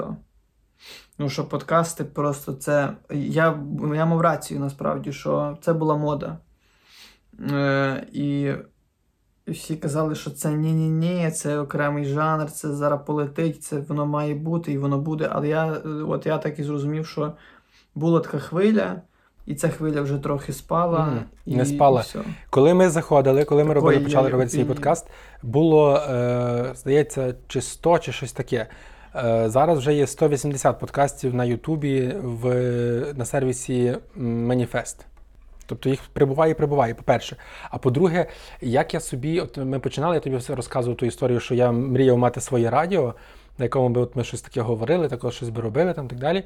Ну, 1.20 1.28
що 1.28 1.44
подкасти 1.44 2.04
просто 2.04 2.52
це. 2.52 2.92
Я 3.10 3.58
я 3.94 4.06
мав 4.06 4.20
рацію 4.20 4.60
насправді, 4.60 5.12
що 5.12 5.58
це 5.60 5.72
була 5.72 5.96
мода. 5.96 6.38
Е, 7.50 8.06
І 8.12 8.52
всі 9.48 9.76
казали, 9.76 10.14
що 10.14 10.30
це 10.30 10.52
ні-ні-ні, 10.52 11.30
це 11.30 11.58
окремий 11.58 12.04
жанр, 12.04 12.50
це 12.50 12.72
зараз 12.72 13.00
полетить, 13.06 13.62
це 13.62 13.78
воно 13.78 14.06
має 14.06 14.34
бути 14.34 14.72
і 14.72 14.78
воно 14.78 14.98
буде. 14.98 15.28
Але 15.32 15.48
я 15.48 15.66
от 16.08 16.26
я 16.26 16.38
так 16.38 16.58
і 16.58 16.62
зрозумів, 16.62 17.06
що 17.06 17.32
була 17.94 18.20
така 18.20 18.38
хвиля, 18.38 19.02
і 19.46 19.54
ця 19.54 19.68
хвиля 19.68 20.00
вже 20.00 20.18
трохи 20.18 20.52
спала. 20.52 20.98
Mm, 20.98 21.20
і, 21.46 21.56
не 21.56 21.66
спала. 21.66 22.00
Все. 22.00 22.18
Коли 22.50 22.74
ми 22.74 22.90
заходили, 22.90 23.44
коли 23.44 23.64
ми 23.64 23.74
робили, 23.74 24.00
почали 24.00 24.26
я- 24.26 24.32
робити 24.32 24.50
свій 24.50 24.60
і- 24.60 24.64
подкаст, 24.64 25.10
було, 25.42 25.96
е, 25.96 26.72
здається, 26.74 27.34
чи 27.48 27.60
100, 27.60 27.98
чи 27.98 28.12
щось 28.12 28.32
таке. 28.32 28.66
Е, 29.16 29.50
зараз 29.50 29.78
вже 29.78 29.94
є 29.94 30.06
180 30.06 30.78
подкастів 30.78 31.34
на 31.34 31.44
Ютубі 31.44 32.14
в, 32.22 32.54
на 33.14 33.24
сервісі 33.24 33.96
Маніфест. 34.16 35.06
Тобто 35.66 35.88
їх 35.88 36.00
прибуває 36.12 36.52
і 36.52 36.54
прибуває, 36.54 36.94
по-перше. 36.94 37.36
А 37.70 37.78
по-друге, 37.78 38.26
як 38.60 38.94
я 38.94 39.00
собі, 39.00 39.40
от 39.40 39.56
ми 39.56 39.78
починали, 39.78 40.14
я 40.14 40.20
тобі 40.20 40.38
розказував 40.48 40.96
ту 40.96 41.06
історію, 41.06 41.40
що 41.40 41.54
я 41.54 41.72
мріяв 41.72 42.18
мати 42.18 42.40
своє 42.40 42.70
радіо, 42.70 43.14
на 43.58 43.64
якому 43.64 43.88
би 43.88 44.00
от 44.00 44.16
ми 44.16 44.24
щось 44.24 44.42
таке 44.42 44.60
говорили, 44.60 45.08
також 45.08 45.34
щось 45.34 45.48
би 45.48 45.62
робили 45.62 45.92
там 45.92 46.08
так 46.08 46.18
далі. 46.18 46.44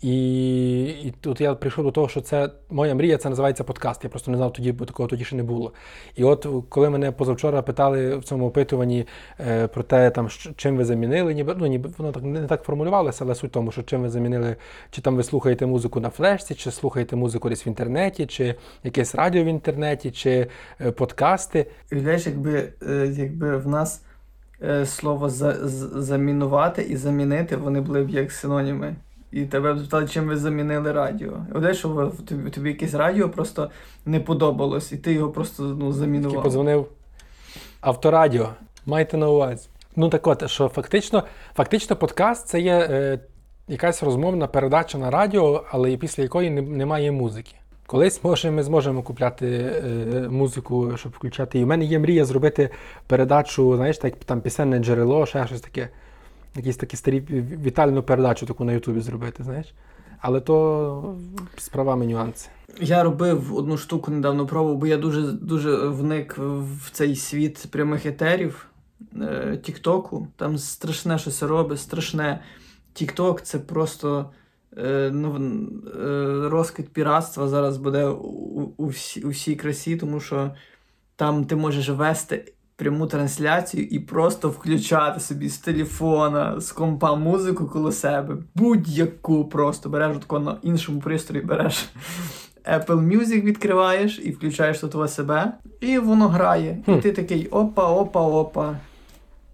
І, 0.00 0.84
і 0.84 1.14
тут 1.20 1.40
я 1.40 1.54
прийшов 1.54 1.84
до 1.84 1.90
того, 1.90 2.08
що 2.08 2.20
це 2.20 2.50
моя 2.70 2.94
мрія, 2.94 3.18
це 3.18 3.28
називається 3.28 3.64
подкаст. 3.64 4.04
Я 4.04 4.10
просто 4.10 4.30
не 4.30 4.36
знав 4.36 4.52
тоді, 4.52 4.72
бо 4.72 4.84
такого 4.84 5.08
тоді 5.08 5.24
ще 5.24 5.36
не 5.36 5.42
було. 5.42 5.72
І 6.16 6.24
от 6.24 6.46
коли 6.68 6.90
мене 6.90 7.12
позавчора 7.12 7.62
питали 7.62 8.16
в 8.16 8.24
цьому 8.24 8.46
опитуванні 8.46 9.06
е, 9.40 9.66
про 9.66 9.82
те, 9.82 10.10
там, 10.10 10.28
чим 10.56 10.76
ви 10.76 10.84
замінили, 10.84 11.34
ніби 11.34 11.54
ну 11.58 11.66
ніби 11.66 11.90
воно 11.98 12.12
так 12.12 12.22
не 12.22 12.46
так 12.46 12.62
формулювалося, 12.62 13.24
але 13.24 13.34
суть 13.34 13.50
в 13.50 13.54
тому, 13.54 13.72
що 13.72 13.82
чим 13.82 14.02
ви 14.02 14.08
замінили, 14.08 14.56
чи 14.90 15.02
там 15.02 15.16
ви 15.16 15.22
слухаєте 15.22 15.66
музику 15.66 16.00
на 16.00 16.10
флешці, 16.10 16.54
чи 16.54 16.70
слухаєте 16.70 17.16
музику 17.16 17.48
десь 17.48 17.66
в 17.66 17.68
інтернеті, 17.68 18.26
чи 18.26 18.54
якесь 18.84 19.14
радіо 19.14 19.44
в 19.44 19.46
інтернеті, 19.46 20.10
чи 20.10 20.46
е, 20.80 20.90
подкасти. 20.90 21.66
Уявляєш, 21.92 22.26
якби, 22.26 22.72
е, 22.88 23.14
якби 23.16 23.56
в 23.56 23.68
нас 23.68 24.02
слово 24.84 25.28
за, 25.28 25.56
замінувати 26.02 26.82
і 26.82 26.96
замінити, 26.96 27.56
вони 27.56 27.80
були 27.80 28.02
б 28.02 28.10
як 28.10 28.32
синоніми. 28.32 28.94
І 29.32 29.44
тебе 29.44 29.74
б 29.74 29.78
запитали, 29.78 30.08
чим 30.08 30.26
ви 30.26 30.36
замінили 30.36 30.92
радіо. 30.92 31.32
Уявляєш, 31.50 31.78
що 31.78 32.12
тобі, 32.28 32.50
тобі 32.50 32.68
якесь 32.68 32.94
радіо 32.94 33.28
просто 33.28 33.70
не 34.06 34.20
подобалось, 34.20 34.92
і 34.92 34.96
ти 34.96 35.12
його 35.12 35.30
просто 35.30 35.62
ну, 35.62 35.74
Такий 35.78 35.92
замінував. 35.92 36.42
подзвонив 36.42 36.86
авторадіо. 37.80 38.48
Майте 38.86 39.16
на 39.16 39.28
увазі. 39.28 39.68
Ну 39.96 40.08
так 40.08 40.26
от, 40.26 40.50
що 40.50 40.68
фактично, 40.68 41.22
фактично 41.54 41.96
подкаст 41.96 42.48
це 42.48 42.60
є 42.60 42.88
е, 42.90 43.18
якась 43.68 44.02
розмовна 44.02 44.46
передача 44.46 44.98
на 44.98 45.10
радіо, 45.10 45.64
але 45.70 45.96
після 45.96 46.22
якої 46.22 46.50
не, 46.50 46.62
немає 46.62 47.12
музики. 47.12 47.54
Колись 47.86 48.24
може 48.24 48.50
ми 48.50 48.62
зможемо 48.62 49.02
купляти 49.02 49.46
е, 49.48 50.28
музику, 50.30 50.96
щоб 50.96 51.12
включати. 51.12 51.58
І 51.58 51.64
в 51.64 51.66
мене 51.66 51.84
є 51.84 51.98
мрія 51.98 52.24
зробити 52.24 52.70
передачу, 53.06 53.76
знаєш, 53.76 53.98
так 53.98 54.14
там 54.24 54.40
пісенне 54.40 54.78
джерело, 54.78 55.26
ще 55.26 55.46
щось 55.46 55.60
таке. 55.60 55.88
Якісь 56.56 56.76
такі 56.76 56.96
старі 56.96 57.20
вітальну 57.64 58.02
передачу 58.02 58.46
таку 58.46 58.64
на 58.64 58.72
Ютубі 58.72 59.00
зробити, 59.00 59.44
знаєш. 59.44 59.74
Але 60.20 60.40
то 60.40 61.16
з 61.56 61.68
правами 61.68 62.06
нюанси. 62.06 62.48
Я 62.80 63.02
робив 63.02 63.56
одну 63.56 63.76
штуку 63.78 64.10
недавно 64.10 64.46
пробував, 64.46 64.78
бо 64.78 64.86
я 64.86 64.96
дуже 64.96 65.22
дуже 65.22 65.88
вник 65.88 66.38
в 66.38 66.90
цей 66.92 67.16
світ 67.16 67.66
прямих 67.70 68.06
етерів 68.06 68.66
е, 69.20 69.58
Тіктоку. 69.62 70.28
Там 70.36 70.58
страшне 70.58 71.18
щось 71.18 71.42
робить, 71.42 71.80
страшне. 71.80 72.40
Тікток 72.92 73.42
це 73.42 73.58
просто 73.58 74.18
е, 74.18 74.24
е, 74.24 74.45
розквіт 76.50 76.92
піратства 76.92 77.48
зараз 77.48 77.76
буде 77.76 78.06
у, 78.06 78.72
у, 78.76 78.86
всі, 78.86 79.22
у 79.22 79.28
всій 79.28 79.56
красі, 79.56 79.96
тому 79.96 80.20
що 80.20 80.50
там 81.16 81.44
ти 81.44 81.56
можеш 81.56 81.88
вести 81.88 82.52
пряму 82.76 83.06
трансляцію 83.06 83.86
і 83.90 83.98
просто 83.98 84.48
включати 84.48 85.20
собі 85.20 85.48
з 85.48 85.58
телефона, 85.58 86.60
з 86.60 86.72
компа 86.72 87.14
музику 87.14 87.66
коло 87.66 87.92
себе. 87.92 88.36
Будь-яку 88.54 89.44
просто 89.44 89.88
береш 89.88 90.16
тако 90.18 90.38
на 90.38 90.56
іншому 90.62 91.00
пристрої, 91.00 91.44
береш 91.44 91.88
Apple 92.64 92.86
Music 92.86 93.42
відкриваєш 93.42 94.20
і 94.24 94.30
включаєш 94.30 94.78
тут 94.78 95.10
себе, 95.10 95.52
і 95.80 95.98
воно 95.98 96.28
грає. 96.28 96.84
І 96.86 96.96
ти 96.96 97.12
такий 97.12 97.46
опа, 97.46 97.88
опа, 97.88 98.20
опа. 98.20 98.76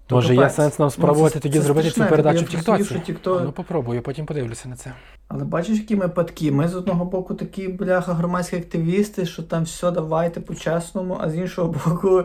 То 0.06 0.14
Може, 0.14 0.34
є 0.34 0.40
капець. 0.40 0.54
сенс 0.56 0.78
нам 0.78 0.86
Ну, 0.86 0.90
спробувати 0.90 1.34
це- 1.34 1.40
тоді 1.40 1.58
це 1.58 1.64
зробити 1.64 1.88
цю 1.88 1.92
страшне, 1.92 2.10
передачу 2.10 2.38
я 2.38 2.44
в 2.44 2.48
Тіктоці? 2.48 2.94
TikTok- 3.12 3.44
Ну, 3.44 3.52
попробую, 3.52 4.02
потім 4.02 4.26
подивлюся 4.26 4.68
на 4.68 4.76
це. 4.76 4.92
Але 5.28 5.44
бачиш, 5.44 5.78
які 5.78 5.96
ми 5.96 6.08
падки. 6.08 6.52
Ми 6.52 6.68
з 6.68 6.74
одного 6.74 7.04
боку 7.04 7.34
такі 7.34 7.68
бляха 7.68 8.14
громадські 8.14 8.56
активісти, 8.56 9.26
що 9.26 9.42
там 9.42 9.62
все 9.64 9.90
давайте 9.90 10.40
по-чесному, 10.40 11.18
а 11.20 11.30
з 11.30 11.36
іншого 11.36 11.68
боку 11.86 12.22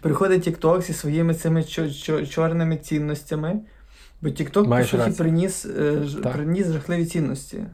приходить 0.00 0.48
TikTok 0.48 0.82
зі 0.82 0.92
своїми 0.92 1.34
цими 1.34 1.62
чо- 1.64 1.90
чо- 1.90 2.26
чорними 2.26 2.76
цінностями. 2.76 3.60
Бо 4.22 4.28
TikTok, 4.28 4.68
по 4.68 4.84
суті, 4.84 4.96
рацію. 4.96 5.16
приніс, 5.16 5.66
е, 5.66 6.02
ж- 6.04 6.22
Так. 6.22 6.32
приніс 6.32 6.66
жахливі 6.72 7.06
цінності. 7.06 7.64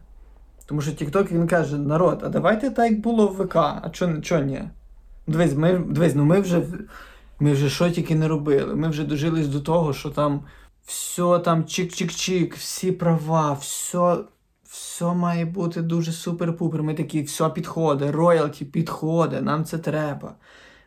Тому 0.66 0.80
що 0.80 0.90
TikTok 0.90 1.32
він 1.32 1.46
каже: 1.46 1.78
народ, 1.78 2.20
а 2.24 2.28
давайте 2.28 2.70
так 2.70 2.90
як 2.90 3.01
було 3.01 3.26
в 3.28 3.42
ВК, 3.44 3.57
а 3.57 3.88
чо, 3.92 4.20
чо 4.20 4.38
ні? 4.38 4.61
Дивись, 5.26 5.55
ми, 5.55 5.78
дивись, 5.88 6.14
ну 6.14 6.24
ми 6.24 6.40
вже, 6.40 6.62
ми 7.41 7.53
вже 7.53 7.70
що 7.70 7.91
тільки 7.91 8.14
не 8.14 8.28
робили. 8.28 8.74
Ми 8.74 8.89
вже 8.89 9.05
дожились 9.05 9.49
до 9.49 9.61
того, 9.61 9.93
що 9.93 10.11
там 10.11 10.41
все 10.86 11.39
там 11.39 11.62
чик-чик-чик, 11.62 12.57
всі 12.57 12.93
права, 12.93 13.53
все, 13.53 14.16
все 14.64 15.14
має 15.14 15.45
бути 15.45 15.82
дуже 15.82 16.11
супер-пупер. 16.11 16.82
Ми 16.82 16.95
такі, 16.95 17.22
все 17.22 17.49
підходить, 17.49 18.11
роялті 18.11 18.64
підходить, 18.64 19.43
нам 19.43 19.64
це 19.64 19.78
треба. 19.78 20.34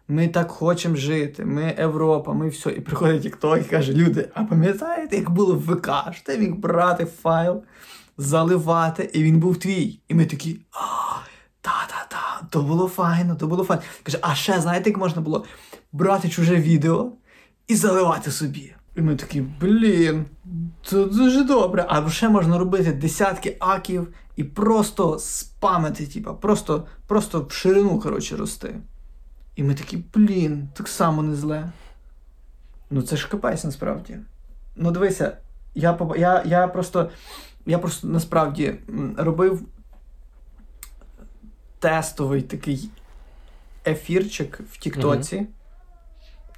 Ми 0.08 0.28
так 0.28 0.52
хочемо 0.52 0.96
жити, 0.96 1.46
ми 1.46 1.76
Європа, 1.80 2.34
ми 2.34 2.50
все. 2.50 2.72
І 2.72 2.82
приходить 2.82 3.26
TikTok 3.26 3.60
і 3.60 3.64
каже, 3.64 3.94
люди, 3.94 4.30
а 4.34 4.44
пам'ятаєте, 4.44 5.16
як 5.16 5.30
було 5.30 5.56
в 5.56 5.60
ВК? 5.60 5.90
Що 6.12 6.24
ти 6.26 6.38
міг 6.38 6.56
брати 6.56 7.06
файл, 7.06 7.64
заливати, 8.18 9.10
і 9.14 9.24
він 9.24 9.40
був 9.40 9.58
твій. 9.58 10.00
І 10.08 10.14
ми 10.14 10.26
такі, 10.26 10.60
то 12.50 12.62
було 12.62 12.88
файно, 12.88 13.36
то 13.36 13.48
було 13.48 13.64
файно. 13.64 13.84
Каже, 14.04 14.18
а 14.22 14.36
ще 14.36 14.62
знаєте, 14.62 14.90
як 14.90 15.00
можна 15.00 15.22
було 15.22 15.46
брати 15.92 16.30
чуже 16.30 16.56
відео 16.56 17.12
і 17.68 17.76
заливати 17.76 18.32
собі. 18.32 18.76
І 18.96 19.02
ми 19.02 19.16
такі, 19.16 19.42
блін, 19.42 20.26
це 20.86 21.06
дуже 21.06 21.44
добре. 21.44 21.86
А 21.90 22.10
ще 22.10 22.30
можна 22.30 22.58
робити 22.58 22.92
десятки 22.94 23.58
аків 23.60 24.08
і 24.36 24.44
просто 24.44 25.20
спамити, 25.20 26.08
типа, 26.08 26.34
просто, 26.34 26.86
просто 27.08 27.42
в 27.50 27.52
ширину, 27.52 28.00
коротше, 28.00 28.38
рости. 28.38 28.76
І 29.56 29.64
ми 29.64 29.74
такі, 29.74 30.04
блін, 30.14 30.70
так 30.74 30.88
само 30.88 31.24
не 31.24 31.36
зле. 31.36 31.72
Ну 32.90 33.02
це 33.02 33.18
ж 33.18 33.30
капець 33.30 33.64
насправді. 33.64 34.18
Ну 34.76 34.92
дивися, 34.92 35.38
я, 35.76 35.98
я, 36.18 36.44
я 36.46 36.68
просто. 36.68 37.10
Я 37.66 37.80
просто 37.80 38.08
насправді 38.08 38.76
робив 39.18 39.62
тестовий 41.82 42.42
такий 42.42 42.90
ефірчик 43.88 44.60
в 44.72 44.78
Тіктоці. 44.78 45.48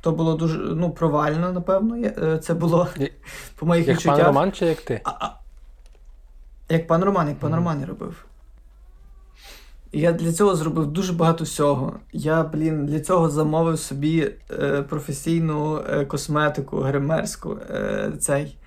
То 0.02 0.12
було 0.12 0.36
дуже 0.36 0.58
ну, 0.58 0.92
провально, 0.92 1.52
напевно. 1.52 1.96
Е, 1.96 2.38
Це 2.38 2.54
було 2.54 2.88
Як- 2.98 3.12
по 3.56 3.66
моїх 3.66 3.88
Як 3.88 3.96
пан 3.96 3.98
відчуттях. 3.98 4.28
Роман 4.28 4.52
чи 4.52 4.66
як 4.66 4.82
ти? 4.82 5.02
А, 5.04 5.10
а, 5.10 5.40
як 6.70 6.88
пан 6.88 7.04
Роман, 7.04 7.28
як 7.28 7.40
пан 7.40 7.52
Мгм. 7.52 7.60
Роман 7.60 7.86
робив. 7.86 8.26
Я 9.92 10.12
для 10.12 10.34
цього 10.34 10.56
зробив 10.56 10.88
дуже 10.88 11.14
багато 11.14 11.44
всього. 11.44 12.00
Я, 12.14 12.44
блін, 12.44 12.86
для 12.86 13.00
цього 13.00 13.30
замовив 13.30 13.80
собі 13.80 14.32
е, 14.52 14.82
професійну 14.82 15.84
е, 15.90 16.06
косметику 16.06 16.78
гримерську. 16.78 17.58
Е, 17.70 18.12
цей. 18.20 18.58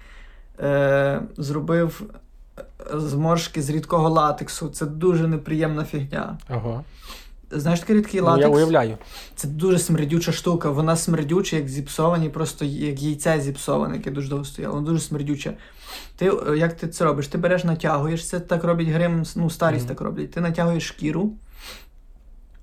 Е, 0.60 1.22
зробив 1.36 2.02
зморшки 2.94 3.62
з 3.62 3.70
рідкого 3.70 4.08
латексу. 4.08 4.68
Це 4.68 4.86
дуже 4.86 5.28
неприємна 5.28 5.84
фігня. 5.84 6.38
Ага. 6.48 6.84
Знаєш 7.50 7.80
такий 7.80 7.96
рідкий 7.96 8.20
Ну, 8.20 8.26
латекс? 8.26 8.48
я 8.48 8.54
уявляю. 8.54 8.98
Це 9.34 9.48
дуже 9.48 9.78
смердюча 9.78 10.32
штука. 10.32 10.70
Вона 10.70 10.96
смердюча, 10.96 11.56
як 11.56 11.68
зіпсовані, 11.68 12.28
просто 12.28 12.64
як 12.64 13.02
яйце 13.02 13.40
зіпсоване, 13.40 13.96
яке 13.96 14.10
дуже 14.10 14.28
довго 14.28 14.44
стояло. 14.44 14.74
Воно 14.74 14.86
дуже 14.86 15.00
смердюче. 15.00 15.56
Ти 16.16 16.32
е, 16.48 16.56
як 16.56 16.76
ти 16.76 16.88
це 16.88 17.04
робиш? 17.04 17.26
Ти 17.28 17.38
береш, 17.38 17.64
натягуєш 17.64 18.28
це, 18.28 18.40
так 18.40 18.64
роблять 18.64 18.88
грим, 18.88 19.24
ну 19.36 19.50
старість 19.50 19.84
Мгм. 19.84 19.94
так 19.94 20.00
роблять. 20.00 20.30
Ти 20.30 20.40
натягуєш 20.40 20.86
шкіру, 20.88 21.32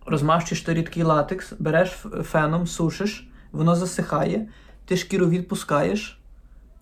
розмащуєш 0.05 0.61
той 0.61 0.75
рідкий 0.75 1.03
латекс, 1.03 1.53
береш 1.59 1.89
феном, 2.23 2.67
сушиш, 2.67 3.27
воно 3.51 3.75
засихає, 3.75 4.47
ти 4.85 4.97
шкіру 4.97 5.29
відпускаєш, 5.29 6.19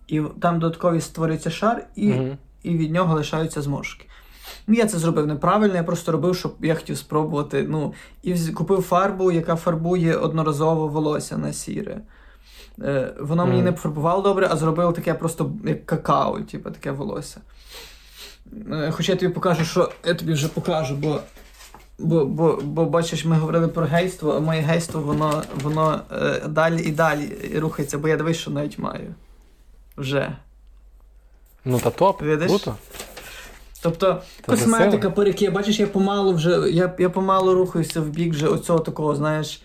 і 0.08 0.22
там 0.40 0.58
додаткові 0.58 1.00
створюється 1.00 1.50
шар, 1.50 1.86
і, 1.96 2.08
Мгм. 2.08 2.38
І 2.62 2.76
від 2.76 2.92
нього 2.92 3.14
лишаються 3.14 3.62
зморшки. 3.62 4.06
Ну, 4.66 4.74
я 4.74 4.86
це 4.86 4.98
зробив 4.98 5.26
неправильно, 5.26 5.74
я 5.74 5.82
просто 5.82 6.12
робив, 6.12 6.36
щоб 6.36 6.54
я 6.60 6.74
хотів 6.74 6.98
спробувати. 6.98 7.66
Ну, 7.68 7.94
і 8.22 8.34
купив 8.38 8.82
фарбу, 8.82 9.32
яка 9.32 9.56
фарбує 9.56 10.16
одноразово 10.16 10.88
волосся 10.88 11.38
на 11.38 11.52
сіре. 11.52 12.00
Е, 12.82 13.14
воно 13.20 13.44
мені 13.46 13.56
Мгм. 13.56 13.64
не 13.64 13.72
пофарбувало 13.72 14.22
добре, 14.22 14.48
а 14.50 14.56
зробило 14.56 14.92
таке 14.92 15.14
просто 15.14 15.52
як 15.64 15.86
какао, 15.86 16.40
типу, 16.40 16.70
таке 16.70 16.90
волосся. 16.90 17.40
Е, 18.72 18.90
Хоча 18.90 19.12
я 19.12 19.18
тобі 19.18 19.32
покажу, 19.32 19.64
що 19.64 19.90
я 20.06 20.14
тобі 20.14 20.32
вже 20.32 20.48
покажу, 20.48 20.94
бо, 20.96 21.20
бо, 21.98 22.24
бо, 22.24 22.58
бо 22.62 22.84
бачиш, 22.84 23.24
ми 23.24 23.36
говорили 23.36 23.68
про 23.68 23.86
гейство, 23.86 24.32
а 24.36 24.40
моє 24.40 24.60
гейство, 24.60 25.00
воно, 25.00 25.42
воно 25.62 26.00
е, 26.12 26.40
далі 26.48 26.82
і 26.82 26.92
далі 26.92 27.52
рухається, 27.58 27.98
бо 27.98 28.08
я 28.08 28.16
дивись, 28.16 28.36
що 28.36 28.50
навіть 28.50 28.78
маю. 28.78 29.14
Вже. 29.96 30.36
Ну 31.64 31.80
та 31.80 31.90
топ, 31.90 32.22
Видиш? 32.22 32.48
круто. 32.48 32.76
Тобто 33.82 34.22
Та 34.40 34.52
косметика, 34.52 35.10
парики, 35.10 35.50
бачиш, 35.50 35.80
я 35.80 35.86
помалу 35.86 36.32
вже, 36.32 36.50
я, 36.70 36.94
я 36.98 37.10
помалу 37.10 37.54
рухаюся 37.54 38.00
в 38.00 38.08
бік 38.08 38.32
вже 38.32 38.46
оцього 38.46 38.78
такого, 38.78 39.14
знаєш. 39.14 39.62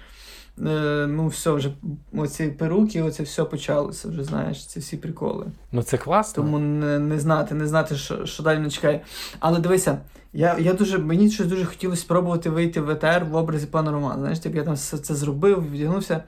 Е, 0.65 1.07
ну, 1.09 1.27
все, 1.27 1.51
вже 1.51 1.71
оці 2.17 2.47
перуки, 2.47 3.01
оце 3.01 3.23
все 3.23 3.43
почалося, 3.43 4.09
вже 4.09 4.23
знаєш, 4.23 4.65
ці 4.65 4.79
всі 4.79 4.97
приколи. 4.97 5.45
Ну 5.71 5.83
це 5.83 5.97
класно. 5.97 6.43
Тому 6.43 6.59
не, 6.59 6.99
не 6.99 7.19
знати, 7.19 7.55
не 7.55 7.67
знати, 7.67 7.95
що, 7.95 8.25
що 8.25 8.43
далі 8.43 8.57
мене 8.57 8.69
чекає. 8.71 9.01
Але 9.39 9.59
дивися, 9.59 9.97
я, 10.33 10.57
я 10.59 10.73
дуже, 10.73 10.97
мені 10.97 11.31
щось 11.31 11.47
дуже 11.47 11.65
хотілося 11.65 12.01
спробувати 12.01 12.49
вийти 12.49 12.81
в 12.81 12.89
етер 12.89 13.25
в 13.25 13.35
образі 13.35 13.65
пана 13.65 13.91
Романа. 13.91 14.19
Знаєш, 14.19 14.39
типу, 14.39 14.57
я 14.57 14.63
там 14.63 14.73
все 14.73 14.97
це 14.97 15.15
зробив, 15.15 15.71
відігнувся. 15.71 16.23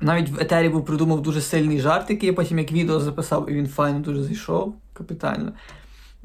Навіть 0.00 0.28
в 0.30 0.40
етері 0.40 0.68
був 0.68 0.84
придумав 0.84 1.22
дуже 1.22 1.40
сильний 1.40 1.80
жарт, 1.80 2.10
який 2.10 2.26
я 2.26 2.32
потім 2.32 2.58
як 2.58 2.72
відео 2.72 3.00
записав, 3.00 3.50
і 3.50 3.54
він 3.54 3.68
файно 3.68 3.98
дуже 4.00 4.22
зайшов, 4.22 4.74
капітально. 4.92 5.52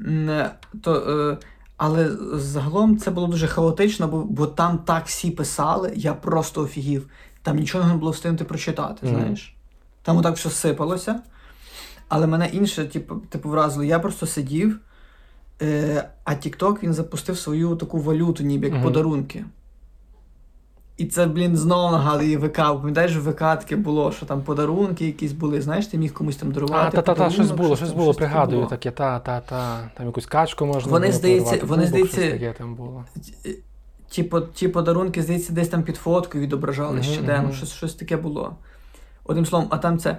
Е, 0.00 0.50
То, 0.82 0.94
е, 0.94 1.46
але 1.76 2.10
загалом 2.32 2.98
це 2.98 3.10
було 3.10 3.26
дуже 3.26 3.46
хаотично, 3.46 4.08
бо, 4.08 4.22
бо 4.24 4.46
там 4.46 4.78
так 4.78 5.06
всі 5.06 5.30
писали, 5.30 5.92
я 5.96 6.14
просто 6.14 6.62
офігів. 6.62 7.08
Там 7.42 7.56
нічого 7.56 7.88
не 7.88 7.94
було 7.94 8.10
встигнути 8.10 8.44
прочитати, 8.44 9.06
Мгм. 9.06 9.16
знаєш. 9.16 9.54
Там 10.02 10.16
отак 10.16 10.36
все 10.36 10.50
сипалося. 10.50 11.20
Але 12.08 12.26
мене 12.26 12.46
інше, 12.52 12.84
типу, 12.84 13.14
типу 13.16 13.48
вразило. 13.48 13.84
Я 13.84 13.98
просто 13.98 14.26
сидів, 14.26 14.78
е, 15.62 16.08
а 16.24 16.32
TikTok 16.32 16.82
він 16.82 16.92
запустив 16.94 17.38
свою 17.38 17.76
таку 17.76 17.98
валюту, 17.98 18.42
ніби 18.44 18.66
як 18.66 18.74
Мгм. 18.74 18.84
подарунки. 18.84 19.44
І 20.96 21.04
це, 21.04 21.26
блін, 21.26 21.56
знову 21.56 21.92
нагадує 21.92 22.38
ВК. 22.38 22.56
Пам'ятаєш, 22.56 23.16
в 23.16 23.30
ВК 23.30 23.38
таке 23.38 23.76
було, 23.76 24.12
що 24.12 24.26
там 24.26 24.42
подарунки 24.42 25.06
якісь 25.06 25.32
були, 25.32 25.60
знаєш, 25.62 25.86
ти 25.86 25.98
міг 25.98 26.12
комусь 26.12 26.36
там 26.36 26.52
дарувати. 26.52 26.88
А, 26.88 26.90
та, 26.90 27.02
та, 27.02 27.14
та, 27.14 27.30
щось 27.30 27.50
було, 27.50 27.76
щось 27.76 27.92
було, 27.92 28.14
пригадую 28.14 28.66
таке, 28.66 28.90
та, 28.90 29.18
та, 29.18 29.40
та. 29.40 29.90
Там 29.96 30.06
якусь 30.06 30.26
качку 30.26 30.66
можна 30.66 30.92
Вони, 30.92 31.06
було 31.06 31.18
здається- 31.18 31.66
вони, 31.66 31.86
здається, 31.86 32.20
щось 32.20 32.32
таке 32.32 32.52
там 32.58 32.74
було. 32.74 33.04
Ті, 34.08 34.30
ті 34.54 34.68
подарунки, 34.68 35.22
здається, 35.22 35.52
десь 35.52 35.68
там 35.68 35.82
під 35.82 35.96
фоткою 35.96 36.44
відображали 36.44 37.02
щоденно, 37.02 37.52
щось, 37.52 37.72
щось 37.72 37.94
таке 37.94 38.16
було. 38.16 38.56
Одним 39.24 39.46
словом, 39.46 39.68
а 39.70 39.78
там 39.78 39.98
це. 39.98 40.18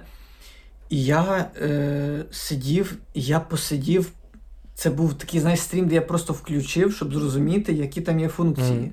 І 0.90 1.04
я 1.04 1.50
е, 1.62 2.24
сидів, 2.30 2.96
я 3.14 3.40
посидів. 3.40 4.10
Це 4.74 4.90
був 4.90 5.14
такий, 5.14 5.40
знаєш, 5.40 5.60
стрім, 5.60 5.88
де 5.88 5.94
я 5.94 6.00
просто 6.02 6.32
включив, 6.32 6.92
щоб 6.92 7.14
зрозуміти, 7.14 7.72
які 7.72 8.00
там 8.00 8.20
є 8.20 8.28
функції. 8.28 8.92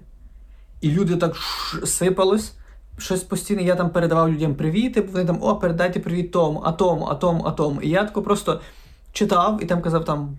І 0.86 0.92
люди 0.92 1.16
так 1.16 1.36
сипалось. 1.86 2.54
Щось 2.98 3.24
постійно, 3.24 3.62
я 3.62 3.76
там 3.76 3.90
передавав 3.90 4.30
людям 4.30 4.56
привіти, 4.56 5.02
вони 5.02 5.26
там, 5.26 5.38
о, 5.42 5.56
передайте 5.56 6.00
привіт 6.00 6.32
тому, 6.32 6.62
а 6.66 6.72
тому, 6.72 7.06
а 7.06 7.16
тому, 7.16 7.44
а 7.46 7.52
тому. 7.52 7.82
І 7.82 7.90
я 7.90 8.04
тако 8.04 8.22
просто 8.22 8.62
читав 9.12 9.60
і 9.64 9.66
там 9.66 9.82
казав 9.82 10.06
там 10.06 10.38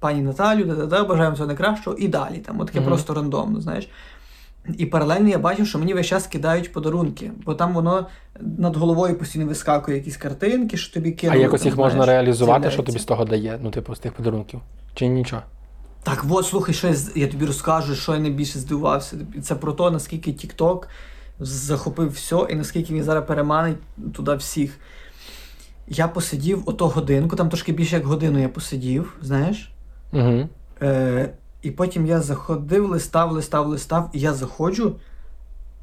пані 0.00 0.20
Наталю, 0.22 0.64
да-да-да, 0.64 1.04
бажаємо 1.04 1.34
всього 1.34 1.46
найкращого, 1.46 1.96
і 1.96 2.08
далі. 2.08 2.38
Там, 2.38 2.60
от 2.60 2.66
таке 2.66 2.80
Мгм. 2.80 2.88
просто 2.88 3.14
рандомно, 3.14 3.60
знаєш. 3.60 3.88
І 4.78 4.86
паралельно 4.86 5.28
я 5.28 5.38
бачив, 5.38 5.66
що 5.66 5.78
мені 5.78 5.94
весь 5.94 6.06
час 6.06 6.26
кидають 6.26 6.72
подарунки, 6.72 7.32
бо 7.44 7.54
там 7.54 7.74
воно 7.74 8.06
над 8.40 8.76
головою 8.76 9.18
постійно 9.18 9.46
вискакує 9.46 9.96
якісь 9.96 10.16
картинки, 10.16 10.76
що 10.76 10.94
тобі 10.94 11.10
А 11.10 11.20
кинули. 11.20 11.40
якось 11.40 11.60
там, 11.60 11.68
їх 11.68 11.76
можна 11.78 12.02
знаєш, 12.04 12.08
реалізувати, 12.08 12.70
що 12.70 12.82
тобі 12.82 12.98
з 12.98 13.04
того 13.04 13.24
дає, 13.24 13.58
ну, 13.62 13.70
типу, 13.70 13.94
з 13.94 13.98
тих 13.98 14.12
подарунків? 14.12 14.60
Чи 14.94 15.06
нічого? 15.06 15.42
Так, 16.02 16.24
от, 16.28 16.46
слухай, 16.46 16.74
що 16.74 16.88
я, 16.88 16.94
я 17.14 17.28
тобі 17.28 17.46
розкажу, 17.46 17.94
що 17.94 18.14
я 18.14 18.20
найбільше 18.20 18.58
здивувався. 18.58 19.16
Це 19.42 19.54
про 19.54 19.72
те, 19.72 19.90
наскільки 19.90 20.30
TikTok 20.30 20.82
захопив 21.40 22.10
все 22.10 22.46
і 22.50 22.54
наскільки 22.54 22.94
він 22.94 23.04
зараз 23.04 23.26
переманить 23.26 23.76
туди 24.14 24.34
всіх. 24.34 24.78
Я 25.88 26.08
посидів 26.08 26.62
ото 26.66 26.88
годинку, 26.88 27.36
там 27.36 27.48
трошки 27.48 27.72
більше 27.72 27.96
як 27.96 28.06
годину 28.06 28.38
я 28.38 28.48
посидів, 28.48 29.16
знаєш. 29.22 29.72
Угу. 30.12 30.48
Е, 30.82 31.34
і 31.62 31.70
потім 31.70 32.06
я 32.06 32.20
заходив, 32.20 32.90
листав, 32.90 33.32
листав, 33.32 33.68
листав, 33.68 34.10
і 34.12 34.20
я 34.20 34.34
заходжу, 34.34 34.96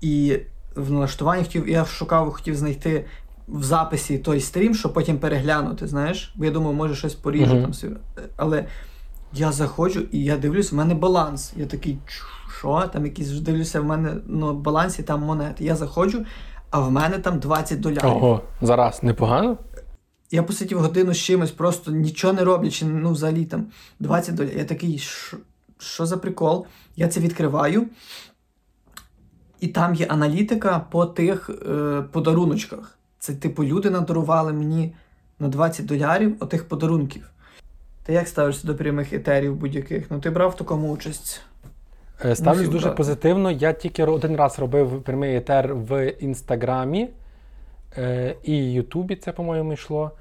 і 0.01 0.39
в 0.75 0.91
налаштуванні 0.91 1.43
хотів, 1.43 1.69
я 1.69 1.85
шукав, 1.85 2.33
хотів 2.33 2.55
знайти 2.55 3.05
в 3.47 3.63
записі 3.63 4.17
той 4.17 4.41
стрім, 4.41 4.75
щоб 4.75 4.93
потім 4.93 5.17
переглянути, 5.17 5.87
знаєш. 5.87 6.33
Бо 6.35 6.45
я 6.45 6.51
думав, 6.51 6.73
може 6.73 6.95
щось 6.95 7.15
поріжу 7.15 7.55
Мгм. 7.55 7.71
там 7.71 7.97
Але 8.35 8.65
я 9.35 9.51
заходжу 9.51 9.99
і 10.11 10.23
я 10.23 10.37
дивлюсь, 10.37 10.71
в 10.71 10.75
мене 10.75 10.93
баланс. 10.93 11.53
Я 11.55 11.65
такий, 11.65 11.97
що? 12.57 12.89
Там 12.93 13.05
якийсь 13.05 13.29
дивлюся, 13.29 13.81
в 13.81 13.85
мене 13.85 14.15
ну, 14.25 14.53
балансі 14.53 15.03
там 15.03 15.21
монети. 15.21 15.63
Я 15.63 15.75
заходжу, 15.75 16.25
а 16.69 16.79
в 16.79 16.91
мене 16.91 17.17
там 17.19 17.39
20 17.39 17.79
долярів. 17.79 18.05
Ого, 18.09 18.41
зараз 18.61 19.03
непогано? 19.03 19.57
Я 20.31 20.43
посидів 20.43 20.79
годину 20.79 21.13
з 21.13 21.17
чимось, 21.17 21.51
просто 21.51 21.91
нічого 21.91 22.33
не 22.33 22.43
роблячи, 22.43 22.85
ну 22.85 23.11
взагалі 23.11 23.45
там 23.45 23.65
20 23.99 24.35
доларів. 24.35 24.57
Я 24.57 24.65
такий, 24.65 24.97
«Що- 24.97 25.37
що 25.77 26.05
за 26.05 26.17
прикол? 26.17 26.65
Я 26.95 27.07
це 27.07 27.19
відкриваю. 27.19 27.87
І 29.59 29.67
там 29.67 29.95
є 29.95 30.05
аналітика 30.05 30.79
по 30.91 31.05
тих 31.05 31.49
е, 31.49 32.01
подаруночках. 32.11 32.97
Це, 33.19 33.33
типу, 33.33 33.63
люди 33.63 33.89
надарували 33.89 34.53
мені 34.53 34.95
на 35.39 35.47
20 35.47 35.85
долярів 35.85 36.35
отих 36.39 36.67
подарунків. 36.67 37.29
Ти 38.05 38.13
як 38.13 38.27
ставишся 38.27 38.67
до 38.67 38.75
прямих 38.75 39.13
етерів 39.13 39.55
будь-яких? 39.55 40.11
Ну, 40.11 40.19
ти 40.19 40.29
брав 40.29 40.49
в 40.49 40.55
такому 40.55 40.91
участь. 40.91 41.41
Е, 42.25 42.35
Ставлюсь 42.35 42.69
дуже 42.69 42.85
брати. 42.85 42.97
позитивно. 42.97 43.51
Я 43.51 43.73
тільки 43.73 44.03
один 44.03 44.35
раз 44.35 44.59
робив 44.59 45.01
прямий 45.03 45.35
етер 45.35 45.75
в 45.75 46.09
інстаграмі 46.09 47.09
е, 47.97 48.35
і 48.43 48.73
Ютубі, 48.73 49.15
це, 49.15 49.31
по-моєму, 49.31 49.73
йшло. 49.73 50.11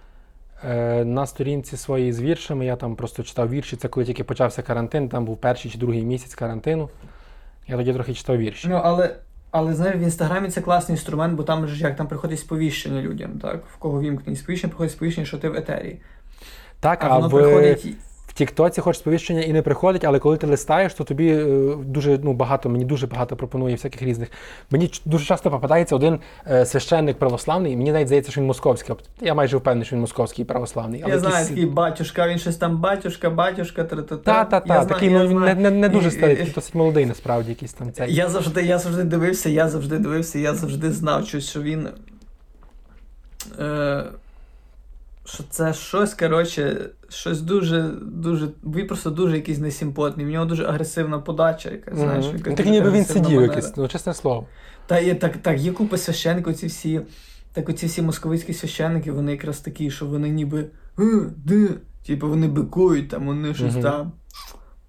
Е, 0.69 1.05
на 1.05 1.27
сторінці 1.27 1.77
своїй 1.77 2.13
з 2.13 2.21
віршами 2.21 2.67
я 2.67 2.77
там 2.77 2.97
просто 2.97 3.23
читав 3.23 3.51
вірші. 3.51 3.77
Це 3.77 3.89
коли 3.89 4.07
тільки 4.07 4.25
почався 4.25 4.63
карантин, 4.63 5.09
там 5.09 5.25
був 5.25 5.37
перший 5.37 5.71
чи 5.71 5.79
другий 5.79 6.03
місяць 6.03 6.35
карантину. 6.35 6.91
Я 7.69 7.77
тоді 7.77 7.93
трохи 7.93 8.15
читав 8.15 8.37
вірші. 8.37 8.69
Ну, 8.69 8.81
але, 8.85 9.17
але 9.51 9.75
знаєш, 9.75 9.97
в 9.97 10.01
інстаграмі 10.01 10.49
це 10.49 10.61
класний 10.61 10.97
інструмент, 10.97 11.35
бо 11.35 11.43
там 11.43 11.69
ж 11.69 11.83
як 11.83 11.97
там 11.97 12.07
приходить 12.09 12.41
сповіщення 12.41 13.03
людям, 13.03 13.31
так? 13.43 13.65
В 13.75 13.77
кого 13.77 14.01
вімкнені 14.01 14.37
сповіщення, 14.37 14.69
приходить 14.71 14.93
сповіщення, 14.93 15.27
що 15.27 15.39
ти 15.39 15.49
в 15.49 15.57
етері. 15.57 15.99
Так, 16.85 17.05
А 17.05 17.07
а, 17.07 17.15
воно 17.17 17.29
в, 17.29 17.31
приходить. 17.31 17.87
в 18.27 18.33
Тіктоці 18.33 18.81
хоч 18.81 18.97
сповіщення 18.97 19.41
і 19.41 19.53
не 19.53 19.63
приходить, 19.63 20.05
але 20.05 20.19
коли 20.19 20.37
ти 20.37 20.47
листаєш, 20.47 20.95
то 20.95 21.05
тобі 21.05 21.29
е, 21.29 21.75
дуже 21.85 22.19
ну, 22.23 22.33
багато, 22.33 22.69
мені 22.69 22.85
дуже 22.85 23.07
багато 23.07 23.37
пропонує 23.37 23.75
всяких 23.75 24.03
різних. 24.03 24.29
Мені 24.71 24.91
дуже 25.05 25.25
часто 25.25 25.51
попадається 25.51 25.97
один 25.97 26.19
е, 26.51 26.67
священник 26.67 27.19
православний, 27.19 27.73
і 27.73 27.77
мені 27.77 27.93
навіть 27.93 28.07
здається, 28.07 28.33
що 28.33 28.41
він 28.41 28.47
московський. 28.49 28.97
Я 29.21 29.35
майже 29.35 29.57
впевнений, 29.57 29.87
що 29.87 29.97
він 29.97 30.01
московський 30.01 30.45
православний. 30.45 31.01
Я 31.07 31.19
знаю, 31.19 31.35
якийсь- 31.35 31.49
такий 31.49 31.67
батюшка, 31.67 32.29
він 32.29 32.39
щось 32.39 32.57
там 32.57 32.79
батюшка, 32.81 33.31
батюшка, 33.31 33.85
тра-та-та. 33.85 34.45
Та-та-та, 34.45 34.85
такий 34.85 35.11
ну, 35.11 35.29
він 35.29 35.41
не, 35.41 35.55
не, 35.55 35.71
не 35.71 35.89
дуже 35.89 36.11
старий, 36.11 36.37
і- 36.37 36.51
досить 36.55 36.75
молодий, 36.75 37.07
насправді, 37.07 37.51
якийсь 37.51 37.73
там 37.73 37.93
цей. 37.93 38.15
Я 38.15 38.29
завжди, 38.29 38.63
я 38.63 38.79
завжди 38.79 39.05
дивився, 39.05 39.49
я 39.49 39.69
завжди 39.69 39.99
дивився, 39.99 40.39
я 40.39 40.55
завжди 40.55 40.93
знав, 40.93 41.27
щось, 41.27 41.51
що 41.51 41.63
він. 41.63 41.89
Е, 43.59 44.05
що 45.25 45.45
це 45.51 45.73
щось, 45.75 46.15
коротше, 46.15 46.91
щось 47.09 47.41
дуже, 47.41 47.91
дуже. 48.03 48.49
Він 48.65 48.87
просто 48.87 49.11
дуже 49.11 49.37
якийсь 49.37 49.59
несімпотний. 49.59 50.27
В 50.27 50.29
нього 50.29 50.45
дуже 50.45 50.65
агресивна 50.65 51.19
подача, 51.19 51.71
якась, 51.71 51.99
знаєш. 51.99 52.27
Мгм. 52.27 52.37
якась 52.37 52.55
Так 52.55 52.67
ніби 52.67 52.91
він 52.91 53.05
сидів 53.05 53.25
манера. 53.25 53.43
якийсь, 53.43 53.77
ну 53.77 53.89
чесне 53.89 54.15
слово. 54.15 54.47
Та 54.87 54.99
є 54.99 55.15
так, 55.15 55.37
так, 55.37 55.61
є 55.61 55.73
купа 55.73 55.99
священників, 55.99 56.53
оці 56.53 56.67
всі, 56.67 57.01
так 57.53 57.69
оці 57.69 57.87
всі 57.87 58.03
московицькі 58.03 58.55
священники, 58.55 59.13
вони 59.13 59.33
якраз 59.33 59.59
такі, 59.59 59.91
що 59.91 60.07
вони 60.07 60.29
ніби. 60.29 60.67
«Е, 60.99 61.31
де?» 61.37 61.69
Типу 62.07 62.29
вони 62.29 62.49
бикують, 62.49 63.09
там, 63.09 63.27
вони 63.27 63.55
щось 63.55 63.73
Мгм. 63.73 63.83
там. 63.83 64.13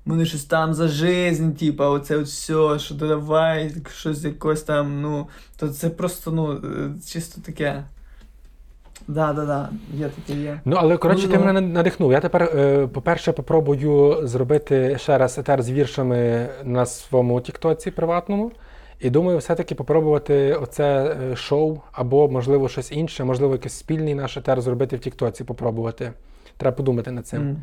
Вони 0.06 0.26
щось 0.26 0.44
там 0.44 0.74
за 0.74 0.88
жизнь, 0.88 1.52
типу, 1.52 1.84
оце 1.84 2.18
от 2.18 2.26
все, 2.26 2.80
що 2.80 2.96
давай, 2.96 3.76
щось 3.96 4.24
якось 4.24 4.62
там, 4.62 5.02
ну. 5.02 5.28
То 5.58 5.70
це 5.70 5.90
просто, 5.90 6.32
ну, 6.32 6.52
е, 6.54 6.92
чисто 7.08 7.42
таке. 7.42 7.86
Да, 9.08 9.34
да, 9.34 9.46
да, 9.46 9.70
є 9.94 10.10
таке 10.10 10.40
є. 10.40 10.60
Ну, 10.66 10.76
але 10.80 10.98
коротше, 10.98 11.28
ти 11.28 11.34
Ну, 11.34 11.40
ну. 11.40 11.46
мене 11.46 11.62
надихнув. 11.62 12.12
Я 12.12 12.20
тепер, 12.20 12.44
е, 12.44 12.88
по-перше, 12.88 13.32
попробую 13.32 14.28
зробити 14.28 14.98
ще 14.98 15.18
раз 15.18 15.38
етер 15.38 15.64
з 15.64 15.72
віршами 15.72 16.50
на 16.64 16.86
своєму 16.86 17.42
Тіктоці 17.42 17.92
приватному. 17.92 18.52
І 19.00 19.10
думаю, 19.10 19.38
все-таки 19.38 19.76
попробувати 19.76 20.54
оце 20.54 21.18
е, 21.32 21.36
шоу 21.36 21.78
або, 21.92 22.30
можливо, 22.30 22.70
щось 22.70 22.92
інше, 22.92 23.24
можливо, 23.24 23.54
якийсь 23.54 23.74
спільний 23.74 24.16
наш 24.16 24.38
етер 24.38 24.62
зробити 24.62 24.96
в 24.96 25.00
Тіктоці, 25.00 25.44
попробувати. 25.44 26.12
Треба 26.58 26.76
подумати 26.76 27.12
над 27.12 27.28
цим. 27.28 27.42
М. 27.42 27.58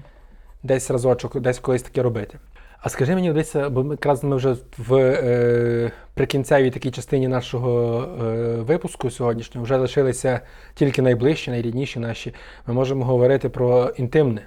Десь 0.63 0.91
разочок, 0.91 1.41
десь 1.41 1.59
колись 1.59 1.83
таке 1.83 2.03
робити. 2.03 2.39
А 2.83 2.89
скажи 2.89 3.15
мені, 3.15 3.29
дивися, 3.29 3.71
бо 3.71 3.85
ми 3.85 3.91
якраз 3.95 4.25
ми 4.25 4.37
вже 4.37 4.57
в 4.79 4.95
е, 4.95 5.93
прикінцевій 6.15 6.71
такій 6.71 6.91
частині 6.91 7.29
нашого 7.29 8.03
е, 8.03 8.57
випуску 8.57 9.11
сьогоднішнього 9.11 9.65
вже 9.65 9.77
лишилися 9.77 10.41
тільки 10.75 11.03
найближчі, 11.03 11.51
найрідніші 11.51 12.01
наші. 12.01 12.35
Ми 12.67 12.75
можемо 12.75 13.05
говорити 13.05 13.49
про 13.49 13.93
інтимне, 13.97 14.43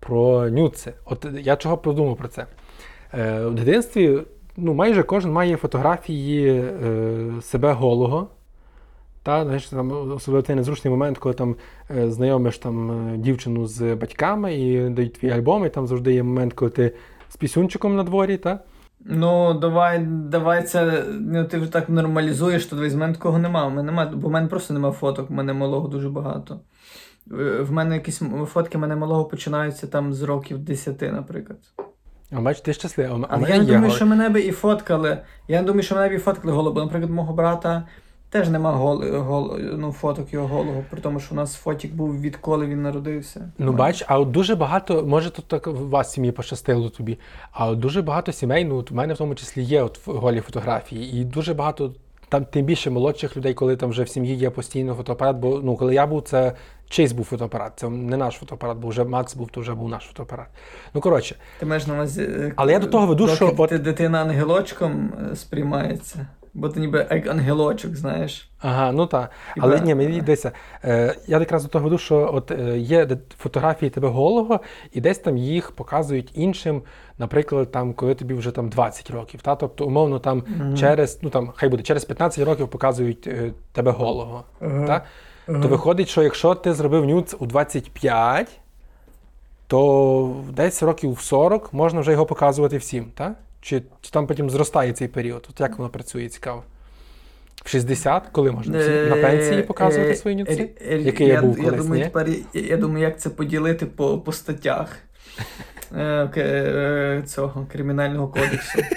про 0.00 0.50
нюци. 0.50 0.92
От 1.04 1.26
я 1.40 1.56
чого 1.56 1.78
подумав 1.78 2.16
про 2.16 2.28
це? 2.28 2.46
Е, 3.14 3.46
в 3.46 3.54
дитинстві 3.54 4.20
ну, 4.56 4.74
майже 4.74 5.02
кожен 5.02 5.32
має 5.32 5.56
фотографії 5.56 6.48
е, 6.50 7.42
себе 7.42 7.72
голого. 7.72 8.28
Та, 9.22 9.44
знаєш, 9.44 9.66
там, 9.66 10.12
особливо 10.12 10.42
цей 10.42 10.56
незручний 10.56 10.90
момент, 10.90 11.18
коли 11.18 11.34
там 11.34 11.56
е, 11.96 12.10
знайомиш 12.10 12.58
там, 12.58 12.90
е, 12.90 13.16
дівчину 13.16 13.66
з 13.66 13.94
батьками 13.94 14.54
і 14.54 14.88
дають 14.88 15.12
твій 15.12 15.30
альбом, 15.30 15.66
і 15.66 15.68
там 15.68 15.86
завжди 15.86 16.14
є 16.14 16.22
момент, 16.22 16.52
коли 16.52 16.70
ти 16.70 16.92
з 17.34 17.36
пісюнчиком 17.36 17.96
на 17.96 18.02
дворі, 18.02 18.36
та? 18.36 18.58
Ну, 19.00 19.54
давай, 19.54 19.98
давай 20.08 20.62
це. 20.62 21.04
Ну, 21.20 21.44
ти 21.44 21.58
вже 21.58 21.72
так 21.72 21.88
нормалізуєш, 21.88 22.66
то 22.66 22.76
дивись, 22.76 22.94
в 22.94 22.96
мене 22.96 23.12
такого 23.12 23.38
нема. 23.38 23.66
В 23.66 23.70
мене 23.70 23.82
нема, 23.82 24.06
бо 24.06 24.28
в 24.28 24.30
мене 24.30 24.48
просто 24.48 24.74
нема 24.74 24.92
фоток, 24.92 25.30
в 25.30 25.32
мене 25.32 25.52
малого 25.52 25.88
дуже 25.88 26.08
багато. 26.10 26.60
В 27.60 27.72
мене 27.72 27.94
якісь 27.94 28.22
фотки 28.46 28.78
мене 28.78 28.96
малого 28.96 29.24
починаються 29.24 29.86
там 29.86 30.14
з 30.14 30.22
років 30.22 30.58
10, 30.58 31.02
наприклад. 31.02 31.58
А 32.32 32.40
бачиш, 32.40 32.62
ти 32.62 32.72
щасливий. 32.72 33.26
А, 33.28 33.34
а 33.34 33.36
в 33.36 33.48
я 33.48 33.58
не 33.58 33.64
думаю, 33.64 33.90
що 33.90 34.06
мене 34.06 34.28
би 34.28 34.40
і 34.40 34.50
фоткали. 34.50 35.18
Я 35.48 35.60
не 35.60 35.66
думаю, 35.66 35.82
що 35.82 35.94
мене 35.94 36.08
б 36.08 36.12
і 36.12 36.18
фоткали 36.18 36.52
голого. 36.52 36.80
Наприклад, 36.80 37.10
мого 37.10 37.32
брата 37.32 37.86
теж 38.34 38.48
нема 38.48 38.72
гол, 38.72 39.04
гол, 39.18 39.58
ну, 39.76 39.92
фоток 39.92 40.32
його 40.32 40.46
голого, 40.46 40.84
при 40.90 41.00
тому, 41.00 41.20
що 41.20 41.34
у 41.34 41.36
нас 41.36 41.54
фотік 41.54 41.94
був 41.94 42.20
відколи 42.20 42.66
він 42.66 42.82
народився. 42.82 43.50
Ну, 43.58 43.72
бач, 43.72 44.04
а 44.06 44.18
от 44.18 44.30
дуже 44.30 44.54
багато, 44.54 45.02
може, 45.06 45.30
тут 45.30 45.44
так 45.44 45.66
в 45.66 45.88
вас 45.88 46.12
сім'ї 46.12 46.32
пощастило 46.32 46.88
тобі, 46.88 47.18
а 47.52 47.66
от 47.68 47.78
дуже 47.78 48.02
багато 48.02 48.32
сімей, 48.32 48.64
ну, 48.64 48.76
от 48.76 48.90
в 48.90 48.94
мене 48.94 49.14
в 49.14 49.16
тому 49.18 49.34
числі 49.34 49.62
є 49.62 49.82
от 49.82 50.00
голі 50.06 50.40
фотографії, 50.40 51.20
і 51.20 51.24
дуже 51.24 51.54
багато, 51.54 51.92
там 52.28 52.44
тим 52.44 52.64
більше 52.66 52.90
молодших 52.90 53.36
людей, 53.36 53.54
коли 53.54 53.76
там 53.76 53.90
вже 53.90 54.02
в 54.02 54.08
сім'ї 54.08 54.34
є 54.34 54.50
постійно 54.50 54.94
фотоапарат, 54.94 55.36
бо 55.36 55.60
ну, 55.64 55.76
коли 55.76 55.94
я 55.94 56.06
був, 56.06 56.22
це 56.22 56.52
чийсь 56.88 57.12
був 57.12 57.24
фотоапарат, 57.24 57.72
це 57.76 57.88
не 57.88 58.16
наш 58.16 58.34
фотоапарат, 58.34 58.76
бо 58.78 58.88
вже 58.88 59.04
Макс 59.04 59.36
був, 59.36 59.50
то 59.50 59.60
вже 59.60 59.74
був 59.74 59.88
наш 59.88 60.04
фотоапарат. 60.04 60.46
Ну, 60.94 61.00
коротше, 61.00 61.36
Ти 61.58 61.66
маєш 61.66 61.86
на 61.86 61.94
увазі. 61.94 62.22
е, 62.22 62.52
Але 62.56 62.72
я 62.72 62.78
до 62.78 62.86
того 62.86 63.06
веду, 63.06 63.24
доки 63.26 63.36
що 63.36 63.54
от- 63.58 63.82
дитина 63.82 64.22
ангелочком 64.22 65.12
е, 65.32 65.36
сприймається. 65.36 66.26
Бо 66.54 66.68
ти 66.68 66.80
ніби 66.80 67.06
як 67.10 67.26
ангелочок, 67.26 67.96
знаєш. 67.96 68.50
Ага, 68.60 68.92
ну 68.92 69.06
так. 69.06 69.30
Але 69.58 69.80
ні, 69.80 69.94
мені 69.94 70.20
дивися, 70.20 70.52
е, 70.84 71.14
я 71.26 71.38
якраз 71.38 71.62
до 71.62 71.68
того 71.68 71.84
веду, 71.84 71.98
що 71.98 72.30
от 72.34 72.50
е, 72.50 72.78
є 72.78 73.08
фотографії 73.38 73.90
тебе 73.90 74.08
голого, 74.08 74.60
і 74.92 75.00
десь 75.00 75.18
там 75.18 75.36
їх 75.36 75.70
показують 75.70 76.30
іншим, 76.34 76.82
наприклад, 77.18 77.70
там, 77.70 77.92
коли 77.94 78.14
тобі 78.14 78.34
вже 78.34 78.50
там 78.50 78.68
20 78.68 79.10
років. 79.10 79.42
Та? 79.42 79.56
Тобто, 79.56 79.86
умовно, 79.86 80.18
там 80.18 80.42
Мгм. 80.46 80.76
через, 80.76 81.18
ну 81.22 81.30
там, 81.30 81.52
хай 81.54 81.68
буде, 81.68 81.82
через 81.82 82.04
15 82.04 82.44
років 82.44 82.68
показують 82.68 83.26
е, 83.26 83.52
тебе 83.72 83.90
голого. 83.90 84.44
Ага. 84.60 84.86
Та? 84.86 85.02
Ага. 85.48 85.62
То 85.62 85.68
виходить, 85.68 86.08
що 86.08 86.22
якщо 86.22 86.54
ти 86.54 86.74
зробив 86.74 87.04
нюц 87.04 87.36
у 87.38 87.46
25, 87.46 88.48
то 89.66 90.36
десь 90.52 90.82
років 90.82 91.12
в 91.12 91.20
40 91.20 91.72
можна 91.72 92.00
вже 92.00 92.12
його 92.12 92.26
показувати 92.26 92.76
всім, 92.76 93.04
та? 93.14 93.34
Чи, 93.64 93.82
чи 94.00 94.10
там 94.10 94.26
потім 94.26 94.50
зростає 94.50 94.92
цей 94.92 95.08
період? 95.08 95.46
От 95.50 95.60
як 95.60 95.78
воно 95.78 95.90
працює, 95.90 96.28
цікаво. 96.28 96.62
В 97.64 97.68
60, 97.68 98.22
коли 98.32 98.52
можна? 98.52 98.78
Всі 98.78 98.90
На 98.90 99.16
пенсії 99.16 99.62
показувати 99.62 100.10
Е, 100.10 100.14
свої 100.16 100.36
нюци? 100.36 100.70
е, 100.80 100.94
е, 100.94 100.98
Який 100.98 101.26
я 101.26 101.40
був 101.42 101.58
Я 101.58 101.70
думаю, 101.70 102.02
ні? 102.02 102.04
тепер 102.04 102.28
я, 102.28 102.60
я 102.60 102.76
думаю, 102.76 103.04
як 103.04 103.20
це 103.20 103.30
поділити 103.30 103.86
по, 103.86 104.18
по 104.18 104.32
статтях 104.32 104.96
е, 105.96 106.30
е, 106.36 107.22
цього 107.26 107.66
кримінального 107.72 108.28
кодексу. 108.28 108.78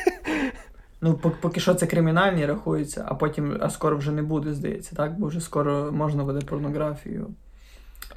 Ну, 1.01 1.13
поки 1.41 1.59
що 1.59 1.73
це 1.73 1.87
кримінальні 1.87 2.45
рахується, 2.45 3.05
а 3.07 3.13
потім, 3.13 3.57
а 3.61 3.69
скоро 3.69 3.97
вже 3.97 4.11
не 4.11 4.21
буде, 4.21 4.53
здається, 4.53 4.95
так? 4.95 5.19
Бо 5.19 5.27
вже 5.27 5.41
скоро 5.41 5.91
можна 5.91 6.23
буде 6.23 6.45
порнографію. 6.45 7.27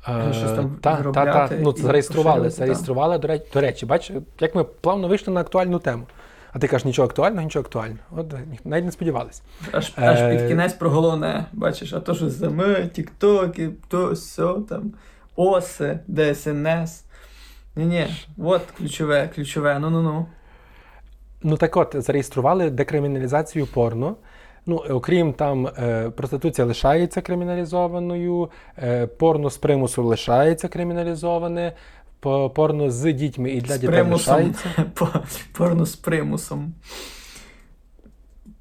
Е, 0.08 0.32
щось 0.32 0.52
там 0.52 0.78
та, 0.80 0.96
та, 0.96 1.48
та, 1.48 1.50
ну, 1.60 1.72
зареєстрували, 1.72 2.50
зареєстрували, 2.50 3.18
до 3.18 3.28
речі, 3.28 3.44
до 3.54 3.60
речі, 3.60 3.86
бач, 3.86 4.12
як 4.40 4.54
ми 4.54 4.64
плавно 4.64 5.08
вийшли 5.08 5.34
на 5.34 5.40
актуальну 5.40 5.78
тему. 5.78 6.06
А 6.52 6.58
ти 6.58 6.68
кажеш, 6.68 6.84
нічого 6.84 7.08
актуального, 7.08 7.42
нічого 7.42 7.64
актуального. 7.64 8.00
От 8.16 8.34
е, 8.34 8.40
навіть 8.64 8.84
не 8.84 8.92
сподівались. 8.92 9.42
Аж, 9.72 9.92
аж 9.96 10.20
Е, 10.20 10.36
під 10.36 10.48
кінець 10.48 10.72
про 10.72 10.90
головне, 10.90 11.46
бачиш, 11.52 11.92
а 11.92 12.00
то 12.00 12.14
що 12.14 12.30
саме, 12.30 12.86
тіктоки, 12.86 13.70
то 13.88 14.12
все 14.12 14.54
там, 14.68 14.92
оси, 15.36 15.98
ДСНС. 16.08 17.04
Ні-ні, 17.76 18.06
от 18.38 18.62
ключове, 18.78 19.30
ключове, 19.34 19.78
ну-ну-ну. 19.78 20.26
Ну 21.42 21.56
так 21.56 21.76
от, 21.76 21.94
зареєстрували 21.98 22.70
декриміналізацію 22.70 23.66
порно. 23.66 24.16
Ну, 24.66 24.84
е, 24.88 24.92
окрім 24.92 25.32
там, 25.32 25.66
е, 25.66 26.10
проституція 26.10 26.66
лишається 26.66 27.20
криміналізованою, 27.20 28.50
е, 28.78 29.06
порно 29.06 29.50
з 29.50 29.58
примусу 29.58 30.04
лишається 30.04 30.68
криміналізоване, 30.68 31.72
порно 32.20 32.90
з 32.90 33.12
дітьми 33.12 33.50
і 33.50 33.60
для 33.60 33.74
З 33.74 33.80
дітей 33.80 34.02
лишається. 34.02 34.68
Порно 35.52 35.86
з 35.86 35.96
примусом. 35.96 36.72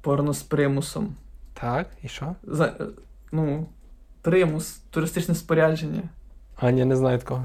Порно 0.00 0.32
з 0.34 0.42
примусом. 0.42 1.14
Так, 1.54 1.86
і 2.02 2.08
що? 2.08 2.34
За, 2.42 2.74
ну, 3.32 3.66
примус, 4.22 4.72
туристичне 4.90 5.34
спорядження. 5.34 6.02
А, 6.56 6.70
ні, 6.70 6.84
не 6.84 6.96
знаю 6.96 7.18
такого. 7.18 7.44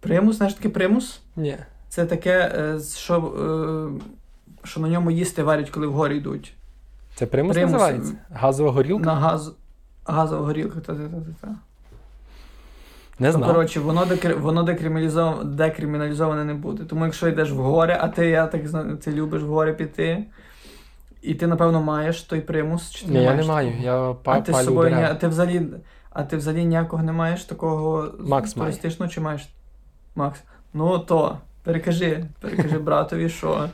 Примус, 0.00 0.36
знаєш 0.36 0.54
таке 0.54 0.68
примус? 0.68 1.20
Ні. 1.36 1.56
Це 1.88 2.06
таке, 2.06 2.52
е, 2.54 2.80
що, 2.96 3.16
е, 4.64 4.66
що 4.66 4.80
на 4.80 4.88
ньому 4.88 5.10
їсти 5.10 5.42
варять, 5.42 5.70
коли 5.70 5.86
вгорі 5.86 6.16
йдуть. 6.16 6.54
Це 7.14 7.26
примус, 7.26 7.54
Примус. 7.54 7.72
називається? 7.72 8.14
Газова 8.30 8.70
горілка? 8.70 9.04
На 9.04 9.14
газ... 9.14 9.52
газова 10.04 10.46
горілка. 10.46 10.80
Та-та-та-та. 10.80 11.54
Не 13.18 13.26
Ну, 13.26 13.32
знав. 13.32 13.52
коротше, 13.52 13.80
воно, 13.80 14.04
декри... 14.04 14.34
воно 14.34 14.62
декриміналізоване, 14.62 15.44
декриміналізоване 15.44 16.44
не 16.44 16.54
буде. 16.54 16.84
Тому 16.84 17.04
якщо 17.04 17.28
йдеш 17.28 17.50
в 17.50 17.56
гори, 17.56 17.96
а 18.00 18.08
ти, 18.08 18.26
я 18.28 18.46
так 18.46 18.68
знаю, 18.68 18.96
ти 18.96 19.12
любиш 19.12 19.42
в 19.42 19.46
гори 19.46 19.72
піти, 19.74 20.24
і 21.22 21.34
ти, 21.34 21.46
напевно, 21.46 21.82
маєш 21.82 22.22
той 22.22 22.40
примус, 22.40 22.90
чи 22.90 23.06
ти 23.06 23.10
Ні, 23.12 23.16
не 23.18 23.22
я 23.22 23.30
маєш 23.30 23.46
не 23.46 23.52
маю. 23.52 23.72
Я 23.80 24.14
па- 24.22 24.32
А 24.32 24.40
ти 24.40 24.52
з 24.52 24.54
палю 24.54 24.64
собою 24.64 24.88
ні, 24.90 24.94
дерева. 24.94 25.12
а 25.12 25.14
ти 25.18 25.28
взагалі, 25.28 25.66
а 26.10 26.22
ти 26.22 26.36
взагалі 26.36 26.64
ніякого 26.64 27.02
не 27.02 27.12
маєш 27.12 27.44
такого 27.44 28.08
Макс 28.20 28.56
має. 28.56 28.70
туристичного 28.70 29.12
чи 29.12 29.20
маєш? 29.20 29.48
Макс. 30.14 30.40
Ну 30.74 30.98
то, 30.98 31.38
перекажи, 31.64 32.24
перекажи 32.40 32.78
братові, 32.78 33.28
що 33.28 33.68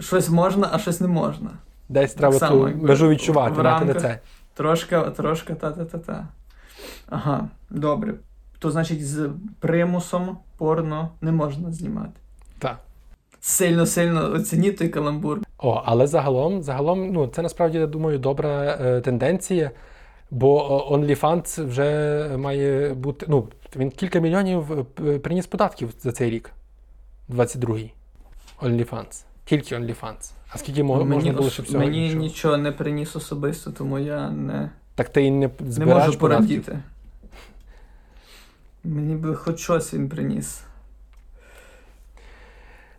щось 0.00 0.30
можна, 0.30 0.68
а 0.72 0.78
щось 0.78 1.00
не 1.00 1.08
можна. 1.08 1.50
Десь 1.88 2.14
треба 2.14 2.34
само, 2.38 2.60
ту 2.62 2.68
якби 2.68 2.86
межу 2.88 3.08
відчувати, 3.08 3.52
в 3.54 3.56
мати 3.56 3.68
рамках. 3.68 3.94
на 3.94 4.00
це. 4.00 4.18
Трошка, 4.54 5.00
трошка 5.10 5.54
та-та-та-та. 5.54 6.26
Ага, 7.12 7.48
добре. 7.70 8.14
То 8.58 8.70
значить, 8.70 9.06
з 9.08 9.30
примусом 9.60 10.38
порно 10.58 11.08
не 11.20 11.32
можна 11.32 11.72
знімати. 11.72 12.12
Так. 12.58 12.78
Сильно-сильно 13.40 14.32
оцініть 14.32 14.78
той 14.78 14.88
каламбур. 14.88 15.38
О, 15.58 15.82
але 15.84 16.06
загалом, 16.06 16.62
загалом, 16.62 17.12
ну 17.12 17.26
це 17.26 17.42
насправді 17.42 17.78
я 17.78 17.86
думаю 17.86 18.18
добра 18.18 18.78
е, 18.80 19.00
тенденція, 19.00 19.70
бо 20.30 20.72
о, 20.92 20.96
OnlyFans 20.96 21.66
вже 21.68 22.28
має 22.38 22.94
бути. 22.94 23.26
Ну, 23.28 23.48
він 23.76 23.90
кілька 23.90 24.20
мільйонів 24.20 24.86
е, 25.06 25.18
приніс 25.18 25.46
податків 25.46 25.90
за 26.00 26.12
цей 26.12 26.30
рік, 26.30 26.50
22-й. 27.30 27.92
OnlyFans. 28.62 29.24
Тільки 29.44 29.74
OnlyFans. 29.76 30.32
А 30.54 30.58
скільки 30.58 30.82
мо- 30.82 31.04
можна 31.04 31.32
було 31.32 31.50
ще 31.50 31.62
всього? 31.62 31.78
мені 31.84 32.14
нічого 32.14 32.56
не 32.56 32.72
приніс 32.72 33.16
особисто, 33.16 33.70
тому 33.70 33.98
я 33.98 34.30
не, 34.30 34.70
Так 34.94 35.08
ти 35.08 35.24
і 35.24 35.30
не 35.30 35.50
не 35.60 35.70
збираєш 35.72 36.06
можу 36.06 36.18
податків? 36.18 36.64
порадіти. 36.64 36.78
Мені 38.84 39.14
би 39.14 39.34
хоч 39.34 39.60
щось 39.60 39.94
він 39.94 40.08
приніс. 40.08 40.60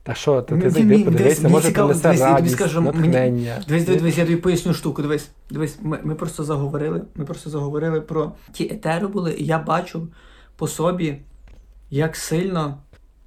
Та 0.03 0.13
що, 0.13 0.41
то 0.41 0.57
ти 0.57 0.69
зайди, 0.69 1.03
подивися, 1.03 1.49
може 1.49 1.71
принесе 1.71 2.01
дивись, 2.01 2.21
радість, 2.21 2.55
скажу, 2.55 2.81
мені- 2.81 2.97
натхнення. 2.97 3.63
Дивись, 3.67 3.85
дивись, 3.85 4.01
дивись, 4.01 4.17
я 4.17 4.25
тобі 4.25 4.37
поясню 4.37 4.73
штуку. 4.73 5.01
Дивись, 5.01 5.29
дивись, 5.49 5.77
ми, 5.81 5.99
ми 6.03 6.15
просто 6.15 6.43
заговорили. 6.43 7.01
Ми 7.15 7.25
просто 7.25 7.49
заговорили 7.49 8.01
про 8.01 8.31
ті 8.51 8.63
етери 8.63 9.07
були, 9.07 9.33
і 9.33 9.45
я 9.45 9.59
бачу 9.59 10.07
по 10.55 10.67
собі, 10.67 11.17
як 11.89 12.15
сильно 12.15 12.77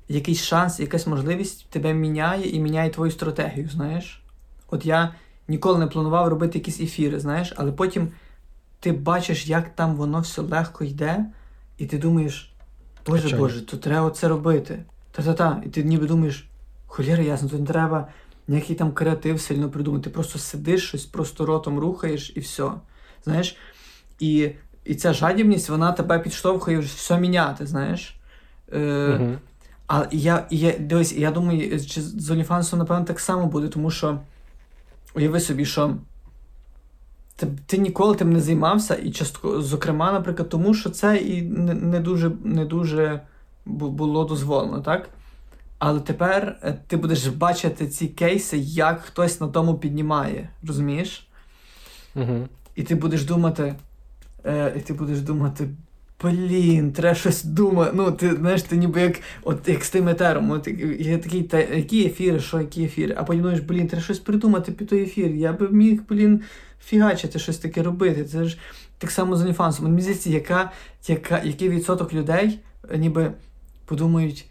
якийсь 0.08 0.42
шанс, 0.42 0.80
якась 0.80 1.06
можливість 1.06 1.70
тебе 1.70 1.94
міняє 1.94 2.48
і 2.48 2.60
міняє 2.60 2.90
твою 2.90 3.10
стратегію, 3.10 3.68
знаєш? 3.68 4.22
От 4.70 4.86
я 4.86 5.14
ніколи 5.48 5.78
не 5.78 5.86
планував 5.86 6.28
робити 6.28 6.58
якісь 6.58 6.80
ефіри, 6.80 7.20
знаєш, 7.20 7.52
але 7.56 7.72
потім 7.72 8.08
ти 8.80 8.92
бачиш, 8.92 9.46
як 9.46 9.74
там 9.74 9.96
воно 9.96 10.20
все 10.20 10.42
легко 10.42 10.84
йде, 10.84 11.26
і 11.78 11.86
ти 11.86 11.98
думаєш, 11.98 12.52
Боже 13.06 13.20
Звичайно. 13.20 13.44
Боже, 13.44 13.66
то 13.66 13.76
треба 13.76 14.10
це 14.10 14.28
робити. 14.28 14.82
Та-та-та. 15.12 15.62
І 15.66 15.68
ти 15.68 15.84
ніби 15.84 16.06
думаєш, 16.06 16.48
холєра 16.86 17.22
ясно, 17.22 17.48
то 17.48 17.58
не 17.58 17.66
треба 17.66 18.08
ніякий 18.48 18.76
там 18.76 18.92
креатив 18.92 19.40
сильно 19.40 19.70
придумати. 19.70 20.04
Ти 20.04 20.10
просто 20.10 20.38
сидиш, 20.38 20.88
щось 20.88 21.04
просто 21.04 21.46
ротом 21.46 21.78
рухаєш 21.78 22.32
і 22.36 22.40
все. 22.40 22.70
Знаєш? 23.24 23.56
І, 24.18 24.50
і 24.84 24.94
ця 24.94 25.12
жадібність, 25.12 25.68
вона 25.68 25.92
тебе 25.92 26.18
підштовхує 26.18 26.78
вже 26.78 26.94
все 26.96 27.18
міняти, 27.18 27.66
знаєш. 27.66 28.20
Е, 28.72 29.18
Угу. 29.20 29.34
а 29.88 30.06
я, 30.10 30.46
я 30.50 30.78
дивись, 30.78 31.12
я 31.12 31.30
думаю, 31.30 31.80
чи 31.86 32.02
з 32.02 32.30
OnlyFans, 32.30 32.76
напевно, 32.76 33.04
так 33.04 33.20
само 33.20 33.46
буде, 33.46 33.68
тому 33.68 33.90
що 33.90 34.18
уяви 35.14 35.40
собі, 35.40 35.64
що 35.64 35.96
ти, 37.36 37.46
ти 37.66 37.78
ніколи 37.78 38.16
тим 38.16 38.32
не 38.32 38.40
займався, 38.40 38.94
і 38.94 39.10
частко, 39.10 39.62
зокрема, 39.62 40.12
наприклад, 40.12 40.48
тому 40.48 40.74
що 40.74 40.90
це 40.90 41.16
і 41.16 41.42
не, 41.42 41.74
не 41.74 42.00
дуже, 42.00 42.30
не 42.44 42.64
дуже 42.64 43.20
було 43.66 44.24
дозволено, 44.24 44.80
так? 44.80 45.08
Але 45.78 46.00
тепер 46.00 46.58
е, 46.62 46.78
ти 46.86 46.96
будеш 46.96 47.26
бачити 47.26 47.88
ці 47.88 48.08
кейси, 48.08 48.58
як 48.58 49.00
хтось 49.00 49.40
на 49.40 49.48
тому 49.48 49.74
піднімає, 49.74 50.50
розумієш? 50.66 51.28
Угу. 52.14 52.48
І 52.74 52.82
ти 52.82 52.94
будеш 52.94 53.24
думати, 53.24 53.74
е, 54.44 54.74
і 54.76 54.80
ти 54.80 54.92
будеш 54.92 55.20
думати, 55.20 55.68
блін, 56.22 56.92
треба 56.92 57.14
щось 57.14 57.44
думати. 57.44 57.90
Ну, 57.94 58.12
ти 58.12 58.36
знаєш, 58.36 58.62
ти 58.62 58.76
ніби 58.76 59.00
як, 59.00 59.20
от, 59.42 59.68
як 59.68 59.84
з 59.84 59.90
тим 59.90 60.08
етером. 60.08 60.50
От, 60.50 60.68
є 60.98 61.18
такий, 61.18 61.42
та, 61.42 61.58
які 61.58 62.06
ефіри, 62.06 62.40
що 62.40 62.60
які 62.60 62.84
ефіри? 62.84 63.14
А 63.18 63.24
потім 63.24 63.42
думаєш, 63.42 63.62
блін, 63.62 63.88
треба 63.88 64.02
щось 64.04 64.18
придумати 64.18 64.72
під 64.72 64.88
той 64.88 65.02
ефір. 65.02 65.30
Я 65.30 65.52
би 65.52 65.68
міг, 65.68 66.00
блін, 66.08 66.40
фігачити, 66.84 67.38
щось 67.38 67.58
таке 67.58 67.82
робити. 67.82 68.24
Це 68.24 68.44
ж 68.44 68.58
так 68.98 69.10
само 69.10 69.36
з 69.36 69.42
OnlyFans. 69.42 69.82
Мені 69.82 70.00
здається, 70.00 70.30
яка, 70.30 70.70
яка, 71.08 71.42
який 71.44 71.68
відсоток 71.68 72.14
людей 72.14 72.58
е, 72.90 72.98
ніби 72.98 73.32
подумають, 73.84 74.50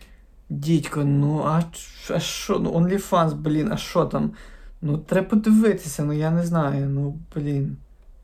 дідько, 0.49 1.03
ну 1.03 1.41
а, 1.45 1.63
а 2.09 2.19
що, 2.19 2.59
ну 2.59 2.71
OnlyFans, 2.71 3.33
блін, 3.33 3.71
а 3.71 3.77
що 3.77 4.05
там? 4.05 4.31
Ну, 4.81 4.97
треба 4.97 5.27
подивитися, 5.27 6.03
ну 6.03 6.13
я 6.13 6.31
не 6.31 6.45
знаю, 6.45 6.89
ну 6.89 7.19
блін. 7.35 7.77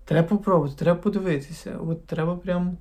Треба 0.06 0.28
попробувати, 0.28 0.76
треба 0.78 1.00
подивитися. 1.00 1.78
От 1.88 2.06
треба 2.06 2.36
прям. 2.36 2.78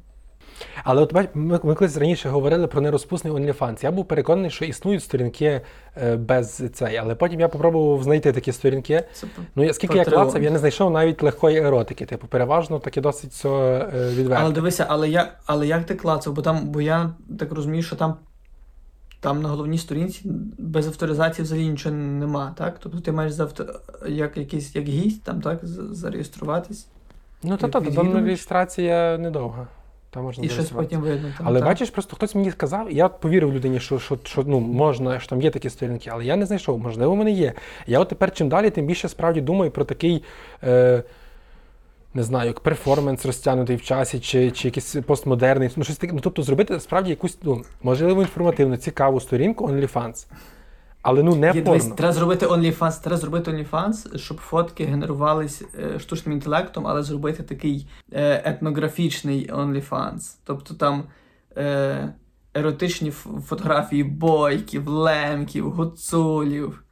Але 0.84 1.02
от 1.02 1.12
ми, 1.12 1.28
ми 1.34 1.74
колись 1.74 1.96
раніше 1.96 2.28
говорили 2.28 2.66
про 2.66 2.80
нерозпусний 2.80 3.32
OnlyFans. 3.32 3.84
Я 3.84 3.90
був 3.90 4.04
переконаний, 4.04 4.50
що 4.50 4.64
існують 4.64 5.02
сторінки 5.02 5.60
е, 6.02 6.16
без 6.16 6.62
цей, 6.74 6.96
але 6.96 7.14
потім 7.14 7.40
я 7.40 7.48
попробував 7.48 8.02
знайти 8.02 8.32
такі 8.32 8.52
сторінки. 8.52 9.04
Це 9.12 9.26
Ну, 9.54 9.64
я, 9.64 9.74
скільки 9.74 9.98
я 9.98 10.04
клацав, 10.04 10.42
я 10.42 10.50
не 10.50 10.58
знайшов 10.58 10.90
навіть 10.90 11.22
легкої 11.22 11.58
еротики. 11.58 12.06
Типу, 12.06 12.26
переважно 12.26 12.78
таке 12.78 13.00
досить 13.00 13.30
все 13.30 13.48
е, 13.48 14.10
відверто. 14.10 14.44
Але 14.44 14.54
дивися, 14.54 14.86
але 14.88 15.08
як, 15.08 15.40
але 15.46 15.66
як 15.66 15.86
ти 15.86 15.94
клацав? 15.94 16.34
Бо 16.34 16.42
там, 16.42 16.68
бо 16.68 16.80
я 16.80 17.10
так 17.38 17.52
розумію, 17.52 17.82
що 17.82 17.96
там, 17.96 18.14
там 19.20 19.42
на 19.42 19.48
головній 19.48 19.78
сторінці 19.78 20.22
без 20.58 20.86
авторизації 20.86 21.44
взагалі 21.44 21.68
нічого 21.68 21.94
нема, 21.94 22.54
так? 22.58 22.76
Тобто 22.80 23.00
ти 23.00 23.12
маєш 23.12 23.32
за 23.32 23.42
авто... 23.42 23.66
як 24.08 24.36
якийсь 24.36 24.76
як 24.76 24.84
гість 24.84 25.22
там, 25.22 25.40
так, 25.40 25.60
зареєструватись. 25.92 26.86
Ну, 27.42 27.56
та 27.56 27.66
як 27.66 27.72
та, 27.72 27.80
там 27.80 28.24
реєстрація 28.24 29.18
недовга. 29.18 29.66
Там 30.10 30.22
можна 30.22 30.44
І 30.44 30.48
щось 30.48 30.70
потім 30.70 31.00
видно. 31.00 31.32
Там, 31.38 31.46
Але 31.48 31.58
так? 31.58 31.68
бачиш, 31.68 31.90
просто 31.90 32.16
хтось 32.16 32.34
мені 32.34 32.50
сказав, 32.50 32.92
і 32.92 32.94
я 32.94 33.08
повірив 33.08 33.52
людині, 33.52 33.80
що, 33.80 33.98
що, 33.98 34.18
що 34.24 34.42
ну, 34.46 34.60
можна, 34.60 35.20
що 35.20 35.28
там 35.28 35.42
є 35.42 35.50
такі 35.50 35.70
сторінки, 35.70 36.10
але 36.12 36.24
я 36.24 36.36
не 36.36 36.46
знайшов, 36.46 36.78
можливо, 36.78 37.12
в 37.12 37.16
мене 37.16 37.30
є. 37.30 37.52
Я 37.86 38.00
от 38.00 38.08
тепер 38.08 38.32
чим 38.34 38.48
далі, 38.48 38.70
тим 38.70 38.86
більше 38.86 39.08
справді 39.08 39.40
думаю 39.40 39.70
про 39.70 39.84
такий. 39.84 40.22
Е, 40.64 41.02
не 42.14 42.22
знаю, 42.22 42.46
як 42.46 42.60
перформанс 42.60 43.26
розтягнутий 43.26 43.76
в 43.76 43.82
часі, 43.82 44.20
чи, 44.20 44.50
чи 44.50 44.68
якийсь 44.68 44.96
постмодерний. 45.06 45.70
Ну, 45.76 45.84
щось 45.84 45.96
таке. 45.96 46.12
Ну, 46.12 46.20
тобто 46.20 46.42
зробити 46.42 46.80
справді 46.80 47.10
якусь, 47.10 47.38
ну, 47.42 47.62
можливо, 47.82 48.22
інформативну, 48.22 48.76
цікаву 48.76 49.20
сторінку 49.20 49.66
OnlyFans. 49.66 50.26
Але 51.02 51.22
ну 51.22 51.34
не 51.34 51.46
Є, 51.46 51.62
дивись, 51.62 51.86
треба 51.86 52.12
зробити 52.12 52.46
OnlyFans, 52.46 53.02
треба 53.02 53.16
зробити 53.16 53.50
OnlyFans, 53.50 54.18
щоб 54.18 54.38
фотки 54.38 54.84
генерувались 54.84 55.62
е, 55.78 55.98
штучним 55.98 56.32
інтелектом, 56.32 56.86
але 56.86 57.02
зробити 57.02 57.42
такий 57.42 57.88
е, 58.12 58.42
етнографічний 58.44 59.52
OnlyFans. 59.52 60.36
Тобто 60.44 60.74
там 60.74 61.04
е, 61.56 62.14
еротичні 62.54 63.10
фотографії 63.46 64.04
бойків, 64.04 64.88
лемків, 64.88 65.70
гуцулів. 65.70 66.84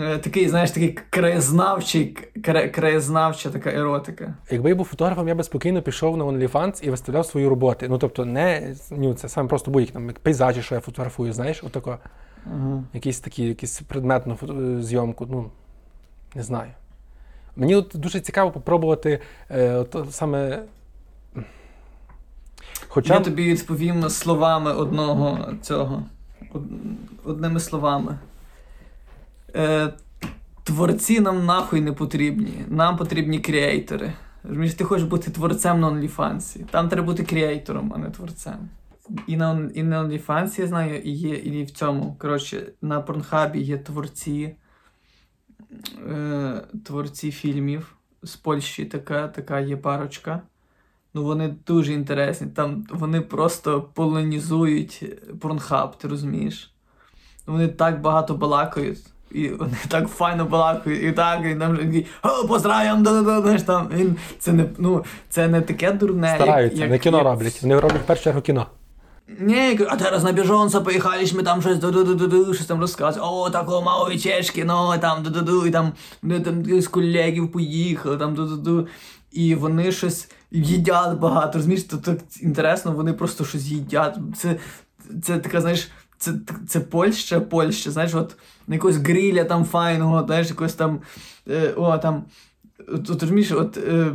Е, 0.00 0.18
такий, 0.18 0.48
знаєш, 0.48 0.70
такий 0.70 0.98
краєзнавчий, 1.10 2.16
кра, 2.44 2.68
краєзнавча 2.68 3.50
така 3.50 3.70
еротика. 3.70 4.34
Якби 4.50 4.68
я 4.68 4.74
був 4.74 4.86
фотографом, 4.86 5.28
я 5.28 5.34
би 5.34 5.42
спокійно 5.44 5.82
пішов 5.82 6.16
на 6.16 6.24
OnlyFans 6.24 6.84
і 6.84 6.90
виставляв 6.90 7.26
свої 7.26 7.48
роботи. 7.48 7.88
Ну 7.88 7.98
тобто, 7.98 8.24
не 8.24 8.74
ну, 8.90 9.14
це 9.14 9.28
саме 9.28 9.48
просто 9.48 9.70
будь-які 9.70 9.92
там 9.92 10.10
пейзажі, 10.22 10.62
що 10.62 10.74
я 10.74 10.80
фотографую, 10.80 11.32
знаєш, 11.32 11.64
отако. 11.64 11.98
Ага. 12.46 12.82
якісь 12.92 13.20
такі, 13.20 13.42
якісь 13.42 13.80
предметну 13.80 14.38
зйомку. 14.82 15.26
Ну, 15.30 15.50
не 16.34 16.42
знаю. 16.42 16.70
Мені 17.56 17.74
от 17.74 17.92
дуже 17.94 18.20
цікаво 18.20 18.50
попробувати 18.50 19.20
е, 19.50 19.72
от, 19.72 19.96
саме. 20.10 20.62
Хоча 22.88 23.14
Я 23.14 23.20
тобі 23.20 23.52
відповім 23.52 24.08
словами 24.08 24.72
одного 24.72 25.38
цього. 25.62 26.02
Одними 27.24 27.60
словами. 27.60 28.18
Е, 29.56 29.92
творці 30.64 31.20
нам 31.20 31.46
нахуй 31.46 31.80
не 31.80 31.92
потрібні. 31.92 32.64
Нам 32.68 32.96
потрібні 32.96 33.40
креатори. 33.40 34.12
Ти 34.78 34.84
хочеш 34.84 35.06
бути 35.06 35.30
творцем 35.30 35.80
на 35.80 35.90
OnlyFans. 35.90 36.64
Там 36.70 36.88
треба 36.88 37.06
бути 37.06 37.24
креатором, 37.24 37.92
а 37.96 37.98
не 37.98 38.10
творцем. 38.10 38.68
І 39.26 39.36
на, 39.36 39.70
і 39.74 39.82
на 39.82 40.04
OnlyFans, 40.04 40.60
я 40.60 40.66
знаю, 40.66 41.00
і 41.00 41.10
є 41.10 41.34
і 41.34 41.64
в 41.64 41.70
цьому. 41.70 42.16
Коротше, 42.18 42.66
на 42.82 43.00
Порнхабі 43.00 43.60
є 43.60 43.78
творці, 43.78 44.56
е, 46.10 46.62
творці 46.84 47.30
фільмів 47.30 47.96
з 48.22 48.36
Польщі, 48.36 48.84
така, 48.84 49.28
така 49.28 49.60
є 49.60 49.76
парочка. 49.76 50.40
Ну, 51.14 51.24
вони 51.24 51.54
дуже 51.66 51.92
інтересні. 51.92 52.46
Там 52.46 52.86
вони 52.90 53.20
просто 53.20 53.82
полонізують 53.82 55.04
порнхаб, 55.40 55.98
ти 55.98 56.08
розумієш? 56.08 56.74
Вони 57.46 57.68
так 57.68 58.00
багато 58.00 58.34
балакають, 58.34 59.06
і 59.30 59.48
вони 59.48 59.76
так 59.88 60.08
файно 60.08 60.44
балакають, 60.44 61.02
і 61.02 61.12
так, 61.12 61.46
і 61.46 61.54
там 61.54 61.76
такий, 61.76 62.06
о, 62.22 62.58
да-да-да, 62.58 63.42
знаєш, 63.42 63.62
там, 63.62 63.90
він, 63.94 64.16
це 64.38 64.52
не, 64.52 64.64
ну, 64.78 65.04
це 65.28 65.48
не 65.48 65.60
таке 65.60 65.92
дурне, 65.92 66.26
як- 66.26 66.36
стараються, 66.36 66.80
як, 66.80 66.90
не 66.90 66.98
кіно 66.98 67.16
як- 67.16 67.26
роблять. 67.26 67.62
Вони 67.62 67.80
роблять 67.80 68.02
в 68.02 68.06
першу 68.06 68.24
чергу 68.24 68.40
кіно. 68.40 68.66
Ні, 69.28 69.80
а 69.88 69.98
зараз 69.98 70.24
на 70.24 70.32
біжонця 70.32 70.80
поїхали, 70.80 71.30
ми 71.34 71.42
там 71.42 71.62
щось 71.62 71.78
ду-ду-ду-ду, 71.78 72.54
щось 72.54 72.66
там 72.66 72.80
розказують, 72.80 73.28
о, 73.32 73.50
такого 73.50 73.82
мало 73.82 74.04
вечечки, 74.04 74.64
ну, 74.64 74.94
там 75.00 75.22
ду-ду-ду, 75.22 75.66
і 75.66 75.70
там, 75.70 75.92
ну, 76.22 76.40
там 76.40 76.80
з 76.80 76.88
колегів 76.88 77.52
поїхали, 77.52 78.16
там 78.16 78.34
ду-ду-ду. 78.34 78.86
І 79.32 79.54
вони 79.54 79.92
щось 79.92 80.28
їдять 80.50 81.18
багато, 81.18 81.58
розумієш, 81.58 81.84
то 81.84 81.96
так 81.96 82.18
інтересно, 82.40 82.92
вони 82.92 83.12
просто 83.12 83.44
щось 83.44 83.64
їдять. 83.64 84.18
Це, 84.36 84.56
це 85.22 85.38
така, 85.38 85.60
знаєш, 85.60 85.88
це, 86.18 86.32
це 86.68 86.80
Польща, 86.80 87.40
Польща, 87.40 87.90
знаєш, 87.90 88.14
от 88.14 88.36
на 88.66 88.74
якогось 88.74 88.96
гриля 88.96 89.44
там 89.44 89.64
файного, 89.64 90.24
знаєш, 90.26 90.48
якось 90.48 90.74
там, 90.74 91.00
е, 91.48 91.72
о, 91.76 91.98
там, 91.98 92.24
от 92.88 93.22
розумієш, 93.22 93.52
от, 93.52 93.76
е, 93.76 94.12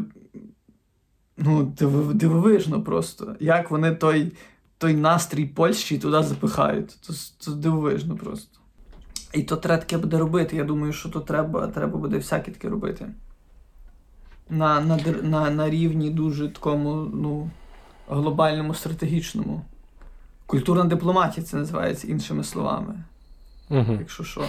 ну, 1.37 1.73
дивовижно 2.13 2.83
просто, 2.83 3.35
як 3.39 3.71
вони 3.71 3.95
той 3.95 4.31
той 4.79 4.93
настрій 4.93 5.45
Польщі 5.45 5.99
туди 5.99 6.23
запихають. 6.23 6.97
То, 7.01 7.13
то 7.45 7.51
дивовижно 7.51 8.15
просто. 8.15 8.59
І 9.33 9.43
то 9.43 9.57
треба 9.57 9.81
таке 9.81 9.97
буде 9.97 10.17
робити. 10.17 10.55
Я 10.55 10.63
думаю, 10.63 10.93
що 10.93 11.09
то 11.09 11.19
треба, 11.19 11.67
треба 11.67 11.97
буде 11.97 12.17
всяке 12.17 12.51
таке 12.51 12.69
робити. 12.69 13.09
На, 14.49 14.81
на, 14.81 14.97
на, 15.23 15.49
на 15.49 15.69
рівні 15.69 16.09
дуже 16.09 16.49
такому, 16.49 16.93
ну, 17.13 17.49
глобальному, 18.09 18.73
стратегічному. 18.73 19.65
Культурна 20.45 20.83
дипломатія 20.83 21.45
це 21.45 21.57
називається 21.57 22.07
іншими 22.07 22.43
словами, 22.43 23.03
Угу. 23.69 23.97
якщо 23.99 24.23
що. 24.23 24.45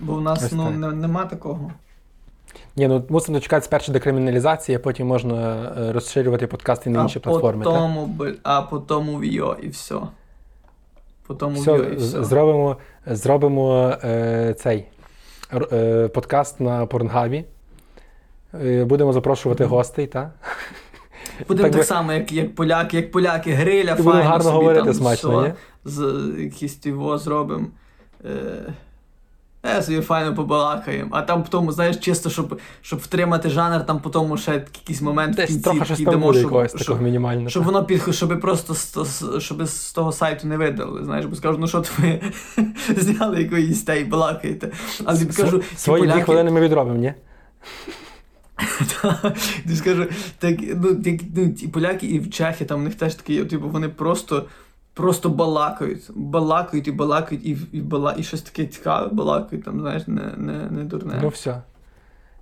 Бо 0.00 0.14
в 0.14 0.22
нас 0.22 0.44
Ось 0.44 0.52
ну, 0.52 0.70
не, 0.70 0.90
нема 0.90 1.24
такого. 1.24 1.72
Ні, 2.76 2.88
ну 2.88 3.04
мусимо 3.08 3.38
дочекатися 3.38 3.70
першої 3.70 3.92
декриміналізації, 3.92 4.76
а 4.76 4.78
потім 4.78 5.06
можна 5.06 5.62
е, 5.78 5.92
розширювати 5.92 6.46
подкасти 6.46 6.90
на 6.90 7.02
інші 7.02 7.18
а 7.18 7.22
платформи. 7.22 7.64
Так? 7.64 7.72
Потому, 7.72 8.14
бл- 8.18 8.36
а 8.42 8.62
потім 8.62 9.20
віо 9.20 9.56
і 9.62 9.68
все. 9.68 9.94
Потім 11.26 11.54
Все, 11.54 11.72
віо 11.72 11.82
і 11.84 11.96
все. 11.96 12.24
зробимо, 12.24 12.76
зробимо 13.06 13.96
е, 14.04 14.54
цей 14.58 14.84
е, 15.72 16.08
подкаст 16.08 16.60
на 16.60 16.86
Порнгабі. 16.86 17.44
Е, 18.64 18.84
будемо 18.84 19.12
запрошувати 19.12 19.64
гостей, 19.64 20.06
так? 20.06 20.30
Будемо 21.48 21.62
Так 21.68 21.72
так, 21.72 21.80
би- 21.80 21.86
само, 21.86 22.12
як, 22.12 22.32
як 22.32 22.54
поляки, 22.54 22.96
як 22.96 23.10
поляки, 23.10 23.52
гриля, 23.52 23.92
І 23.92 24.02
будемо 24.02 24.24
гарно 24.24 24.42
собі 24.44 24.54
говорити 24.56 24.84
там 24.84 24.94
смачно, 24.94 25.38
все, 25.40 25.48
ні? 25.48 25.54
з 25.84 26.24
якісь 26.42 26.86
його 26.86 27.18
зробимо. 27.18 27.66
Е, 28.24 28.28
Е, 29.66 29.82
собі 29.82 30.00
файно 30.00 30.34
побалакаємо. 30.34 31.10
А 31.12 31.22
там 31.22 31.44
тому, 31.48 31.72
знаєш, 31.72 31.96
чисто, 31.96 32.30
щоб, 32.30 32.60
щоб 32.80 32.98
втримати 32.98 33.50
жанр, 33.50 33.86
там 33.86 34.00
по 34.00 34.10
тому 34.10 34.36
ще 34.36 34.52
якийсь 34.52 35.02
момент 35.02 35.34
в 35.34 35.36
Десь 35.36 35.46
кінці 35.46 35.62
трохи 35.62 35.84
щось 35.84 35.98
там 35.98 36.04
дамо, 36.04 36.26
буде 36.26 36.38
щоб- 36.38 36.50
якогось 36.50 36.70
щоб- 36.70 36.80
такого 36.80 37.00
мінімального. 37.00 37.48
Щоб 37.48 37.64
воно 37.64 37.84
під, 37.84 38.14
щоб 38.14 38.40
просто 38.40 38.74
з, 38.74 39.38
щоб 39.38 39.66
з 39.66 39.92
того 39.92 40.12
сайту 40.12 40.46
не 40.48 40.56
видали, 40.56 41.04
знаєш, 41.04 41.26
бо 41.26 41.36
скажуть, 41.36 41.60
ну 41.60 41.68
що 41.68 41.84
ви 41.98 42.20
зняли 42.96 43.42
якоїсь 43.42 43.82
та 43.82 43.94
й 43.94 44.04
балакаєте. 44.04 44.70
Але 45.04 45.18
тобі 45.18 45.32
кажу, 45.32 45.62
Свої 45.76 46.06
дві 46.06 46.22
хвилини 46.22 46.50
ми 46.50 46.60
відробимо, 46.60 46.98
ні? 46.98 47.14
Ти 49.68 49.76
скажу, 49.76 50.06
так, 50.38 50.56
ну, 50.60 50.94
так, 50.94 51.14
ну, 51.36 51.54
і 51.62 51.68
поляки, 51.68 52.06
і 52.06 52.18
в 52.18 52.30
Чехи, 52.30 52.64
там 52.64 52.80
у 52.80 52.82
них 52.84 52.94
теж 52.94 53.14
такі, 53.14 53.44
типу, 53.44 53.68
вони 53.68 53.88
просто, 53.88 54.46
просто 54.94 55.28
балакають, 55.28 56.10
балакають 56.14 56.88
і 56.88 56.92
балакають, 56.92 57.46
і, 57.46 57.58
і, 57.72 57.80
бала, 57.80 58.14
і 58.18 58.22
щось 58.22 58.42
таке 58.42 58.66
цікаве 58.66 59.08
балакають, 59.12 59.64
там, 59.64 59.80
знаєш, 59.80 60.06
не, 60.06 60.22
не, 60.36 60.70
не 60.70 60.84
дурне. 60.84 61.18
Ну 61.22 61.28
все. 61.28 61.62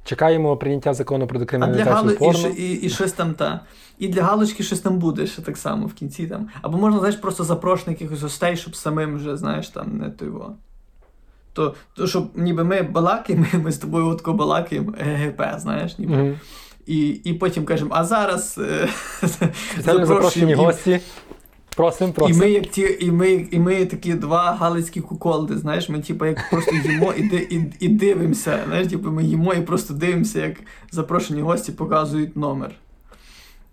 Чекаємо 0.05 0.57
прийняття 0.57 0.95
закону 0.95 1.27
про 1.27 1.37
а 1.37 1.39
для 1.39 1.45
декриміналізацію 1.45 2.55
і, 2.59 2.63
і, 2.63 2.73
і 2.73 2.91
щось 2.91 3.13
там 3.13 3.35
та. 3.35 3.61
І 3.99 4.09
для 4.09 4.23
галочки 4.23 4.63
щось 4.63 4.81
там 4.81 4.99
буде 4.99 5.27
ще 5.27 5.43
так 5.43 5.57
само 5.57 5.87
в 5.87 5.95
кінці 5.95 6.27
там. 6.27 6.49
Або 6.63 6.79
можна, 6.79 6.99
знаєш, 6.99 7.17
просто 7.17 7.45
запрошувати 7.45 7.91
якихось 7.91 8.23
гостей, 8.23 8.57
щоб 8.57 8.77
самим 8.77 9.17
вже, 9.17 9.37
знаєш, 9.37 9.69
там 9.69 9.99
не 9.99 10.11
то 10.11 10.25
його. 10.25 10.55
То, 11.53 11.75
то 11.95 12.07
щоб 12.07 12.31
ніби 12.35 12.65
ми 12.65 12.83
балакаємо, 12.83 13.47
ми 13.53 13.73
з 13.73 13.79
тобою 13.79 14.07
отко 14.07 14.33
балакаємо 14.33 14.95
ГГП, 14.99 15.43
знаєш, 15.59 15.99
ніби. 15.99 16.17
Мгм. 16.17 16.41
І, 16.87 17.09
і 17.09 17.35
потім 17.35 17.65
кажемо, 17.65 17.91
а 17.95 18.05
зараз 18.05 18.59
е, 18.59 18.89
запрошені 19.79 20.55
гості. 20.55 21.01
Просим, 21.81 22.15
І 22.29 22.33
ми, 22.33 22.51
як 22.51 22.67
ті, 22.67 22.97
і 23.01 23.11
ми, 23.13 23.31
і 23.51 23.59
ми 23.59 23.85
такі 23.87 24.15
два 24.15 24.53
галицькі 24.53 25.01
куколди, 25.01 25.59
знаєш, 25.59 25.89
ми 25.89 26.01
типу 26.01 26.27
як 26.27 26.51
просто 26.51 26.73
їмо 26.75 27.13
і, 27.13 27.23
і, 27.37 27.73
і 27.81 27.89
дивимося. 27.89 28.59
Знаєш, 28.67 28.89
типу, 28.89 29.11
ми 29.11 29.25
їмо 29.25 29.55
і 29.55 29.61
просто 29.61 29.95
дивимося, 29.95 30.41
як 30.41 30.57
запрошені 30.91 31.43
гості 31.43 31.73
показують 31.73 32.37
номер. 32.37 32.71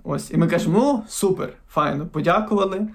Ось. 0.03 0.31
І 0.31 0.37
ми 0.37 0.47
кажемо, 0.47 0.79
ну, 0.79 1.03
супер, 1.07 1.49
файно, 1.69 2.05
подякували. 2.05 2.87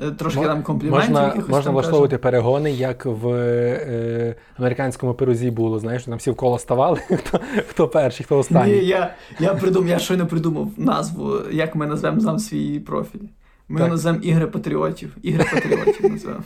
Е, 0.00 0.10
Трошки 0.10 0.40
Мо- 0.40 0.46
там 0.46 0.62
компліментів. 0.62 1.10
Можна, 1.10 1.26
якихось 1.26 1.50
можна 1.50 1.64
там 1.64 1.74
влаштовувати 1.74 2.18
перегони, 2.18 2.70
як 2.70 3.06
в 3.06 3.28
е, 3.28 4.34
американському 4.58 5.14
пирозі 5.14 5.50
було. 5.50 5.78
Знаєш, 5.78 6.04
там 6.04 6.18
всі 6.18 6.30
в 6.30 6.36
коло 6.36 6.58
ставали, 6.58 7.00
хто, 7.16 7.40
хто 7.68 7.88
перший, 7.88 8.26
хто 8.26 8.36
кажемо. 8.42 8.64
Ні, 8.64 8.70
останній. 8.72 8.86
я, 8.88 9.14
я, 9.40 9.54
придум, 9.54 9.88
я 9.88 9.98
щойно 9.98 10.26
придумав 10.26 10.68
назву, 10.76 11.32
як 11.50 11.74
ми 11.74 11.86
назвемо 11.86 12.20
сам 12.20 12.38
свій 12.38 12.80
профіль. 12.80 13.28
Ми 13.72 13.80
Так. 13.80 13.90
назвемо 13.90 14.18
Ігри 14.18 14.46
патріотів. 14.46 15.16
Ігри 15.22 15.46
патріотів 15.52 16.10
назвемо. 16.10 16.40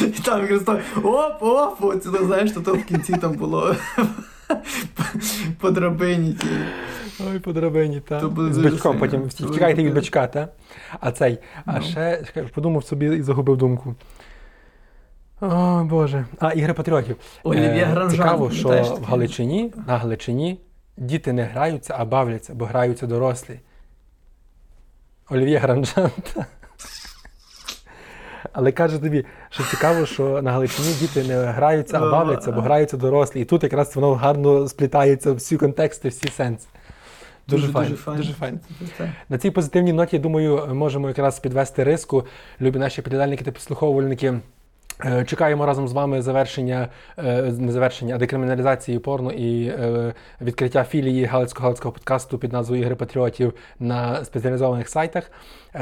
І 0.00 0.22
там 0.22 0.40
якраз 0.42 0.68
оп, 1.04 1.42
оп, 1.42 1.76
оце, 1.84 2.08
знаєш, 2.10 2.52
то, 2.52 2.74
в 2.74 2.84
кінці 2.84 3.12
там 3.16 3.32
було 3.32 3.76
по 5.60 5.70
драбині. 5.70 6.32
ті. 6.32 6.46
Ой, 7.30 7.38
по 7.38 7.52
драбині, 7.52 8.00
та. 8.00 8.20
То 8.20 8.28
буде 8.28 8.52
З 8.54 8.58
бичком, 8.58 8.98
потім 8.98 9.28
тікайте 9.28 9.82
від 9.82 9.88
таке. 9.88 9.94
бичка, 10.00 10.26
та? 10.26 10.48
А 11.00 11.12
цей. 11.12 11.38
А 11.64 11.78
Ну. 11.78 11.82
ще 11.82 12.22
подумав 12.54 12.84
собі 12.84 13.06
і 13.16 13.22
загубив 13.22 13.56
думку. 13.56 13.94
О, 15.40 15.84
Боже. 15.84 16.26
А, 16.38 16.52
ігри 16.52 16.72
патріотів. 16.74 17.16
Олів'є 17.42 17.68
Е, 17.82 17.84
Гранжан. 17.84 18.10
Цікаво, 18.10 18.50
що 18.50 18.68
в? 18.68 19.04
Галичині, 19.04 19.72
на 19.86 19.98
Галичині 19.98 20.60
діти 20.96 21.32
не 21.32 21.42
граються, 21.42 21.94
а 21.98 22.04
бавляться, 22.04 22.54
бо 22.54 22.64
граються 22.64 23.06
дорослі. 23.06 23.60
Олів'є 25.30 25.58
Гранжан. 25.58 26.10
Але 28.52 28.72
каже 28.72 28.98
тобі, 28.98 29.24
що 29.50 29.64
цікаво, 29.64 30.06
що 30.06 30.42
на 30.42 30.52
Галичині 30.52 30.92
діти 31.00 31.24
не 31.24 31.44
граються, 31.44 31.96
а 31.96 32.10
бавляться, 32.10 32.52
бо 32.52 32.60
граються 32.60 32.96
дорослі. 32.96 33.40
І 33.40 33.44
тут 33.44 33.62
якраз 33.62 33.96
воно 33.96 34.14
гарно 34.14 34.68
сплітається 34.68 35.32
в 35.32 35.34
всі 35.34 35.56
контексти, 35.56 36.08
всі 36.08 36.28
сенси. 36.28 36.66
Дуже, 37.48 37.68
файно. 37.68 37.88
Дуже 37.88 38.32
файн. 38.32 38.60
Дуже 38.80 38.92
файн. 38.92 39.12
На 39.28 39.38
цій 39.38 39.50
позитивній 39.50 39.92
ноті, 39.92 40.18
думаю, 40.18 40.74
можемо 40.74 41.08
якраз 41.08 41.40
підвести 41.40 41.84
риску. 41.84 42.24
Любі 42.60 42.78
наші 42.78 43.02
підглядальники 43.02 43.44
та 43.44 43.50
підслуховувальники. 43.50 44.40
Е, 45.00 45.24
Чекаємо 45.24 45.66
разом 45.66 45.88
з 45.88 45.92
вами 45.92 46.22
завершення, 46.22 46.88
е, 47.18 47.42
не 47.42 47.72
завершення, 47.72 48.14
а 48.14 48.18
декриміналізації 48.18 48.98
порно 48.98 49.32
і 49.32 49.66
е, 49.66 50.14
відкриття 50.40 50.84
філії 50.84 51.24
Галицько-Галицького 51.26 51.92
подкасту 51.92 52.38
під 52.38 52.52
назвою 52.52 52.82
Ігри 52.82 52.94
Патріотів 52.94 53.54
на 53.78 54.24
спеціалізованих 54.24 54.88
сайтах. 54.88 55.30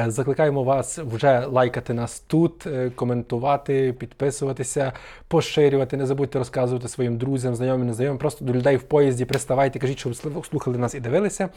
Закликаємо 0.07 0.63
вас 0.65 0.99
вже 0.99 1.47
лайкати 1.47 1.95
нас 1.95 2.21
тут, 2.21 2.67
коментувати, 2.95 3.93
підписуватися, 3.93 4.93
поширювати. 5.29 5.97
Не 5.97 6.07
забудьте 6.07 6.39
розказувати 6.39 6.89
своїм 6.89 7.19
друзям, 7.19 7.55
знайомим, 7.55 7.87
незнайомим. 7.87 8.19
Просто 8.19 8.45
до 8.45 8.53
людей 8.53 8.77
в 8.77 8.83
поїзді 8.83 9.25
приставайте, 9.25 9.79
кажіть, 9.79 9.99
що 9.99 10.09
ви 10.09 10.15
слухали- 10.15 10.45
слухали 10.45 10.79
нас 10.79 10.95
і 10.95 11.01
дивилися. 11.01 11.49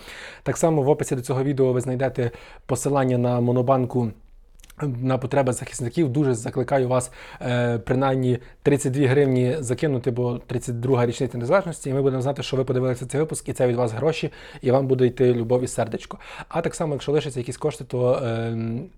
Так 0.43 0.57
само 0.57 0.81
в 0.81 0.89
описі 0.89 1.15
до 1.15 1.21
цього 1.21 1.43
відео 1.43 1.73
ви 1.73 1.81
знайдете 1.81 2.31
посилання 2.65 3.17
на 3.17 3.39
монобанку. 3.39 4.11
На 4.81 5.17
потреби 5.17 5.53
захисників 5.53 6.09
дуже 6.09 6.33
закликаю 6.33 6.87
вас 6.87 7.11
е, 7.41 7.77
принаймні 7.77 8.39
32 8.63 9.07
гривні 9.07 9.55
закинути, 9.59 10.11
бо 10.11 10.39
32 10.47 11.05
річниця 11.05 11.37
незалежності, 11.37 11.89
і 11.89 11.93
ми 11.93 12.01
будемо 12.01 12.21
знати, 12.21 12.43
що 12.43 12.57
ви 12.57 12.63
подивилися 12.63 13.05
цей 13.05 13.21
випуск, 13.21 13.49
і 13.49 13.53
це 13.53 13.67
від 13.67 13.75
вас 13.75 13.91
гроші, 13.91 14.31
і 14.61 14.71
вам 14.71 14.87
буде 14.87 15.05
йти 15.05 15.33
любов 15.33 15.63
і 15.63 15.67
сердечко. 15.67 16.19
А 16.47 16.61
так 16.61 16.75
само, 16.75 16.93
якщо 16.93 17.11
лишаться 17.11 17.39
якісь 17.39 17.57
кошти, 17.57 17.83
то 17.83 18.13
е, 18.13 18.57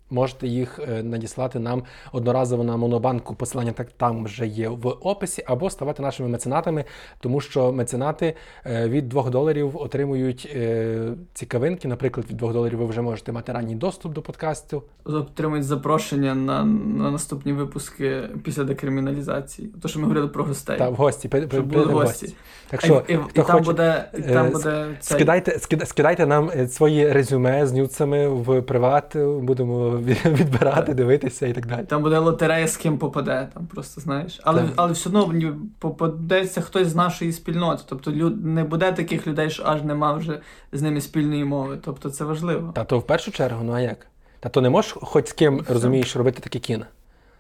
можете 0.10 0.48
їх 0.48 0.80
е, 0.80 1.04
надіслати 1.04 1.60
нам 1.60 1.84
одноразово 2.12 2.64
на 2.64 2.78
монобанку. 2.78 3.36
Посилання 3.36 3.72
так 3.72 3.92
там 3.98 4.24
вже 4.24 4.48
є 4.48 4.70
в 4.70 4.88
описі, 4.88 5.44
або 5.48 5.70
ставати 5.70 6.04
нашими 6.04 6.30
меценатами, 6.30 6.86
тому 7.20 7.42
що 7.42 7.72
меценати 7.72 8.36
е, 8.66 8.90
від 8.90 9.10
2 9.10 9.30
доларів 9.30 9.78
отримують 9.78 10.52
е, 10.56 11.10
цікавинки. 11.34 11.88
Наприклад, 11.88 12.26
від 12.30 12.38
2 12.38 12.54
доларів 12.54 12.78
ви 12.78 12.86
вже 12.86 13.02
можете 13.02 13.32
мати 13.32 13.52
ранній 13.52 13.76
доступ 13.76 14.14
до 14.14 14.22
подкасту. 14.22 14.84
Отримують 15.04 15.67
запрошення 15.68 16.36
на, 16.36 16.66
на 16.66 17.12
наступні 17.12 17.54
випуски 17.54 18.22
після 18.44 18.64
декриміналізації. 18.64 19.68
То, 19.82 19.88
що 19.88 20.00
ми 20.00 20.06
говорили 20.06 20.28
про 20.28 20.44
гостей. 20.44 20.78
Та 20.78 20.90
в 20.90 20.96
гості, 20.96 21.28
при- 21.28 21.48
при- 21.48 21.62
були 21.62 21.86
гості. 21.86 22.26
гості. 22.26 22.36
Так 22.70 22.82
що, 22.82 23.04
і, 23.08 23.14
і, 23.14 23.18
хто 23.18 23.42
і 23.42 23.46
там 23.46 23.46
хоче, 23.46 23.66
буде, 23.66 24.10
і 24.18 24.22
там 24.22 24.46
е, 24.46 24.50
буде 24.50 24.88
цей... 25.00 25.16
скидайте, 25.18 25.52
скида- 25.52 25.86
скидайте 25.86 26.26
нам 26.26 26.52
е, 26.56 26.68
свої 26.68 27.12
резюме 27.12 27.68
з 27.68 27.74
нюцами 27.74 28.28
в 28.28 28.62
приват, 28.62 29.16
е, 29.16 29.26
будемо 29.26 29.98
відбирати, 30.26 30.86
Так. 30.86 30.96
дивитися 30.96 31.48
і 31.48 31.54
так 31.54 31.68
далі. 31.68 31.86
Там 31.86 32.02
буде 32.04 32.18
лотерея, 32.18 32.68
з 32.68 32.78
ким 32.78 32.98
попаде, 32.98 33.48
там 33.54 33.66
просто 33.66 34.02
знаєш. 34.02 34.40
Але, 34.44 34.62
Так. 34.62 34.72
але 34.76 34.92
все 34.92 35.10
одно 35.10 35.34
попадеться 35.80 36.62
хтось 36.62 36.88
з 36.88 36.96
нашої 36.96 37.32
спільноти. 37.32 37.84
Тобто 37.90 38.12
люд, 38.12 38.46
не 38.46 38.64
буде 38.64 38.92
таких 38.92 39.28
людей, 39.28 39.50
що 39.50 39.64
аж 39.66 39.84
нема 39.84 40.14
вже 40.14 40.40
з 40.72 40.82
ними 40.82 41.02
спільної 41.02 41.46
мови. 41.46 41.78
Тобто 41.82 42.10
це 42.10 42.24
важливо. 42.24 42.72
Та 42.76 42.84
то 42.84 43.00
в 43.00 43.08
першу 43.08 43.32
чергу, 43.32 43.64
ну 43.64 43.74
а 43.74 43.80
як? 43.80 44.08
Та 44.40 44.50
то 44.50 44.62
не 44.62 44.70
можеш 44.70 44.92
хоч 45.02 45.28
з 45.28 45.34
ким, 45.34 45.58
Все. 45.60 45.74
розумієш, 45.74 46.16
робити 46.16 46.42
таке 46.42 46.60
кіно. 46.60 46.86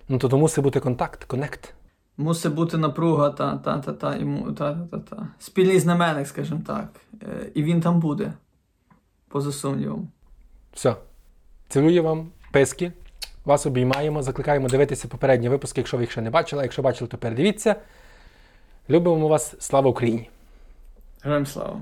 Ну 0.09 0.17
то, 0.17 0.29
то 0.29 0.37
мусить 0.37 0.63
бути 0.63 0.79
контакт, 0.79 1.23
коннект. 1.23 1.73
Мусить 2.17 2.53
бути 2.53 2.77
напруга, 2.77 3.29
та, 3.29 3.57
та, 3.57 3.77
та, 3.79 3.93
та, 3.93 4.15
і 4.15 4.45
та, 4.57 4.75
та, 4.91 4.99
та. 4.99 5.27
Спільний 5.39 5.79
знаменник, 5.79 6.27
скажімо 6.27 6.61
так. 6.67 6.87
Е, 7.23 7.51
І 7.53 7.63
він 7.63 7.81
там 7.81 7.99
буде. 7.99 8.33
Поза 9.27 9.51
сумнівом. 9.51 10.07
Все. 10.73 10.95
Цілую 11.69 12.03
вам, 12.03 12.29
писки. 12.51 12.91
Вас 13.45 13.65
обіймаємо, 13.65 14.23
закликаємо 14.23 14.67
дивитися 14.67 15.07
попередні 15.07 15.49
випуски, 15.49 15.81
якщо 15.81 15.97
ви 15.97 16.03
їх 16.03 16.11
ще 16.11 16.21
не 16.21 16.29
бачили. 16.29 16.63
Якщо 16.63 16.81
бачили, 16.81 17.07
то 17.07 17.17
передивіться. 17.17 17.75
Любимо 18.89 19.27
вас, 19.27 19.55
слава 19.59 19.89
Україні! 19.89 20.29
Героям 21.23 21.45
слава! 21.45 21.81